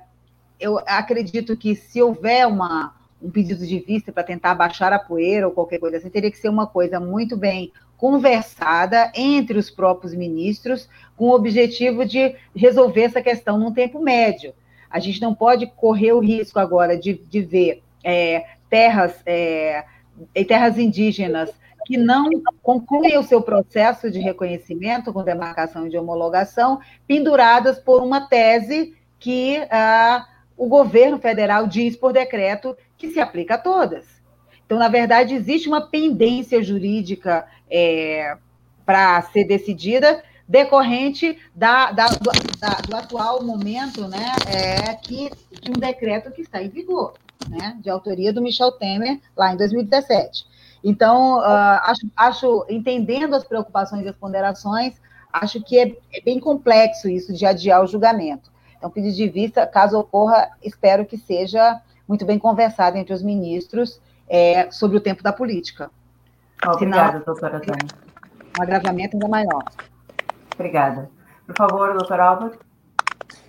eu 0.61 0.79
acredito 0.87 1.57
que 1.57 1.75
se 1.75 2.01
houver 2.01 2.47
uma, 2.47 2.95
um 3.21 3.29
pedido 3.29 3.67
de 3.67 3.81
vista 3.81 4.13
para 4.13 4.23
tentar 4.23 4.55
baixar 4.55 4.93
a 4.93 5.01
poeira 5.01 5.49
ou 5.49 5.53
qualquer 5.53 5.81
coisa 5.81 5.97
assim, 5.97 6.11
teria 6.11 6.31
que 6.31 6.39
ser 6.39 6.49
uma 6.49 6.69
coisa 6.69 7.01
muito 7.01 7.37
bem 7.37 7.73
conversada 7.97 9.11
entre 9.17 9.59
os 9.59 9.69
próprios 9.69 10.15
ministros, 10.15 10.89
com 11.17 11.27
o 11.27 11.35
objetivo 11.35 12.05
de 12.05 12.35
resolver 12.55 13.03
essa 13.03 13.23
questão 13.23 13.59
num 13.59 13.73
tempo 13.73 14.01
médio. 14.01 14.55
A 14.91 14.99
gente 14.99 15.21
não 15.21 15.35
pode 15.35 15.67
correr 15.67 16.13
o 16.13 16.21
risco 16.21 16.59
agora 16.59 16.97
de, 16.97 17.15
de 17.15 17.41
ver 17.41 17.83
é, 18.05 18.45
terras, 18.69 19.15
é, 19.25 19.85
terras 20.47 20.79
indígenas 20.79 21.51
que 21.87 21.97
não 21.97 22.29
concluem 22.63 23.17
o 23.17 23.23
seu 23.23 23.41
processo 23.41 24.11
de 24.11 24.19
reconhecimento 24.19 25.13
com 25.13 25.23
demarcação 25.23 25.87
e 25.87 25.91
de 25.91 25.97
homologação, 25.97 26.81
penduradas 27.07 27.79
por 27.79 28.03
uma 28.03 28.27
tese 28.27 28.95
que 29.21 29.59
ah, 29.71 30.27
o 30.57 30.67
governo 30.67 31.19
federal 31.19 31.67
diz 31.67 31.97
por 31.97 32.13
decreto 32.13 32.77
que 32.99 33.11
se 33.11 33.21
aplica 33.21 33.55
a 33.55 33.59
todas. 33.59 34.05
Então, 34.65 34.79
na 34.79 34.89
verdade, 34.89 35.35
existe 35.35 35.69
uma 35.69 35.81
pendência 35.81 36.61
jurídica 36.61 37.47
é, 37.71 38.37
para 38.85 39.23
ser 39.23 39.45
decidida 39.45 40.25
decorrente 40.49 41.39
da, 41.55 41.91
da, 41.93 42.07
do, 42.07 42.31
da, 42.59 42.69
do, 42.89 42.97
atual 42.97 43.43
momento, 43.43 44.07
né, 44.07 44.27
é, 44.47 44.95
que, 44.95 45.31
de 45.61 45.71
um 45.71 45.75
decreto 45.75 46.31
que 46.31 46.43
está 46.43 46.63
em 46.63 46.69
vigor, 46.69 47.15
né, 47.49 47.77
de 47.81 47.91
autoria 47.91 48.33
do 48.33 48.41
Michel 48.41 48.73
Temer, 48.73 49.21
lá 49.37 49.53
em 49.53 49.57
2017. 49.57 50.47
Então, 50.85 51.39
uh, 51.39 51.81
acho, 51.83 52.07
acho, 52.17 52.67
entendendo 52.69 53.35
as 53.35 53.43
preocupações 53.43 54.05
e 54.05 54.09
as 54.09 54.15
ponderações, 54.15 54.95
acho 55.33 55.61
que 55.61 55.79
é, 55.79 55.97
é, 56.13 56.21
bem 56.25 56.39
complexo 56.39 57.09
isso 57.09 57.33
de 57.33 57.45
adiar 57.45 57.83
o 57.83 57.87
julgamento. 57.87 58.53
Então, 58.77 58.91
pedido 58.91 59.17
de 59.17 59.29
vista, 59.29 59.67
caso 59.67 59.99
ocorra, 59.99 60.51
espero 60.63 61.05
que 61.05 61.19
seja 61.19 61.81
muito 62.07 62.25
bem 62.25 62.39
conversado 62.39 62.97
entre 62.97 63.13
os 63.13 63.23
ministros 63.23 64.01
é, 64.29 64.71
sobre 64.71 64.97
o 64.97 65.01
tempo 65.01 65.23
da 65.23 65.33
política. 65.33 65.91
Obrigada, 66.65 67.13
Senão, 67.19 67.25
doutora 67.25 67.61
Tânia. 67.61 67.89
Um 68.59 68.63
agravamento 68.63 69.17
ainda 69.17 69.29
maior. 69.29 69.65
Obrigada. 70.57 71.11
Por 71.47 71.55
favor, 71.57 71.93
doutor 71.93 72.19
Álvaro. 72.19 72.59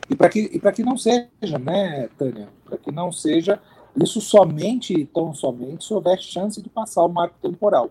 E 0.10 0.16
para 0.16 0.30
que, 0.30 0.48
que 0.60 0.84
não 0.84 0.98
seja, 0.98 1.58
né, 1.60 2.08
Tânia? 2.18 2.48
Para 2.64 2.78
que 2.78 2.92
não 2.92 3.12
seja 3.12 3.60
isso 3.96 4.22
somente, 4.22 5.06
tão 5.06 5.34
somente, 5.34 5.86
se 5.86 5.94
houver 5.94 6.20
chance 6.20 6.62
de 6.62 6.70
passar 6.70 7.04
o 7.04 7.10
marco 7.10 7.36
temporal. 7.42 7.90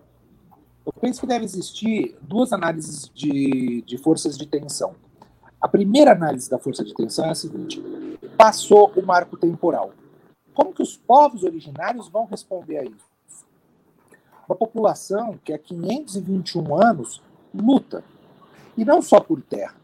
Eu 0.85 0.93
penso 0.93 1.19
que 1.19 1.27
deve 1.27 1.43
existir 1.43 2.15
duas 2.21 2.53
análises 2.53 3.11
de, 3.13 3.81
de 3.81 3.97
forças 3.97 4.37
de 4.37 4.45
tensão. 4.45 4.95
A 5.59 5.67
primeira 5.67 6.13
análise 6.13 6.49
da 6.49 6.57
força 6.57 6.83
de 6.83 6.93
tensão 6.93 7.25
é 7.25 7.31
a 7.31 7.35
seguinte: 7.35 7.83
passou 8.37 8.91
o 8.95 9.05
marco 9.05 9.35
temporal. 9.35 9.91
Como 10.53 10.73
que 10.73 10.81
os 10.81 10.95
povos 10.95 11.43
originários 11.43 12.07
vão 12.07 12.25
responder 12.25 12.77
a 12.77 12.83
isso? 12.83 13.05
Uma 14.47 14.55
população 14.55 15.37
que 15.43 15.51
há 15.51 15.57
521 15.57 16.81
anos 16.81 17.21
luta 17.53 18.03
e 18.77 18.85
não 18.85 19.01
só 19.01 19.19
por 19.19 19.41
terra, 19.41 19.75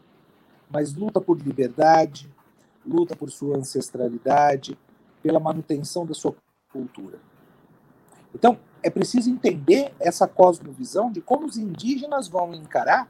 mas 0.70 0.94
luta 0.94 1.20
por 1.20 1.38
liberdade, 1.42 2.30
luta 2.86 3.16
por 3.16 3.32
sua 3.32 3.58
ancestralidade, 3.58 4.78
pela 5.22 5.40
manutenção 5.40 6.06
da 6.06 6.14
sua 6.14 6.36
cultura. 6.72 7.20
Então, 8.36 8.58
é 8.82 8.90
preciso 8.90 9.30
entender 9.30 9.94
essa 10.00 10.28
cosmovisão 10.28 11.12
de 11.12 11.22
como 11.22 11.46
os 11.46 11.58
indígenas 11.58 12.28
vão 12.28 12.54
encarar 12.54 13.10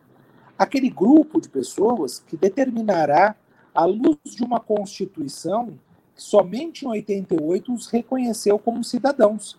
aquele 0.57 0.89
grupo 0.89 1.41
de 1.41 1.49
pessoas 1.49 2.19
que 2.19 2.37
determinará, 2.37 3.35
à 3.73 3.85
luz 3.85 4.19
de 4.23 4.43
uma 4.43 4.59
Constituição 4.59 5.79
que 6.15 6.21
somente 6.21 6.85
em 6.85 6.89
88 6.89 7.73
os 7.73 7.87
reconheceu 7.87 8.59
como 8.59 8.83
cidadãos. 8.83 9.57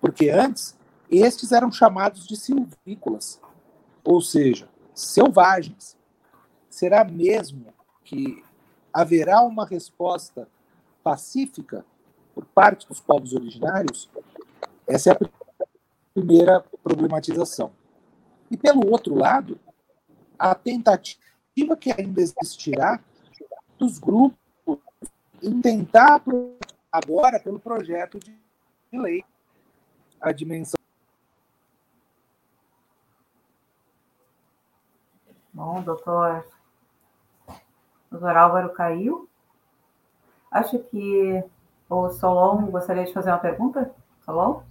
Porque 0.00 0.28
antes, 0.28 0.76
estes 1.08 1.52
eram 1.52 1.70
chamados 1.70 2.26
de 2.26 2.36
silvícolas, 2.36 3.40
ou 4.02 4.20
seja, 4.20 4.68
selvagens. 4.94 5.96
Será 6.70 7.04
mesmo 7.04 7.72
que 8.04 8.42
haverá 8.92 9.42
uma 9.42 9.66
resposta 9.66 10.48
pacífica 11.02 11.84
por 12.34 12.44
parte 12.46 12.86
dos 12.88 13.00
povos 13.00 13.32
originários? 13.32 14.08
Essa 14.86 15.10
é 15.10 15.12
a 15.12 15.66
primeira 16.14 16.64
problematização. 16.82 17.72
E 18.50 18.56
pelo 18.56 18.90
outro 18.90 19.14
lado, 19.14 19.58
a 20.38 20.54
tentativa 20.54 21.76
que 21.78 21.92
ainda 21.92 22.20
existirá 22.20 23.00
dos 23.78 23.98
grupos 23.98 24.38
em 25.42 25.60
tentar 25.60 26.22
agora 26.90 27.40
pelo 27.40 27.58
projeto 27.58 28.18
de 28.18 28.38
lei 28.92 29.24
a 30.20 30.32
dimensão 30.32 30.83
Bom, 35.54 35.80
doutor, 35.82 36.44
doutor 38.10 38.36
Álvaro 38.36 38.72
caiu. 38.72 39.28
Acho 40.50 40.80
que 40.80 41.44
o 41.88 42.10
Solon 42.10 42.66
gostaria 42.66 43.04
de 43.04 43.12
fazer 43.12 43.30
uma 43.30 43.38
pergunta. 43.38 43.94
Solon? 44.24 44.62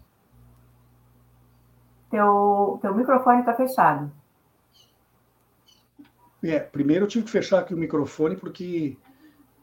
Teu, 2.11 2.79
teu 2.81 2.93
microfone 2.93 3.39
está 3.39 3.53
fechado. 3.53 4.11
É, 6.43 6.59
primeiro 6.59 7.05
eu 7.05 7.09
tive 7.09 7.23
que 7.23 7.31
fechar 7.31 7.59
aqui 7.59 7.73
o 7.73 7.77
microfone 7.77 8.35
porque 8.35 8.97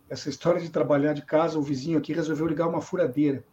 essa 0.09 0.31
história 0.31 0.61
de 0.61 0.71
trabalhar 0.71 1.13
de 1.13 1.23
casa, 1.23 1.59
o 1.59 1.63
vizinho 1.63 1.99
aqui 1.99 2.15
resolveu 2.15 2.47
ligar 2.47 2.67
uma 2.67 2.81
furadeira. 2.81 3.45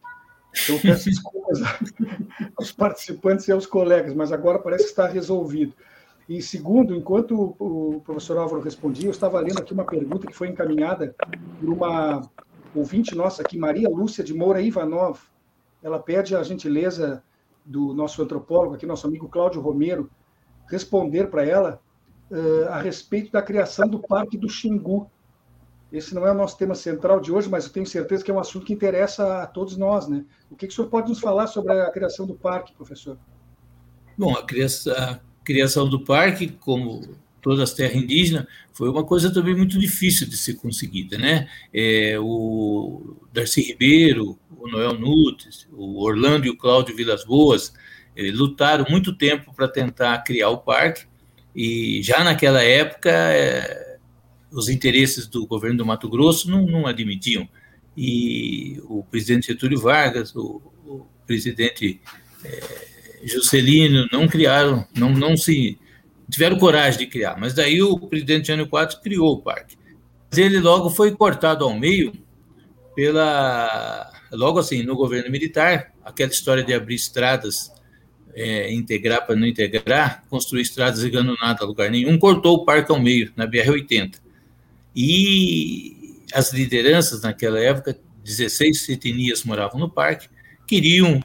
Então 0.63 0.75
eu 0.75 0.81
peço 0.81 1.09
desculpas 1.09 1.59
aos 2.55 2.71
participantes 2.71 3.45
e 3.47 3.51
aos 3.51 3.65
colegas, 3.65 4.13
mas 4.13 4.31
agora 4.31 4.57
parece 4.57 4.85
que 4.85 4.89
está 4.91 5.05
resolvido. 5.05 5.73
E 6.27 6.41
segundo, 6.41 6.93
enquanto 6.93 7.55
o 7.57 8.01
professor 8.01 8.37
Álvaro 8.37 8.61
respondia, 8.61 9.07
eu 9.07 9.11
estava 9.11 9.39
lendo 9.39 9.59
aqui 9.59 9.73
uma 9.73 9.85
pergunta 9.85 10.27
que 10.27 10.35
foi 10.35 10.49
encaminhada 10.49 11.15
por 11.59 11.69
uma 11.69 12.21
ouvinte 12.75 13.15
nossa 13.15 13.41
aqui, 13.41 13.57
Maria 13.57 13.87
Lúcia 13.89 14.23
de 14.23 14.33
Moura 14.33 14.61
Ivanov. 14.61 15.19
Ela 15.81 15.99
pede 15.99 16.35
a 16.35 16.43
gentileza 16.43 17.23
do 17.63 17.93
nosso 17.93 18.21
antropólogo 18.21 18.75
aqui, 18.75 18.85
nosso 18.85 19.07
amigo 19.07 19.29
Cláudio 19.29 19.61
Romero, 19.61 20.09
responder 20.69 21.29
para 21.29 21.45
ela 21.45 21.81
uh, 22.29 22.67
a 22.69 22.81
respeito 22.81 23.31
da 23.31 23.41
criação 23.41 23.87
do 23.87 23.99
Parque 23.99 24.37
do 24.37 24.49
Xingu. 24.49 25.09
Esse 25.91 26.13
não 26.13 26.27
é 26.27 26.31
o 26.31 26.35
nosso 26.35 26.57
tema 26.57 26.75
central 26.75 27.21
de 27.21 27.31
hoje, 27.31 27.49
mas 27.49 27.65
eu 27.65 27.71
tenho 27.71 27.85
certeza 27.85 28.21
que 28.21 28.29
é 28.29 28.33
um 28.33 28.39
assunto 28.39 28.65
que 28.65 28.73
interessa 28.73 29.43
a 29.43 29.47
todos 29.47 29.77
nós, 29.77 30.09
né? 30.09 30.25
O 30.51 30.55
que, 30.57 30.67
que 30.67 30.73
o 30.73 30.75
senhor 30.75 30.89
pode 30.89 31.07
nos 31.07 31.21
falar 31.21 31.47
sobre 31.47 31.71
a 31.71 31.89
criação 31.89 32.25
do 32.25 32.35
parque, 32.35 32.73
professor? 32.73 33.17
Bom, 34.17 34.35
a 34.35 34.45
criação, 34.45 35.21
criação 35.47 35.87
do 35.87 36.01
parque, 36.01 36.49
como 36.59 37.15
todas 37.41 37.61
as 37.61 37.73
terras 37.73 37.95
indígenas, 37.95 38.45
foi 38.73 38.89
uma 38.89 39.05
coisa 39.05 39.33
também 39.33 39.55
muito 39.55 39.79
difícil 39.79 40.27
de 40.27 40.35
ser 40.35 40.55
conseguida, 40.55 41.17
né? 41.17 41.47
É, 41.73 42.19
o 42.19 43.15
Darcy 43.31 43.61
Ribeiro, 43.61 44.37
o 44.59 44.67
Noel 44.67 44.99
Nunes, 44.99 45.65
o 45.71 46.03
Orlando 46.03 46.45
e 46.45 46.49
o 46.49 46.57
Cláudio 46.57 46.93
Vilas 46.93 47.23
Boas 47.23 47.73
eh, 48.17 48.29
lutaram 48.31 48.85
muito 48.89 49.15
tempo 49.15 49.53
para 49.55 49.69
tentar 49.69 50.17
criar 50.25 50.49
o 50.49 50.57
parque, 50.57 51.05
e 51.55 52.03
já 52.03 52.25
naquela 52.25 52.61
época 52.61 53.09
é, 53.09 53.97
os 54.51 54.67
interesses 54.67 55.27
do 55.27 55.47
governo 55.47 55.77
do 55.77 55.85
Mato 55.85 56.09
Grosso 56.09 56.51
não, 56.51 56.65
não 56.65 56.85
admitiam. 56.85 57.47
E 57.95 58.81
o 58.83 59.01
presidente 59.03 59.47
Getúlio 59.47 59.79
Vargas, 59.79 60.35
o, 60.35 60.61
o 60.85 61.07
presidente 61.25 62.01
é, 62.43 62.96
Juscelino 63.23 64.07
não 64.11 64.27
criaram, 64.27 64.85
não, 64.95 65.11
não 65.11 65.35
se 65.35 65.77
tiveram 66.29 66.57
coragem 66.57 66.99
de 66.99 67.07
criar, 67.07 67.37
mas 67.39 67.53
daí 67.53 67.81
o 67.81 67.97
presidente 67.99 68.47
Jânio 68.47 68.67
Quadros 68.67 68.99
criou 68.99 69.33
o 69.33 69.41
parque. 69.41 69.77
Mas 70.29 70.37
ele 70.37 70.59
logo 70.59 70.89
foi 70.89 71.11
cortado 71.11 71.63
ao 71.63 71.77
meio 71.77 72.13
pela, 72.95 74.11
logo 74.31 74.59
assim, 74.59 74.83
no 74.83 74.95
governo 74.95 75.31
militar, 75.31 75.93
aquela 76.03 76.31
história 76.31 76.63
de 76.63 76.73
abrir 76.73 76.95
estradas, 76.95 77.71
é, 78.33 78.73
integrar 78.73 79.25
para 79.25 79.35
não 79.35 79.47
integrar, 79.47 80.23
construir 80.29 80.61
estradas 80.61 81.03
e 81.03 81.11
nada 81.11 81.63
a 81.63 81.65
lugar 81.65 81.89
nenhum, 81.89 82.17
cortou 82.17 82.55
o 82.55 82.65
parque 82.65 82.91
ao 82.91 82.99
meio, 82.99 83.31
na 83.35 83.47
BR-80. 83.47 84.15
E 84.95 86.23
as 86.33 86.51
lideranças 86.51 87.21
naquela 87.21 87.59
época, 87.59 87.97
16 88.23 88.89
etnias 88.89 89.43
moravam 89.43 89.79
no 89.79 89.89
parque, 89.89 90.27
queriam 90.67 91.21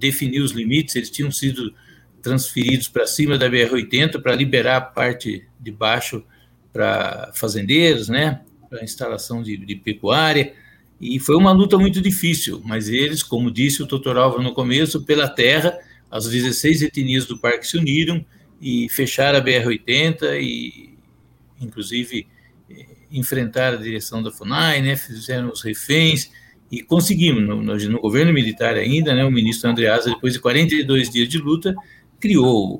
definir 0.00 0.40
os 0.40 0.52
limites, 0.52 0.96
eles 0.96 1.10
tinham 1.10 1.30
sido 1.30 1.72
transferidos 2.22 2.88
para 2.88 3.06
cima 3.06 3.38
da 3.38 3.48
BR-80 3.48 4.20
para 4.20 4.34
liberar 4.34 4.76
a 4.76 4.80
parte 4.80 5.46
de 5.58 5.70
baixo 5.70 6.24
para 6.72 7.30
fazendeiros, 7.34 8.08
né, 8.08 8.40
para 8.68 8.84
instalação 8.84 9.42
de, 9.42 9.56
de, 9.56 9.76
pecuária, 9.76 10.54
e 11.00 11.18
foi 11.18 11.36
uma 11.36 11.52
luta 11.52 11.78
muito 11.78 12.00
difícil, 12.00 12.60
mas 12.64 12.88
eles, 12.88 13.22
como 13.22 13.50
disse 13.50 13.82
o 13.82 13.86
doutor 13.86 14.16
Álvaro 14.16 14.42
no 14.42 14.54
começo, 14.54 15.02
pela 15.02 15.28
terra, 15.28 15.76
as 16.10 16.28
16 16.28 16.82
etnias 16.82 17.24
do 17.26 17.38
parque 17.38 17.66
se 17.66 17.76
uniram 17.76 18.24
e 18.60 18.88
fecharam 18.88 19.38
a 19.38 19.42
BR-80 19.42 20.40
e, 20.40 20.90
inclusive, 21.60 22.26
eh, 22.70 22.86
enfrentaram 23.10 23.78
a 23.78 23.82
direção 23.82 24.22
da 24.22 24.30
FUNAI, 24.30 24.82
né, 24.82 24.96
fizeram 24.96 25.50
os 25.50 25.62
reféns, 25.62 26.30
e 26.70 26.82
conseguimos, 26.82 27.42
no, 27.42 27.62
no, 27.62 27.76
no, 27.76 28.00
governo 28.00 28.32
militar 28.32 28.76
ainda, 28.76 29.14
né, 29.14 29.24
o 29.24 29.30
ministro 29.30 29.68
Andreasa, 29.68 30.10
depois 30.10 30.34
de 30.34 30.40
42 30.40 31.10
dias 31.10 31.28
de 31.28 31.38
luta, 31.38 31.74
criou 32.20 32.78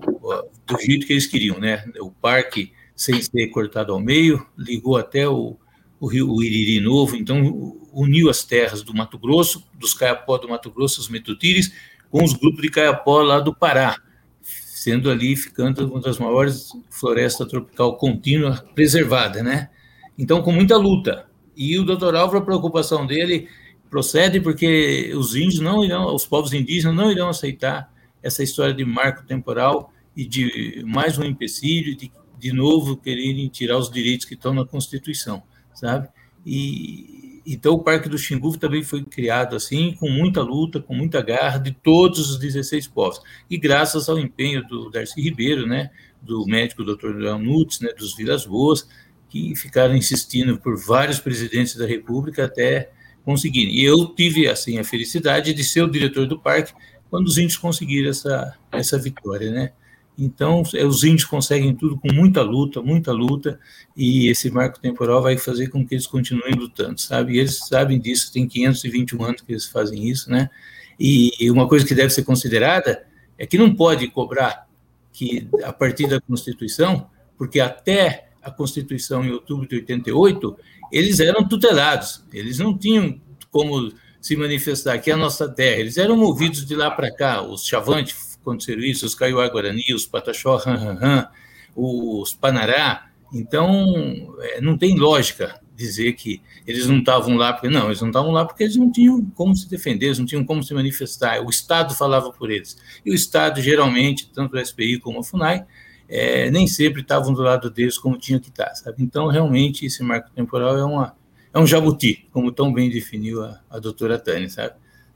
do 0.66 0.80
jeito 0.80 1.06
que 1.06 1.12
eles 1.12 1.26
queriam, 1.26 1.58
né, 1.58 1.84
o 1.98 2.10
parque 2.10 2.72
sem 2.94 3.20
ser 3.20 3.48
cortado 3.48 3.92
ao 3.92 3.98
meio, 3.98 4.46
ligou 4.56 4.96
até 4.96 5.28
o, 5.28 5.56
o 5.98 6.06
rio 6.06 6.30
o 6.30 6.42
Iriri 6.42 6.80
Novo, 6.80 7.16
então 7.16 7.76
uniu 7.92 8.30
as 8.30 8.44
terras 8.44 8.82
do 8.82 8.94
Mato 8.94 9.18
Grosso, 9.18 9.66
dos 9.74 9.92
Caiapó 9.94 10.38
do 10.38 10.48
Mato 10.48 10.70
Grosso, 10.70 11.00
os 11.00 11.08
Metutires, 11.08 11.72
com 12.10 12.22
os 12.22 12.32
grupos 12.34 12.62
de 12.62 12.70
Caiapó 12.70 13.22
lá 13.22 13.40
do 13.40 13.54
Pará, 13.54 14.00
sendo 14.42 15.10
ali 15.10 15.34
ficando 15.34 15.86
uma 15.90 16.00
das 16.00 16.18
maiores 16.18 16.70
florestas 16.90 17.48
tropical 17.48 17.96
contínua 17.96 18.64
preservada, 18.74 19.42
né? 19.42 19.70
Então, 20.18 20.42
com 20.42 20.52
muita 20.52 20.76
luta, 20.76 21.26
E 21.56 21.78
o 21.78 21.84
doutor 21.84 22.14
Álvaro, 22.14 22.38
a 22.38 22.44
preocupação 22.44 23.06
dele 23.06 23.48
procede 23.90 24.40
porque 24.40 25.12
os 25.14 25.34
índios 25.34 25.60
não 25.60 25.84
irão, 25.84 26.14
os 26.14 26.24
povos 26.24 26.52
indígenas 26.52 26.96
não 26.96 27.10
irão 27.10 27.28
aceitar 27.28 27.92
essa 28.22 28.42
história 28.42 28.72
de 28.72 28.84
marco 28.84 29.26
temporal 29.26 29.92
e 30.16 30.24
de 30.24 30.82
mais 30.86 31.18
um 31.18 31.24
empecilho, 31.24 31.96
de, 31.96 32.10
de 32.38 32.52
novo 32.52 32.96
quererem 32.96 33.48
tirar 33.48 33.76
os 33.78 33.90
direitos 33.90 34.24
que 34.24 34.34
estão 34.34 34.54
na 34.54 34.64
Constituição, 34.64 35.42
sabe? 35.74 36.08
E 36.46 37.42
então 37.46 37.74
o 37.74 37.82
Parque 37.82 38.08
do 38.08 38.18
Xingu 38.18 38.56
também 38.58 38.82
foi 38.82 39.02
criado 39.02 39.56
assim, 39.56 39.92
com 39.98 40.08
muita 40.08 40.42
luta, 40.42 40.78
com 40.78 40.94
muita 40.94 41.20
garra 41.20 41.58
de 41.58 41.72
todos 41.72 42.30
os 42.30 42.38
16 42.38 42.86
povos. 42.88 43.20
E 43.48 43.56
graças 43.58 44.08
ao 44.08 44.18
empenho 44.18 44.64
do 44.66 44.90
Darcy 44.90 45.20
Ribeiro, 45.20 45.66
né, 45.66 45.90
do 46.22 46.44
médico 46.46 46.84
Dr. 46.84 47.16
Leon 47.16 47.38
Nutz, 47.38 47.80
né, 47.80 47.92
dos 47.92 48.14
Vilas 48.14 48.46
Boas, 48.46 48.86
que 49.28 49.54
ficaram 49.56 49.96
insistindo 49.96 50.58
por 50.58 50.76
vários 50.76 51.18
presidentes 51.18 51.74
da 51.76 51.86
República 51.86 52.44
até 52.44 52.90
conseguirem. 53.24 53.74
E 53.74 53.84
eu 53.84 54.06
tive 54.06 54.48
assim 54.48 54.78
a 54.78 54.84
felicidade 54.84 55.52
de 55.52 55.64
ser 55.64 55.82
o 55.82 55.90
diretor 55.90 56.26
do 56.26 56.38
parque 56.38 56.72
quando 57.08 57.26
os 57.26 57.38
índios 57.38 57.56
conseguiram 57.56 58.10
essa 58.10 58.56
essa 58.72 58.98
vitória, 58.98 59.50
né? 59.50 59.72
Então, 60.18 60.62
é, 60.74 60.84
os 60.84 61.02
índios 61.02 61.24
conseguem 61.24 61.74
tudo 61.74 61.96
com 61.96 62.12
muita 62.12 62.42
luta, 62.42 62.82
muita 62.82 63.10
luta, 63.10 63.58
e 63.96 64.28
esse 64.28 64.50
marco 64.50 64.78
temporal 64.78 65.22
vai 65.22 65.38
fazer 65.38 65.68
com 65.68 65.86
que 65.86 65.94
eles 65.94 66.06
continuem 66.06 66.52
lutando, 66.52 67.00
sabe? 67.00 67.34
E 67.34 67.38
eles 67.38 67.58
sabem 67.58 67.98
disso, 67.98 68.30
tem 68.30 68.46
521 68.46 69.24
anos 69.24 69.40
que 69.40 69.52
eles 69.52 69.66
fazem 69.66 70.06
isso, 70.06 70.30
né? 70.30 70.50
E 70.98 71.50
uma 71.50 71.66
coisa 71.66 71.86
que 71.86 71.94
deve 71.94 72.10
ser 72.10 72.24
considerada 72.24 73.06
é 73.38 73.46
que 73.46 73.56
não 73.56 73.74
pode 73.74 74.06
cobrar 74.08 74.68
que 75.10 75.48
a 75.64 75.72
partir 75.72 76.06
da 76.06 76.20
Constituição, 76.20 77.08
porque 77.38 77.58
até 77.58 78.29
a 78.42 78.50
Constituição 78.50 79.24
em 79.24 79.30
outubro 79.30 79.66
de 79.66 79.76
88, 79.76 80.56
eles 80.92 81.20
eram 81.20 81.46
tutelados, 81.46 82.24
eles 82.32 82.58
não 82.58 82.76
tinham 82.76 83.20
como 83.50 83.92
se 84.20 84.36
manifestar 84.36 84.94
aqui 84.94 85.10
é 85.10 85.14
a 85.14 85.16
nossa 85.16 85.48
terra, 85.48 85.80
eles 85.80 85.96
eram 85.96 86.16
movidos 86.16 86.64
de 86.66 86.74
lá 86.74 86.90
para 86.90 87.14
cá, 87.14 87.42
os 87.42 87.66
chavantes 87.66 88.38
aconteceram 88.40 88.82
isso, 88.82 89.06
os 89.06 89.14
Kaiowá 89.14 89.48
Guarani, 89.48 89.94
os 89.94 90.06
Pataxó, 90.06 90.62
Han, 90.66 90.74
Han, 90.74 90.98
Han, 91.00 91.28
os 91.74 92.34
Panará. 92.34 93.06
Então, 93.32 94.34
é, 94.40 94.60
não 94.60 94.76
tem 94.76 94.96
lógica 94.96 95.60
dizer 95.76 96.12
que 96.12 96.42
eles 96.66 96.86
não 96.86 96.98
estavam 96.98 97.36
lá 97.36 97.52
porque 97.52 97.68
não, 97.68 97.86
eles 97.86 98.00
não 98.00 98.08
estavam 98.08 98.32
lá 98.32 98.44
porque 98.44 98.64
eles 98.64 98.76
não 98.76 98.90
tinham 98.90 99.24
como 99.34 99.56
se 99.56 99.68
defender, 99.68 100.06
eles 100.06 100.18
não 100.18 100.26
tinham 100.26 100.44
como 100.44 100.62
se 100.62 100.74
manifestar. 100.74 101.40
O 101.40 101.48
Estado 101.48 101.94
falava 101.94 102.30
por 102.32 102.50
eles. 102.50 102.76
E 103.04 103.10
o 103.10 103.14
Estado, 103.14 103.62
geralmente, 103.62 104.28
tanto 104.28 104.56
o 104.56 104.64
SPI 104.64 104.98
como 104.98 105.20
a 105.20 105.24
FUNAI, 105.24 105.64
é, 106.10 106.50
nem 106.50 106.66
sempre 106.66 107.02
estavam 107.02 107.32
do 107.32 107.40
lado 107.40 107.70
deles 107.70 107.96
como 107.96 108.18
tinha 108.18 108.40
que 108.40 108.48
estar, 108.48 108.74
sabe? 108.74 108.96
Então, 109.00 109.28
realmente, 109.28 109.86
esse 109.86 110.02
marco 110.02 110.28
temporal 110.30 110.76
é, 110.76 110.84
uma, 110.84 111.14
é 111.54 111.58
um 111.58 111.66
jabuti, 111.66 112.28
como 112.32 112.50
tão 112.50 112.72
bem 112.72 112.90
definiu 112.90 113.44
a, 113.44 113.60
a 113.70 113.78
doutora 113.78 114.18
Tânia, 114.18 114.50
sabe? 114.50 114.74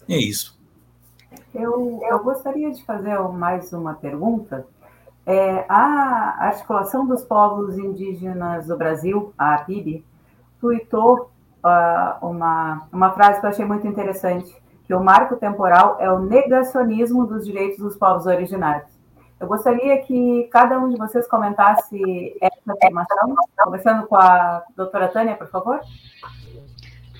é 0.08 0.16
isso. 0.16 0.56
Eu, 1.52 2.00
eu 2.08 2.22
gostaria 2.22 2.70
de 2.70 2.84
fazer 2.84 3.18
mais 3.30 3.72
uma 3.72 3.94
pergunta. 3.94 4.64
É, 5.26 5.64
a 5.68 6.36
Articulação 6.46 7.06
dos 7.06 7.24
Povos 7.24 7.76
Indígenas 7.76 8.66
do 8.66 8.76
Brasil, 8.76 9.32
a 9.36 9.54
APIB, 9.54 10.04
tuitou 10.60 11.30
uh, 11.64 12.26
uma, 12.26 12.86
uma 12.92 13.12
frase 13.12 13.40
que 13.40 13.46
eu 13.46 13.50
achei 13.50 13.64
muito 13.64 13.86
interessante, 13.86 14.54
que 14.86 14.94
o 14.94 15.02
marco 15.02 15.36
temporal 15.36 15.96
é 15.98 16.10
o 16.10 16.20
negacionismo 16.20 17.26
dos 17.26 17.46
direitos 17.46 17.78
dos 17.78 17.96
povos 17.96 18.26
originários. 18.26 18.93
Eu 19.40 19.48
gostaria 19.48 20.00
que 20.02 20.48
cada 20.52 20.78
um 20.78 20.88
de 20.88 20.96
vocês 20.96 21.26
comentasse 21.26 22.36
essa 22.40 22.72
afirmação, 22.72 23.34
começando 23.58 24.06
com 24.06 24.16
a 24.16 24.62
doutora 24.76 25.08
Tânia, 25.08 25.34
por 25.34 25.48
favor. 25.48 25.80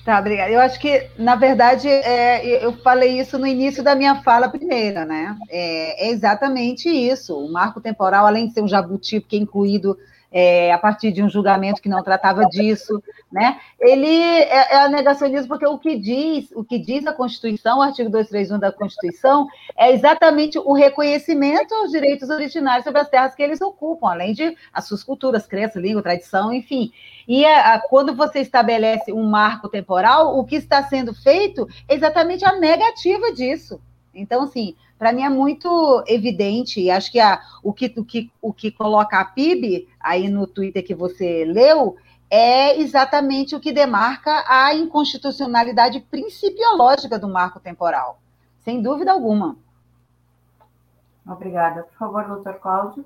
Tá, 0.05 0.19
obrigada. 0.19 0.51
Eu 0.51 0.59
acho 0.59 0.79
que, 0.79 1.09
na 1.17 1.35
verdade, 1.35 1.89
é, 1.89 2.63
eu 2.63 2.73
falei 2.83 3.19
isso 3.19 3.39
no 3.39 3.47
início 3.47 3.83
da 3.83 3.95
minha 3.95 4.21
fala 4.21 4.47
primeira, 4.47 5.03
né? 5.03 5.35
É, 5.49 6.07
é, 6.07 6.11
exatamente 6.11 6.87
isso. 6.87 7.35
O 7.35 7.51
marco 7.51 7.81
temporal, 7.81 8.25
além 8.25 8.47
de 8.47 8.53
ser 8.53 8.61
um 8.61 8.67
jabuti, 8.67 9.19
que 9.19 9.35
é 9.35 9.39
incluído 9.39 9.97
é, 10.37 10.69
a 10.73 10.77
partir 10.77 11.13
de 11.13 11.23
um 11.23 11.29
julgamento 11.29 11.81
que 11.81 11.87
não 11.87 12.03
tratava 12.03 12.45
disso, 12.47 13.01
né? 13.31 13.57
Ele 13.79 14.05
é, 14.05 14.75
é 14.75 14.89
negacionismo 14.89 15.47
porque 15.47 15.65
o 15.65 15.77
que 15.77 15.97
diz, 15.97 16.51
o 16.53 16.61
que 16.61 16.77
diz 16.77 17.07
a 17.07 17.13
Constituição, 17.13 17.79
o 17.79 17.81
artigo 17.81 18.09
231 18.09 18.59
da 18.59 18.69
Constituição, 18.69 19.47
é 19.77 19.93
exatamente 19.93 20.59
o 20.59 20.73
reconhecimento 20.73 21.73
aos 21.73 21.89
direitos 21.89 22.29
originários 22.29 22.83
sobre 22.83 22.99
as 22.99 23.07
terras 23.07 23.33
que 23.33 23.41
eles 23.41 23.61
ocupam, 23.61 24.09
além 24.09 24.33
de 24.33 24.57
as 24.73 24.85
suas 24.85 25.05
culturas, 25.05 25.47
crenças, 25.47 25.81
língua, 25.81 26.03
tradição, 26.03 26.53
enfim. 26.53 26.91
E 27.25 27.45
a, 27.45 27.75
a, 27.75 27.79
quando 27.79 28.13
você 28.13 28.39
estabelece 28.39 29.13
um 29.13 29.23
marco 29.23 29.69
temporal, 29.69 30.37
o 30.37 30.43
que 30.43 30.57
está 30.57 30.83
sendo 30.83 31.13
feito 31.13 31.65
é 31.87 31.95
exatamente 31.95 32.43
a 32.43 32.59
negativa 32.59 33.31
disso. 33.31 33.79
Então, 34.13 34.43
assim, 34.43 34.75
para 34.97 35.11
mim 35.11 35.23
é 35.23 35.29
muito 35.29 36.03
evidente, 36.07 36.79
e 36.79 36.89
acho 36.89 37.11
que 37.11 37.19
a, 37.19 37.41
o, 37.61 37.73
que, 37.73 37.93
o, 37.97 38.03
que, 38.03 38.31
o 38.41 38.53
que 38.53 38.71
coloca 38.71 39.19
a 39.19 39.25
PIB 39.25 39.87
aí 40.05 40.29
no 40.29 40.45
Twitter 40.45 40.85
que 40.85 40.93
você 40.93 41.43
leu 41.45 41.97
é 42.29 42.79
exatamente 42.79 43.55
o 43.55 43.59
que 43.59 43.71
demarca 43.71 44.43
a 44.47 44.73
inconstitucionalidade 44.73 45.99
principiológica 46.09 47.19
do 47.19 47.27
marco 47.27 47.59
temporal, 47.59 48.21
sem 48.63 48.81
dúvida 48.81 49.11
alguma. 49.11 49.57
Obrigada. 51.25 51.83
Por 51.83 51.97
favor, 51.97 52.27
doutor 52.27 52.55
Cláudio. 52.55 53.05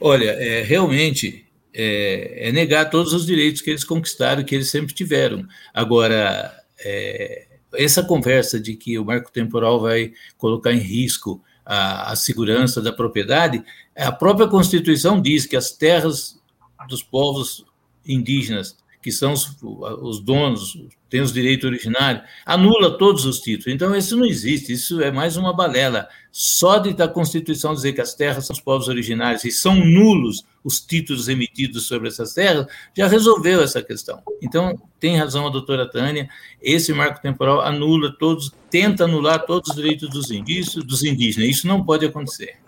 Olha, 0.00 0.30
é, 0.32 0.62
realmente 0.62 1.46
é, 1.74 2.48
é, 2.48 2.52
negar 2.52 2.90
todos 2.90 3.12
os 3.12 3.24
direitos 3.24 3.62
que 3.62 3.70
eles 3.70 3.84
conquistaram, 3.84 4.44
que 4.44 4.54
eles 4.54 4.70
sempre 4.70 4.94
tiveram. 4.94 5.46
Agora, 5.72 6.52
é, 6.84 7.46
essa 7.74 8.02
conversa 8.02 8.60
de 8.60 8.74
que 8.74 8.98
o 8.98 9.04
marco 9.04 9.32
temporal 9.32 9.80
vai 9.80 10.12
colocar 10.36 10.72
em 10.72 10.78
risco 10.78 11.42
a, 11.64 12.12
a, 12.12 12.16
segurança 12.16 12.80
da 12.80 12.92
propriedade, 12.92 13.64
a 13.96 14.12
própria 14.12 14.48
Constituição 14.48 15.20
diz 15.20 15.46
que 15.46 15.56
as 15.56 15.70
terras 15.70 16.40
dos 16.88 17.02
povos 17.02 17.64
indígenas, 18.06 18.76
que 19.02 19.10
são 19.10 19.32
os, 19.32 19.56
os 19.60 20.20
donos, 20.20 20.78
têm 21.10 21.20
os 21.20 21.32
direitos 21.32 21.64
originários, 21.64 22.22
anula 22.46 22.96
todos 22.96 23.26
os 23.26 23.40
títulos. 23.40 23.74
Então, 23.74 23.94
isso 23.94 24.16
não 24.16 24.24
existe, 24.24 24.72
isso 24.72 25.02
é 25.02 25.10
mais 25.10 25.36
uma 25.36 25.52
balela. 25.52 26.08
Só 26.30 26.78
de 26.78 27.02
a 27.02 27.08
Constituição 27.08 27.74
dizer 27.74 27.92
que 27.92 28.00
as 28.00 28.14
terras 28.14 28.46
são 28.46 28.54
os 28.54 28.60
povos 28.60 28.88
originários 28.88 29.44
e 29.44 29.50
são 29.50 29.74
nulos 29.74 30.44
os 30.64 30.80
títulos 30.80 31.28
emitidos 31.28 31.86
sobre 31.86 32.08
essas 32.08 32.32
terras, 32.32 32.66
já 32.96 33.08
resolveu 33.08 33.60
essa 33.60 33.82
questão. 33.82 34.22
Então, 34.40 34.80
tem 35.00 35.16
razão 35.16 35.46
a 35.46 35.50
doutora 35.50 35.90
Tânia, 35.90 36.28
esse 36.62 36.92
marco 36.92 37.20
temporal 37.20 37.60
anula 37.60 38.16
todos, 38.16 38.52
tenta 38.70 39.04
anular 39.04 39.44
todos 39.44 39.70
os 39.70 39.76
direitos 39.76 40.08
dos 40.08 40.30
indígenas, 40.30 40.86
dos 40.86 41.02
indígenas. 41.02 41.48
Isso 41.48 41.66
não 41.66 41.84
pode 41.84 42.06
acontecer. 42.06 42.61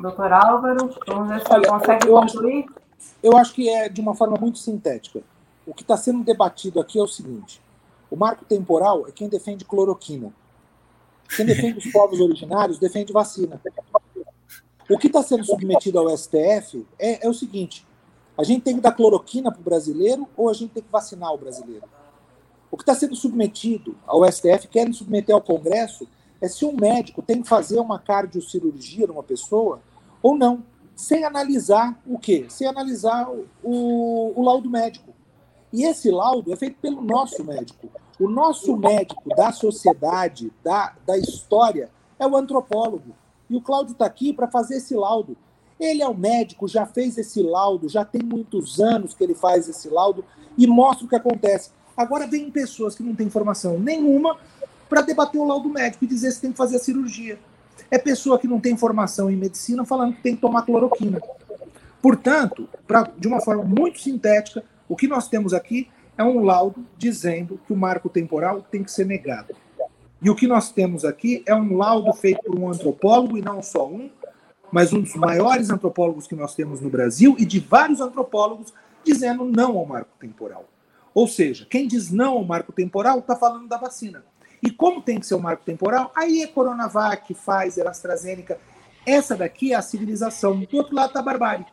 Doutor 0.00 0.32
Álvaro, 0.32 0.90
vamos 1.06 1.28
ver 1.28 1.40
se 1.40 1.52
Olha, 1.52 1.68
consegue 1.68 2.08
eu 2.08 2.14
concluir. 2.14 2.64
Acho, 2.64 3.14
eu 3.22 3.36
acho 3.36 3.54
que 3.54 3.68
é 3.68 3.88
de 3.88 4.00
uma 4.00 4.14
forma 4.14 4.36
muito 4.40 4.58
sintética. 4.58 5.22
O 5.66 5.74
que 5.74 5.82
está 5.82 5.96
sendo 5.96 6.24
debatido 6.24 6.80
aqui 6.80 6.98
é 6.98 7.02
o 7.02 7.08
seguinte: 7.08 7.60
o 8.10 8.16
marco 8.16 8.44
temporal 8.44 9.06
é 9.06 9.12
quem 9.12 9.28
defende 9.28 9.64
cloroquina. 9.64 10.32
Quem 11.36 11.44
defende 11.46 11.78
os 11.78 11.92
povos 11.92 12.20
originários 12.20 12.78
defende 12.78 13.12
vacina. 13.12 13.60
O 14.88 14.96
que 14.96 15.08
está 15.08 15.22
sendo 15.22 15.44
submetido 15.44 15.98
ao 15.98 16.16
STF 16.16 16.86
é, 16.98 17.26
é, 17.26 17.28
o 17.28 17.34
seguinte: 17.34 17.86
a 18.36 18.44
gente 18.44 18.62
tem 18.62 18.76
que 18.76 18.80
dar 18.80 18.92
cloroquina 18.92 19.50
para 19.50 19.60
o 19.60 19.64
brasileiro 19.64 20.26
ou 20.36 20.48
a 20.48 20.54
gente 20.54 20.70
tem 20.70 20.82
que 20.82 20.90
vacinar 20.90 21.32
o 21.32 21.38
brasileiro? 21.38 21.84
O 22.70 22.76
que 22.76 22.82
está 22.82 22.94
sendo 22.94 23.16
submetido 23.16 23.96
ao 24.06 24.30
STF, 24.30 24.68
querem 24.68 24.92
submeter 24.92 25.34
ao 25.34 25.40
Congresso, 25.40 26.06
é 26.40 26.48
se 26.48 26.64
um 26.64 26.72
médico 26.72 27.22
tem 27.22 27.42
que 27.42 27.48
fazer 27.48 27.80
uma 27.80 27.98
cardiocirurgia 27.98 29.06
numa 29.06 29.22
pessoa 29.22 29.80
ou 30.22 30.36
não, 30.36 30.64
sem 30.94 31.24
analisar 31.24 32.00
o 32.06 32.18
quê? 32.18 32.46
Sem 32.48 32.66
analisar 32.66 33.28
o, 33.62 34.32
o 34.34 34.42
laudo 34.42 34.68
médico. 34.68 35.14
E 35.72 35.84
esse 35.84 36.10
laudo 36.10 36.52
é 36.52 36.56
feito 36.56 36.76
pelo 36.80 37.00
nosso 37.02 37.44
médico. 37.44 37.88
O 38.18 38.28
nosso 38.28 38.76
médico 38.76 39.28
da 39.36 39.52
sociedade, 39.52 40.52
da, 40.64 40.94
da 41.06 41.16
história, 41.16 41.90
é 42.18 42.26
o 42.26 42.36
antropólogo. 42.36 43.14
E 43.48 43.56
o 43.56 43.60
Cláudio 43.60 43.92
está 43.92 44.06
aqui 44.06 44.32
para 44.32 44.48
fazer 44.48 44.78
esse 44.78 44.94
laudo. 44.94 45.36
Ele 45.78 46.02
é 46.02 46.08
o 46.08 46.16
médico, 46.16 46.66
já 46.66 46.84
fez 46.84 47.16
esse 47.16 47.40
laudo, 47.42 47.88
já 47.88 48.04
tem 48.04 48.22
muitos 48.22 48.80
anos 48.80 49.14
que 49.14 49.22
ele 49.22 49.34
faz 49.34 49.68
esse 49.68 49.88
laudo 49.88 50.24
e 50.56 50.66
mostra 50.66 51.06
o 51.06 51.08
que 51.08 51.14
acontece. 51.14 51.70
Agora 51.96 52.26
vem 52.26 52.50
pessoas 52.50 52.96
que 52.96 53.02
não 53.02 53.14
têm 53.14 53.26
informação 53.26 53.78
nenhuma 53.78 54.36
para 54.88 55.02
debater 55.02 55.40
o 55.40 55.46
laudo 55.46 55.68
médico 55.68 56.04
e 56.04 56.08
dizer 56.08 56.32
se 56.32 56.40
tem 56.40 56.50
que 56.50 56.58
fazer 56.58 56.76
a 56.76 56.80
cirurgia. 56.80 57.38
É 57.90 57.98
pessoa 57.98 58.38
que 58.38 58.46
não 58.46 58.60
tem 58.60 58.76
formação 58.76 59.30
em 59.30 59.36
medicina 59.36 59.84
falando 59.84 60.14
que 60.14 60.22
tem 60.22 60.34
que 60.34 60.40
tomar 60.40 60.62
cloroquina. 60.62 61.20
Portanto, 62.02 62.68
pra, 62.86 63.10
de 63.16 63.26
uma 63.26 63.40
forma 63.40 63.64
muito 63.64 64.00
sintética, 64.00 64.62
o 64.88 64.96
que 64.96 65.08
nós 65.08 65.28
temos 65.28 65.52
aqui 65.52 65.88
é 66.16 66.24
um 66.24 66.44
laudo 66.44 66.84
dizendo 66.96 67.60
que 67.66 67.72
o 67.72 67.76
marco 67.76 68.08
temporal 68.08 68.60
tem 68.62 68.82
que 68.82 68.90
ser 68.90 69.06
negado. 69.06 69.54
E 70.20 70.28
o 70.28 70.34
que 70.34 70.46
nós 70.46 70.72
temos 70.72 71.04
aqui 71.04 71.42
é 71.46 71.54
um 71.54 71.76
laudo 71.76 72.12
feito 72.12 72.42
por 72.42 72.58
um 72.58 72.68
antropólogo, 72.68 73.38
e 73.38 73.42
não 73.42 73.62
só 73.62 73.86
um, 73.86 74.10
mas 74.70 74.92
um 74.92 75.00
dos 75.00 75.14
maiores 75.14 75.70
antropólogos 75.70 76.26
que 76.26 76.34
nós 76.34 76.54
temos 76.54 76.80
no 76.80 76.90
Brasil 76.90 77.36
e 77.38 77.44
de 77.44 77.60
vários 77.60 78.00
antropólogos 78.00 78.72
dizendo 79.04 79.44
não 79.44 79.78
ao 79.78 79.86
marco 79.86 80.10
temporal. 80.18 80.68
Ou 81.14 81.26
seja, 81.26 81.66
quem 81.68 81.86
diz 81.86 82.10
não 82.10 82.34
ao 82.34 82.44
marco 82.44 82.72
temporal 82.72 83.20
está 83.20 83.34
falando 83.34 83.68
da 83.68 83.78
vacina. 83.78 84.24
E 84.62 84.70
como 84.70 85.00
tem 85.02 85.20
que 85.20 85.26
ser 85.26 85.34
o 85.34 85.40
marco 85.40 85.64
temporal? 85.64 86.12
Aí 86.14 86.42
é 86.42 86.46
Coronavac, 86.46 87.34
Pfizer, 87.34 87.86
AstraZeneca. 87.86 88.58
Essa 89.06 89.36
daqui 89.36 89.72
é 89.72 89.76
a 89.76 89.82
civilização. 89.82 90.58
Do 90.58 90.76
outro 90.76 90.94
lado 90.94 91.08
está 91.08 91.20
a 91.20 91.22
barbárie. 91.22 91.66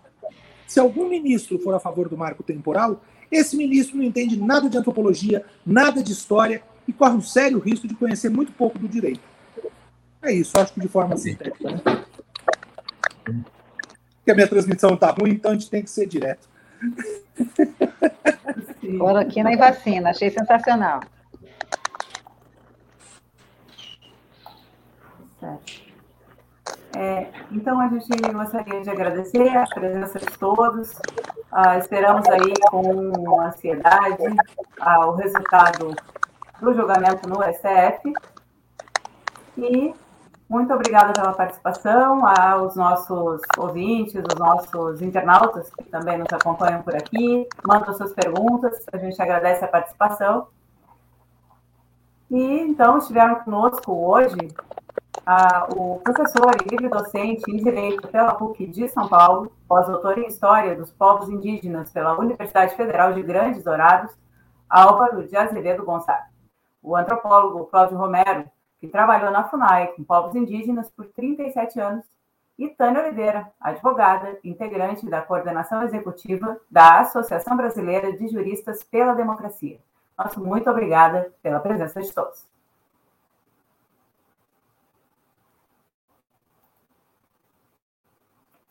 Se 0.68 0.80
algum 0.80 1.08
ministro 1.08 1.60
for 1.60 1.74
a 1.74 1.80
favor 1.80 2.10
do 2.10 2.18
marco 2.18 2.44
temporal, 2.44 3.02
esse 3.32 3.56
ministro 3.58 3.98
não 3.98 4.04
entende 4.04 4.40
nada 4.40 4.70
de 4.70 4.78
antropologia, 4.78 5.46
nada 5.66 6.02
de 6.02 6.12
história 6.12 6.64
e 6.88 6.94
corre 6.94 7.16
um 7.16 7.22
sério 7.22 7.60
risco 7.60 7.88
de 7.88 7.96
conhecer 7.96 8.30
muito 8.30 8.52
pouco 8.52 8.78
do 8.78 8.88
direito. 8.88 9.22
É 10.22 10.32
isso, 10.32 10.58
acho 10.60 10.74
que 10.74 10.80
de 10.80 10.88
forma 10.88 11.18
sintética. 11.18 11.72
Né? 11.72 11.82
Porque 14.16 14.32
a 14.32 14.36
minha 14.36 14.48
transmissão 14.48 14.96
está 14.96 15.12
ruim, 15.12 15.32
então 15.32 15.52
a 15.52 15.54
gente 15.54 15.70
tem 15.70 15.84
que 15.84 15.90
ser 15.90 16.08
direto. 16.08 16.48
Cloroquina 18.80 19.52
e 19.52 19.58
vacina, 19.58 20.10
achei 20.10 20.30
sensacional. 20.30 21.02
É, 26.96 27.28
então, 27.52 27.80
a 27.82 27.90
gente 27.90 28.08
gostaria 28.32 28.82
de 28.82 28.90
agradecer 28.90 29.50
a 29.50 29.66
presença 29.66 30.18
de 30.18 30.38
todos. 30.38 30.94
Ah, 31.52 31.78
esperamos 31.78 32.26
aí 32.30 32.54
com 32.70 33.42
ansiedade 33.42 34.24
ah, 34.80 35.08
o 35.08 35.16
resultado 35.16 35.94
do 36.62 36.74
julgamento 36.74 37.28
no 37.28 37.44
STF. 37.44 38.14
E 39.58 39.94
muito 40.48 40.74
obrigada 40.74 41.12
pela 41.12 41.34
participação, 41.34 42.26
aos 42.26 42.78
nossos 42.78 43.42
ouvintes, 43.58 44.16
os 44.16 44.40
nossos 44.40 45.02
internautas 45.02 45.70
que 45.72 45.84
também 45.86 46.18
nos 46.18 46.32
acompanham 46.32 46.82
por 46.82 46.96
aqui, 46.96 47.46
mandam 47.68 47.94
suas 47.94 48.14
perguntas, 48.14 48.86
a 48.94 48.98
gente 48.98 49.22
agradece 49.22 49.66
a 49.66 49.68
participação. 49.68 50.48
E 52.32 52.42
então 52.42 53.00
estiveram 53.00 53.36
conosco 53.36 53.92
hoje 53.92 54.38
ah, 55.26 55.68
o 55.76 56.00
professor 56.02 56.52
e 56.62 56.70
livre-docente 56.70 57.50
em 57.50 57.58
Direito 57.58 58.08
pela 58.10 58.36
PUC 58.36 58.68
de 58.68 58.88
São 58.90 59.08
Paulo, 59.08 59.52
pós-doutor 59.68 60.20
em 60.20 60.28
História 60.28 60.76
dos 60.76 60.92
Povos 60.92 61.30
Indígenas 61.30 61.92
pela 61.92 62.16
Universidade 62.16 62.76
Federal 62.76 63.12
de 63.12 63.24
Grandes 63.24 63.64
Dourados, 63.64 64.16
Álvaro 64.70 65.28
de 65.28 65.36
Azevedo 65.36 65.84
Gonçalves. 65.84 66.30
O 66.80 66.96
antropólogo 66.96 67.66
Cláudio 67.66 67.98
Romero, 67.98 68.46
que 68.80 68.88
trabalhou 68.88 69.32
na 69.32 69.50
FUNAI 69.50 69.88
com 69.88 70.04
povos 70.04 70.36
indígenas 70.36 70.92
por 70.92 71.08
37 71.08 71.80
anos, 71.80 72.06
e 72.58 72.70
Tânia 72.70 73.02
Oliveira, 73.02 73.52
advogada, 73.60 74.38
integrante 74.44 75.10
da 75.10 75.22
coordenação 75.22 75.82
executiva 75.84 76.58
da 76.70 77.00
Associação 77.00 77.58
Brasileira 77.58 78.16
de 78.16 78.28
Juristas 78.28 78.84
pela 78.84 79.14
Democracia. 79.14 79.80
Nosso 80.18 80.40
muito 80.40 80.70
obrigada 80.70 81.34
pela 81.42 81.60
presença 81.60 82.00
de 82.00 82.14
todos. 82.14 82.46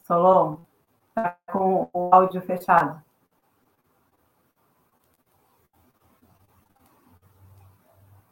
Solon, 0.07 0.59
está 1.09 1.39
com 1.51 1.89
o 1.95 2.15
áudio 2.15 2.43
fechado. 2.43 3.03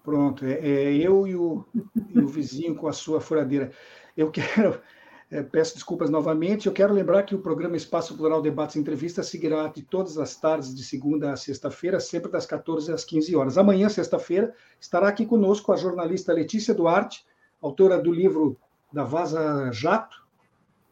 Pronto, 0.05 0.45
é, 0.45 0.53
é 0.53 0.93
eu 0.95 1.27
e 1.27 1.35
o, 1.35 1.65
e 2.11 2.19
o, 2.19 2.27
vizinho 2.27 2.75
com 2.75 2.89
a 2.89 2.93
sua 2.93 3.21
furadeira. 3.23 3.73
Eu 4.15 4.31
quero, 4.31 4.83
é, 5.31 5.43
peço 5.43 5.75
desculpas 5.75 6.11
novamente, 6.11 6.67
eu 6.67 6.75
quero 6.75 6.93
lembrar 6.93 7.23
que 7.23 7.35
o 7.35 7.41
programa 7.41 7.77
Espaço 7.77 8.17
Plural 8.19 8.43
Debates 8.43 8.77
e 8.77 8.79
Entrevistas 8.79 9.29
seguirá 9.29 9.69
de 9.69 9.83
todas 9.83 10.19
as 10.19 10.37
tardes, 10.37 10.75
de 10.75 10.85
segunda 10.85 11.33
a 11.33 11.37
sexta-feira, 11.37 11.99
sempre 12.01 12.31
das 12.31 12.45
14 12.45 12.93
às 12.93 13.03
15 13.03 13.35
horas. 13.35 13.57
Amanhã, 13.57 13.89
sexta-feira, 13.89 14.55
estará 14.79 15.09
aqui 15.09 15.25
conosco 15.25 15.73
a 15.73 15.77
jornalista 15.77 16.35
Letícia 16.35 16.75
Duarte, 16.75 17.25
autora 17.63 17.99
do 17.99 18.13
livro 18.13 18.59
da 18.93 19.05
Vaza 19.05 19.71
Jato, 19.73 20.27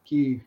que 0.03 0.41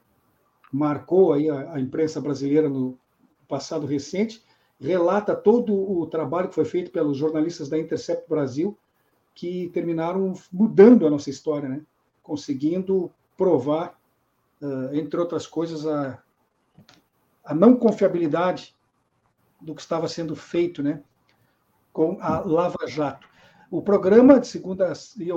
marcou 0.74 1.32
aí 1.32 1.48
a, 1.48 1.74
a 1.74 1.80
imprensa 1.80 2.20
brasileira 2.20 2.68
no 2.68 2.98
passado 3.46 3.86
recente, 3.86 4.44
relata 4.80 5.36
todo 5.36 5.72
o 5.72 6.04
trabalho 6.06 6.48
que 6.48 6.54
foi 6.56 6.64
feito 6.64 6.90
pelos 6.90 7.16
jornalistas 7.16 7.68
da 7.68 7.78
Intercept 7.78 8.28
Brasil, 8.28 8.76
que 9.32 9.68
terminaram 9.68 10.34
mudando 10.52 11.06
a 11.06 11.10
nossa 11.10 11.30
história, 11.30 11.68
né? 11.68 11.82
conseguindo 12.24 13.12
provar, 13.36 13.96
uh, 14.60 14.92
entre 14.94 15.20
outras 15.20 15.46
coisas, 15.46 15.86
a, 15.86 16.20
a 17.44 17.54
não 17.54 17.76
confiabilidade 17.76 18.74
do 19.60 19.76
que 19.76 19.80
estava 19.80 20.08
sendo 20.08 20.34
feito 20.34 20.82
né? 20.82 21.02
com 21.92 22.18
a 22.20 22.40
Lava 22.40 22.84
Jato. 22.88 23.28
O 23.74 23.82
programa 23.82 24.38
de 24.38 24.46
segunda. 24.46 24.92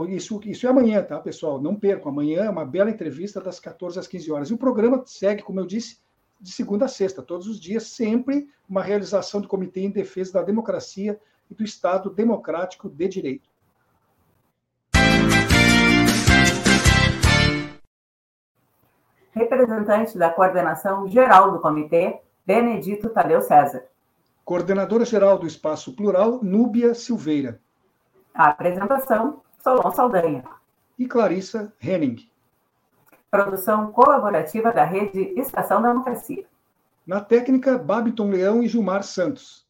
Isso, 0.09 0.39
isso 0.45 0.67
é 0.67 0.69
amanhã, 0.69 1.01
tá, 1.01 1.17
pessoal? 1.17 1.59
Não 1.59 1.75
percam. 1.75 2.11
Amanhã 2.11 2.43
é 2.43 2.49
uma 2.51 2.63
bela 2.63 2.91
entrevista 2.91 3.41
das 3.41 3.59
14 3.59 3.97
às 3.97 4.05
15 4.05 4.31
horas. 4.31 4.49
E 4.51 4.53
o 4.53 4.59
programa 4.59 5.01
segue, 5.07 5.41
como 5.41 5.59
eu 5.59 5.65
disse, 5.65 5.97
de 6.39 6.51
segunda 6.51 6.85
a 6.85 6.87
sexta, 6.87 7.23
todos 7.23 7.47
os 7.47 7.59
dias, 7.59 7.87
sempre 7.87 8.47
uma 8.69 8.83
realização 8.83 9.41
do 9.41 9.47
Comitê 9.47 9.79
em 9.79 9.89
Defesa 9.89 10.33
da 10.33 10.43
Democracia 10.43 11.19
e 11.49 11.55
do 11.55 11.63
Estado 11.63 12.11
Democrático 12.11 12.87
de 12.87 13.07
Direito. 13.07 13.49
Representante 19.31 20.15
da 20.15 20.29
coordenação 20.29 21.07
geral 21.07 21.53
do 21.53 21.59
comitê, 21.59 22.21
Benedito 22.45 23.09
Tadeu 23.09 23.41
César. 23.41 23.87
Coordenadora 24.45 25.05
geral 25.05 25.39
do 25.39 25.47
Espaço 25.47 25.95
Plural, 25.95 26.43
Núbia 26.43 26.93
Silveira. 26.93 27.59
A 28.37 28.49
apresentação, 28.49 29.41
Solon 29.63 29.89
Saldanha. 29.89 30.43
E 30.99 31.07
Clarissa 31.07 31.73
Henning. 31.81 32.29
Produção 33.31 33.91
colaborativa 33.91 34.71
da 34.71 34.83
rede 34.83 35.33
Estação 35.35 35.81
Democracia. 35.81 36.45
Na 37.05 37.19
técnica, 37.19 37.79
Babiton 37.79 38.29
Leão 38.29 38.61
e 38.61 38.67
Gilmar 38.67 39.01
Santos. 39.01 39.65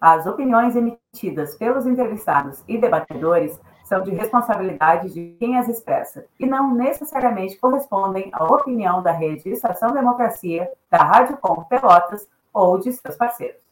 As 0.00 0.26
opiniões 0.26 0.74
emitidas 0.74 1.54
pelos 1.54 1.86
entrevistados 1.86 2.64
e 2.66 2.76
debatedores 2.76 3.56
são 3.84 4.02
de 4.02 4.10
responsabilidade 4.10 5.14
de 5.14 5.36
quem 5.38 5.56
as 5.56 5.68
expressa 5.68 6.26
e 6.40 6.44
não 6.44 6.74
necessariamente 6.74 7.56
correspondem 7.56 8.30
à 8.32 8.42
opinião 8.42 9.00
da 9.00 9.12
rede 9.12 9.48
Estação 9.48 9.92
Democracia, 9.92 10.68
da 10.90 11.04
Rádio 11.04 11.36
Com 11.36 11.62
Pelotas 11.62 12.26
ou 12.52 12.80
de 12.80 12.92
seus 12.92 13.14
parceiros. 13.14 13.65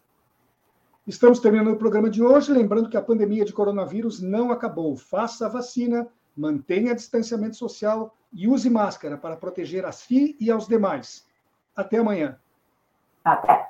Estamos 1.06 1.38
terminando 1.38 1.74
o 1.74 1.76
programa 1.76 2.08
de 2.08 2.22
hoje, 2.22 2.50
lembrando 2.50 2.88
que 2.88 2.96
a 2.96 3.02
pandemia 3.02 3.44
de 3.44 3.52
coronavírus 3.52 4.22
não 4.22 4.50
acabou. 4.50 4.96
Faça 4.96 5.44
a 5.44 5.50
vacina, 5.50 6.08
mantenha 6.34 6.94
distanciamento 6.94 7.56
social 7.56 8.16
e 8.32 8.48
use 8.48 8.70
máscara 8.70 9.18
para 9.18 9.36
proteger 9.36 9.84
a 9.84 9.92
si 9.92 10.34
e 10.40 10.50
aos 10.50 10.66
demais. 10.66 11.26
Até 11.76 11.98
amanhã. 11.98 12.38
Até. 13.22 13.68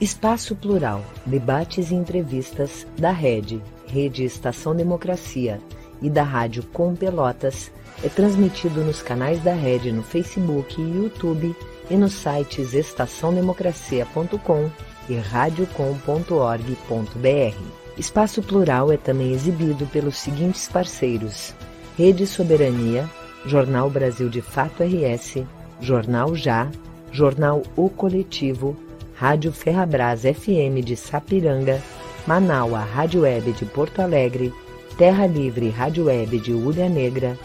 Espaço 0.00 0.56
Plural, 0.56 1.04
debates 1.24 1.92
e 1.92 1.94
entrevistas 1.94 2.84
da 2.98 3.12
Rede, 3.12 3.62
Rede 3.86 4.24
Estação 4.24 4.74
Democracia 4.74 5.62
e 6.02 6.10
da 6.10 6.24
Rádio 6.24 6.66
Com 6.72 6.96
Pelotas 6.96 7.70
é 8.02 8.08
transmitido 8.08 8.82
nos 8.82 9.02
canais 9.02 9.40
da 9.44 9.52
Rede 9.52 9.92
no 9.92 10.02
Facebook 10.02 10.80
e 10.80 10.96
YouTube 10.96 11.54
e 11.90 11.96
nos 11.96 12.12
sites 12.12 12.72
estaçãodemocracia.com 12.72 14.70
e 15.08 15.16
radiocom.org.br. 15.16 17.80
Espaço 17.98 18.42
Plural 18.42 18.92
é 18.92 18.96
também 18.96 19.32
exibido 19.32 19.86
pelos 19.86 20.16
seguintes 20.16 20.68
parceiros: 20.68 21.54
Rede 21.98 22.26
Soberania, 22.26 23.08
Jornal 23.44 23.90
Brasil 23.90 24.28
de 24.28 24.40
Fato 24.40 24.82
RS, 24.82 25.44
Jornal 25.80 26.36
Já, 26.36 26.70
Jornal 27.10 27.62
O 27.76 27.90
Coletivo, 27.90 28.76
Rádio 29.14 29.52
Ferrabras 29.52 30.22
FM 30.22 30.84
de 30.84 30.96
Sapiranga, 30.96 31.82
Manaua 32.26 32.80
Rádio 32.80 33.22
Web 33.22 33.52
de 33.52 33.64
Porto 33.64 34.00
Alegre, 34.00 34.52
Terra 34.96 35.26
Livre 35.26 35.68
Rádio 35.70 36.04
Web 36.04 36.38
de 36.38 36.52
Ulha 36.52 36.88
Negra, 36.88 37.36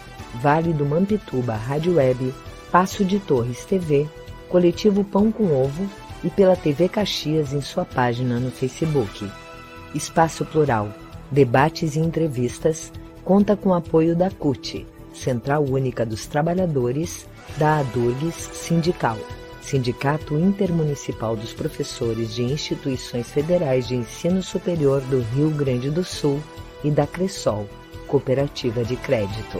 Vale 0.42 0.74
do 0.74 0.86
Mampituba 0.86 1.56
Rádio 1.56 1.96
Web, 1.96 2.34
Passo 2.72 3.04
de 3.04 3.20
Torres 3.20 3.66
TV, 3.66 4.08
Coletivo 4.50 5.04
Pão 5.04 5.32
com 5.32 5.52
Ovo 5.52 5.90
e 6.24 6.30
pela 6.30 6.56
TV 6.56 6.90
Caxias 6.90 7.54
em 7.54 7.62
sua 7.62 7.86
página 7.86 8.40
no 8.40 8.52
Facebook. 8.52 9.30
Espaço 9.94 10.46
Plural, 10.46 10.90
debates 11.32 11.96
e 11.96 12.00
entrevistas, 12.00 12.92
conta 13.24 13.56
com 13.56 13.74
apoio 13.74 14.16
da 14.16 14.30
CUT, 14.30 14.86
Central 15.14 15.64
Única 15.64 16.06
dos 16.06 16.26
Trabalhadores, 16.26 17.28
da 17.58 17.80
ADURGS 17.80 18.50
Sindical, 18.54 19.18
Sindicato 19.62 20.38
Intermunicipal 20.38 21.36
dos 21.36 21.54
Professores 21.54 22.36
de 22.36 22.44
Instituições 22.44 23.32
Federais 23.32 23.88
de 23.88 23.96
Ensino 23.96 24.44
Superior 24.44 25.02
do 25.02 25.22
Rio 25.34 25.50
Grande 25.50 25.90
do 25.90 26.04
Sul 26.04 26.40
e 26.84 26.92
da 26.92 27.08
Cressol, 27.08 27.68
cooperativa 28.08 28.84
de 28.84 28.96
crédito. 28.96 29.60